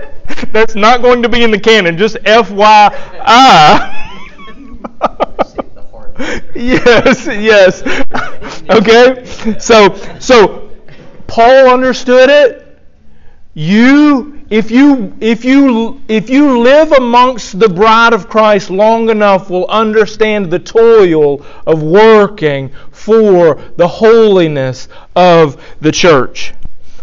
That's 0.52 0.74
not 0.74 1.04
going 1.04 1.22
to 1.22 1.30
be 1.30 1.44
in 1.44 1.52
the 1.52 1.60
canon. 1.60 1.96
Just 1.98 2.16
FYI. 2.24 4.02
Yes, 6.56 7.28
yes. 7.28 7.84
okay? 8.70 9.26
So 9.60 9.96
so 10.20 10.72
Paul 11.28 11.70
understood 11.70 12.30
it. 12.30 12.80
You 13.54 14.44
if 14.50 14.70
you 14.70 15.16
if 15.20 15.44
you 15.44 16.02
if 16.08 16.30
you 16.30 16.60
live 16.60 16.92
amongst 16.92 17.60
the 17.60 17.68
bride 17.68 18.14
of 18.14 18.30
Christ 18.30 18.70
long 18.70 19.10
enough 19.10 19.50
will 19.50 19.68
understand 19.68 20.52
the 20.52 20.60
toil 20.60 21.46
of 21.66 21.82
working 21.82 22.72
for 22.92 23.56
the 23.76 23.88
holiness 23.88 24.88
of 25.16 25.62
the 25.82 25.92
church. 25.92 26.54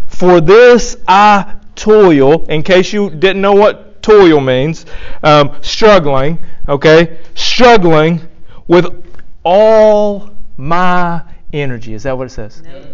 For 0.08 0.40
this 0.40 0.96
I 1.08 1.56
toil, 1.74 2.44
in 2.44 2.62
case 2.62 2.92
you 2.92 3.10
didn't 3.10 3.42
know 3.42 3.54
what 3.54 4.02
toil 4.02 4.40
means, 4.40 4.86
um, 5.22 5.56
struggling, 5.62 6.38
okay? 6.68 7.18
Struggling 7.34 8.20
with 8.68 9.01
all 9.45 10.30
my 10.57 11.22
energy. 11.53 11.95
Is 11.95 12.05
that 12.05 12.16
what 12.16 12.26
it 12.26 12.30
says? 12.30 12.62
No, 12.62 12.84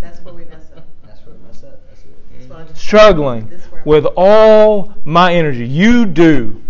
that's 0.00 0.20
where 0.20 0.34
we 0.34 0.44
mess 0.44 0.70
up. 0.76 0.86
That's 1.06 1.20
what 1.26 1.36
I 1.48 1.54
said. 1.54 1.78
That's 1.88 2.04
what 2.04 2.38
That's 2.38 2.48
what 2.50 2.70
I 2.70 2.74
Struggling 2.74 3.48
This 3.48 3.64
is 3.64 3.72
where- 3.72 3.82
with 3.84 4.06
all 4.16 4.92
my 5.04 5.34
energy. 5.34 5.66
You 5.66 6.06
do. 6.06 6.60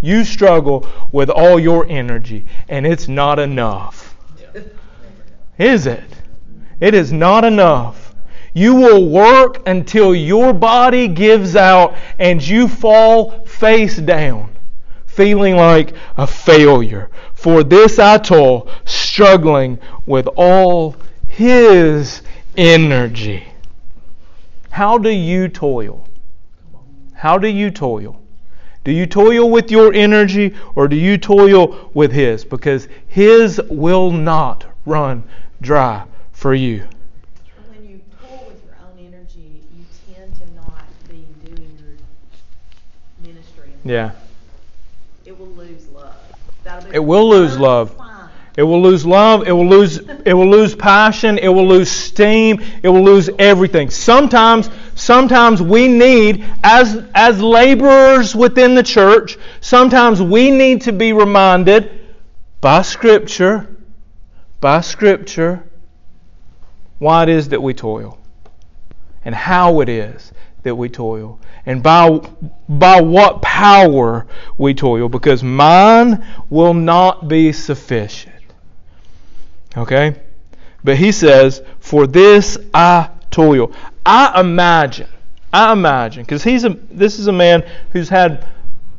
You 0.00 0.24
struggle 0.24 0.86
with 1.12 1.30
all 1.30 1.58
your 1.58 1.86
energy, 1.88 2.44
and 2.68 2.86
it's 2.86 3.08
not 3.08 3.38
enough. 3.38 4.14
Is 5.58 5.86
it? 5.86 6.04
It 6.80 6.94
is 6.94 7.12
not 7.12 7.44
enough. 7.44 8.14
You 8.52 8.74
will 8.74 9.08
work 9.08 9.66
until 9.66 10.14
your 10.14 10.52
body 10.52 11.08
gives 11.08 11.56
out 11.56 11.96
and 12.18 12.46
you 12.46 12.68
fall 12.68 13.30
face 13.46 13.96
down, 13.96 14.53
feeling 15.14 15.56
like 15.56 15.92
a 16.16 16.26
failure. 16.26 17.10
For 17.34 17.62
this 17.62 17.98
I 17.98 18.18
toil, 18.18 18.68
struggling 18.84 19.78
with 20.06 20.26
all 20.36 20.96
His 21.26 22.22
energy. 22.56 23.44
How 24.70 24.98
do 24.98 25.10
you 25.10 25.48
toil? 25.48 26.08
How 27.14 27.38
do 27.38 27.48
you 27.48 27.70
toil? 27.70 28.20
Do 28.82 28.92
you 28.92 29.06
toil 29.06 29.50
with 29.50 29.70
your 29.70 29.94
energy 29.94 30.54
or 30.74 30.88
do 30.88 30.96
you 30.96 31.16
toil 31.16 31.90
with 31.94 32.12
His? 32.12 32.44
Because 32.44 32.88
His 33.06 33.60
will 33.70 34.10
not 34.10 34.66
run 34.84 35.24
dry 35.60 36.04
for 36.32 36.54
you. 36.54 36.84
When 43.84 44.23
It 46.92 46.98
will 47.00 47.28
lose 47.28 47.58
love. 47.58 48.00
It 48.56 48.62
will 48.62 48.82
lose 48.82 49.04
love, 49.04 49.48
it 49.48 49.52
will 49.52 49.66
lose 49.66 49.98
it 49.98 50.32
will 50.32 50.48
lose 50.48 50.76
passion, 50.76 51.38
it 51.38 51.48
will 51.48 51.66
lose 51.66 51.90
steam, 51.90 52.62
it 52.84 52.88
will 52.88 53.02
lose 53.02 53.28
everything. 53.36 53.90
Sometimes 53.90 54.70
sometimes 54.94 55.60
we 55.60 55.88
need 55.88 56.44
as 56.62 57.04
as 57.16 57.40
laborers 57.40 58.36
within 58.36 58.76
the 58.76 58.82
church, 58.84 59.36
sometimes 59.60 60.22
we 60.22 60.52
need 60.52 60.82
to 60.82 60.92
be 60.92 61.12
reminded 61.12 61.90
by 62.60 62.82
scripture 62.82 63.68
by 64.60 64.80
scripture 64.80 65.62
why 66.98 67.24
it 67.24 67.28
is 67.28 67.48
that 67.48 67.60
we 67.60 67.74
toil 67.74 68.18
and 69.24 69.34
how 69.34 69.80
it 69.80 69.88
is 69.88 70.32
that 70.64 70.74
we 70.74 70.88
toil? 70.88 71.38
And 71.64 71.82
by 71.82 72.20
by 72.68 73.00
what 73.00 73.40
power 73.40 74.26
we 74.58 74.74
toil? 74.74 75.08
Because 75.08 75.42
mine 75.42 76.24
will 76.50 76.74
not 76.74 77.28
be 77.28 77.52
sufficient. 77.52 78.34
Okay? 79.76 80.16
But 80.82 80.96
he 80.96 81.12
says 81.12 81.62
for 81.80 82.06
this 82.06 82.58
i 82.74 83.08
toil. 83.30 83.72
I 84.04 84.40
imagine 84.40 85.08
i 85.54 85.72
imagine 85.72 86.24
because 86.24 86.42
he's 86.42 86.64
a 86.64 86.70
this 86.90 87.20
is 87.20 87.28
a 87.28 87.32
man 87.32 87.64
who's 87.92 88.08
had 88.08 88.46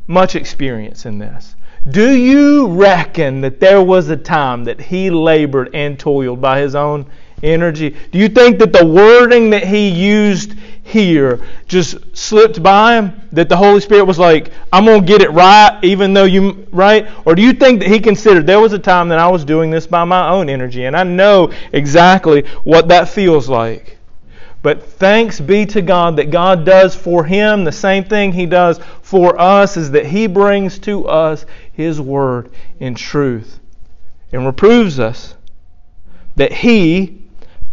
much 0.06 0.34
experience 0.34 1.04
in 1.04 1.18
this. 1.18 1.54
Do 1.88 2.16
you 2.16 2.66
reckon 2.68 3.42
that 3.42 3.60
there 3.60 3.82
was 3.82 4.08
a 4.08 4.16
time 4.16 4.64
that 4.64 4.80
he 4.80 5.10
labored 5.10 5.70
and 5.74 5.98
toiled 5.98 6.40
by 6.40 6.60
his 6.60 6.74
own 6.74 7.06
energy? 7.42 7.94
Do 8.10 8.18
you 8.18 8.28
think 8.28 8.58
that 8.58 8.72
the 8.72 8.84
wording 8.84 9.50
that 9.50 9.64
he 9.64 9.88
used 9.88 10.55
here 10.86 11.40
just 11.66 12.16
slipped 12.16 12.62
by 12.62 12.96
him? 12.96 13.20
That 13.32 13.48
the 13.48 13.56
Holy 13.56 13.80
Spirit 13.80 14.04
was 14.04 14.18
like, 14.18 14.52
I'm 14.72 14.84
going 14.84 15.00
to 15.00 15.06
get 15.06 15.20
it 15.20 15.30
right, 15.30 15.78
even 15.82 16.14
though 16.14 16.24
you, 16.24 16.66
right? 16.70 17.08
Or 17.26 17.34
do 17.34 17.42
you 17.42 17.52
think 17.52 17.80
that 17.80 17.88
he 17.88 17.98
considered 17.98 18.46
there 18.46 18.60
was 18.60 18.72
a 18.72 18.78
time 18.78 19.08
that 19.08 19.18
I 19.18 19.28
was 19.28 19.44
doing 19.44 19.70
this 19.70 19.86
by 19.86 20.04
my 20.04 20.28
own 20.28 20.48
energy 20.48 20.84
and 20.84 20.96
I 20.96 21.02
know 21.02 21.52
exactly 21.72 22.46
what 22.64 22.88
that 22.88 23.08
feels 23.08 23.48
like? 23.48 23.98
But 24.62 24.82
thanks 24.82 25.40
be 25.40 25.66
to 25.66 25.82
God 25.82 26.16
that 26.16 26.30
God 26.30 26.64
does 26.64 26.94
for 26.94 27.24
him 27.24 27.64
the 27.64 27.72
same 27.72 28.04
thing 28.04 28.32
he 28.32 28.46
does 28.46 28.80
for 29.02 29.40
us 29.40 29.76
is 29.76 29.92
that 29.92 30.06
he 30.06 30.26
brings 30.26 30.78
to 30.80 31.06
us 31.06 31.46
his 31.72 32.00
word 32.00 32.50
in 32.80 32.94
truth 32.94 33.60
and 34.32 34.44
reproves 34.44 34.98
us 34.98 35.34
that 36.36 36.52
he 36.52 37.25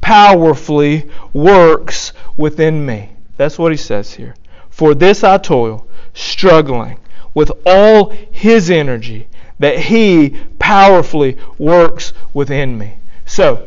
powerfully 0.04 1.10
works 1.32 2.12
within 2.36 2.86
me. 2.86 3.10
That's 3.38 3.58
what 3.58 3.72
he 3.72 3.78
says 3.78 4.14
here. 4.14 4.36
For 4.70 4.94
this 4.94 5.24
I 5.24 5.38
toil, 5.38 5.88
struggling 6.14 7.00
with 7.34 7.52
all 7.66 8.10
His 8.10 8.70
energy 8.70 9.28
that 9.60 9.80
He 9.80 10.38
powerfully 10.60 11.38
works 11.58 12.12
within 12.34 12.78
me. 12.78 12.98
So, 13.26 13.66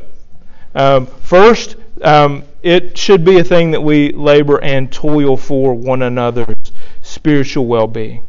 um, 0.75 1.07
first, 1.07 1.77
um, 2.03 2.45
it 2.63 2.99
should 2.99 3.25
be 3.25 3.39
a 3.39 3.45
thing 3.45 3.71
that 3.71 3.81
we 3.81 4.13
labor 4.13 4.63
and 4.63 4.93
toil 4.93 5.39
for 5.39 5.75
one 5.75 6.03
another's 6.03 6.73
spiritual 7.01 7.67
well 7.67 7.87
being. 7.87 8.27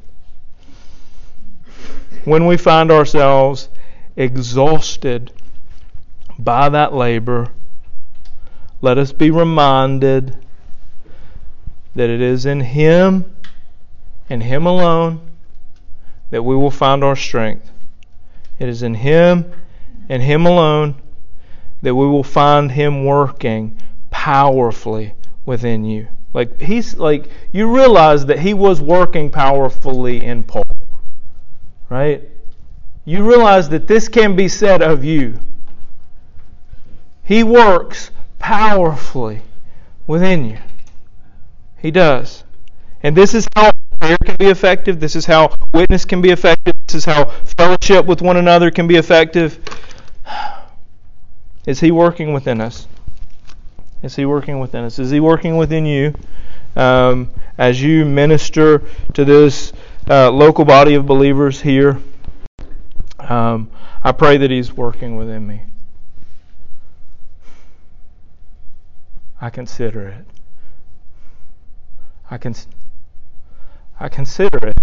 When 2.24 2.46
we 2.46 2.56
find 2.56 2.90
ourselves 2.90 3.68
exhausted 4.16 5.32
by 6.40 6.70
that 6.70 6.94
labor, 6.94 7.52
let 8.82 8.98
us 8.98 9.12
be 9.12 9.32
reminded 9.32 10.38
that 11.96 12.10
it 12.10 12.22
is 12.22 12.46
in 12.46 12.62
Him 12.62 13.36
and 14.30 14.44
Him 14.44 14.66
alone 14.66 15.22
that 16.30 16.44
we 16.44 16.56
will 16.56 16.72
find 16.72 17.04
our 17.04 17.16
strength. 17.16 17.72
It 18.60 18.70
is 18.70 18.84
in 18.84 18.94
Him 18.94 19.52
and 20.10 20.22
Him 20.22 20.46
alone 20.46 20.96
that 21.82 21.96
we 21.96 22.08
will 22.08 22.24
find 22.24 22.72
Him 22.72 23.06
working 23.06 23.78
powerfully 24.12 25.14
within 25.46 25.86
you. 25.86 26.08
Like 26.34 26.62
he's 26.62 26.96
like 26.98 27.32
you 27.52 27.74
realize 27.74 28.26
that 28.28 28.40
he 28.40 28.54
was 28.54 28.82
working 28.82 29.32
powerfully 29.32 30.24
in 30.24 30.44
Paul. 30.44 30.64
Right? 31.90 32.30
You 33.06 33.28
realize 33.28 33.70
that 33.70 33.88
this 33.88 34.08
can 34.10 34.36
be 34.36 34.48
said 34.48 34.82
of 34.82 35.04
you. 35.04 35.40
He 37.24 37.44
works 37.44 38.12
powerfully 38.48 39.42
within 40.08 40.46
you. 40.46 40.58
He 41.80 41.92
does. 41.92 42.46
And 43.04 43.14
this 43.14 43.34
is 43.34 43.46
how 43.54 43.74
prayer 44.00 44.16
can 44.24 44.38
be 44.38 44.46
effective. 44.46 45.02
This 45.02 45.18
is 45.18 45.26
how 45.26 45.54
witness 45.74 46.06
can 46.06 46.22
be 46.22 46.30
effective. 46.30 46.74
This 46.88 46.96
is 46.96 47.06
how 47.06 47.26
fellowship 47.58 48.06
with 48.06 48.22
one 48.22 48.38
another 48.38 48.72
can 48.72 48.88
be 48.88 48.96
effective. 48.96 49.60
Is 51.66 51.82
He 51.82 51.92
working 51.92 52.32
within 52.32 52.62
us? 52.62 52.88
Is 54.02 54.16
He 54.16 54.26
working 54.26 54.62
within 54.62 54.86
us? 54.86 54.98
Is 54.98 55.12
He 55.12 55.20
working 55.20 55.58
within 55.58 55.86
you 55.86 56.14
um, 56.78 57.30
as 57.58 57.84
you 57.84 58.06
minister 58.06 58.82
to 59.14 59.26
this 59.26 59.74
uh, 60.10 60.32
local 60.32 60.64
body 60.64 60.94
of 60.94 61.06
believers 61.06 61.60
here? 61.60 62.00
Um, 63.20 63.70
I 64.02 64.14
pray 64.14 64.38
that 64.38 64.50
He's 64.50 64.72
working 64.72 65.18
within 65.18 65.46
me. 65.46 65.64
I 69.40 69.50
consider 69.50 70.08
it. 70.08 70.26
I 72.30 72.38
can. 72.38 72.56
I 74.00 74.10
consider 74.10 74.68
it. 74.68 74.80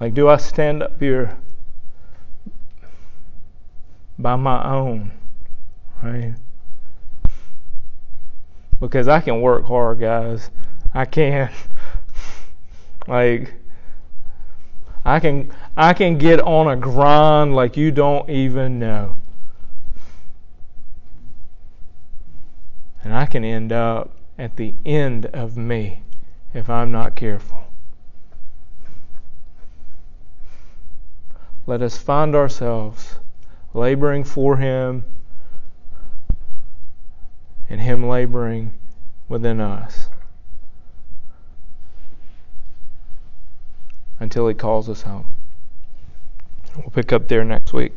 Like, 0.00 0.14
do 0.14 0.28
I 0.28 0.36
stand 0.36 0.82
up 0.82 1.00
here 1.00 1.36
by 4.18 4.36
my 4.36 4.62
own? 4.64 5.12
Right? 6.02 6.34
Because 8.80 9.08
I 9.08 9.20
can 9.20 9.40
work 9.40 9.64
hard, 9.64 10.00
guys. 10.00 10.50
I 10.92 11.04
can. 11.04 11.50
like, 13.08 13.54
I 15.06 15.20
can 15.20 15.52
I 15.76 15.94
can 15.94 16.18
get 16.18 16.40
on 16.40 16.66
a 16.66 16.76
grind 16.76 17.54
like 17.54 17.76
you 17.76 17.92
don't 17.92 18.28
even 18.28 18.80
know. 18.80 19.16
And 23.06 23.14
I 23.14 23.24
can 23.24 23.44
end 23.44 23.70
up 23.70 24.16
at 24.36 24.56
the 24.56 24.74
end 24.84 25.26
of 25.26 25.56
me 25.56 26.02
if 26.52 26.68
I'm 26.68 26.90
not 26.90 27.14
careful. 27.14 27.62
Let 31.66 31.82
us 31.82 31.96
find 31.96 32.34
ourselves 32.34 33.20
laboring 33.74 34.24
for 34.24 34.56
Him 34.56 35.04
and 37.70 37.80
Him 37.80 38.08
laboring 38.08 38.74
within 39.28 39.60
us 39.60 40.08
until 44.18 44.48
He 44.48 44.54
calls 44.54 44.88
us 44.88 45.02
home. 45.02 45.36
We'll 46.76 46.90
pick 46.90 47.12
up 47.12 47.28
there 47.28 47.44
next 47.44 47.72
week. 47.72 47.92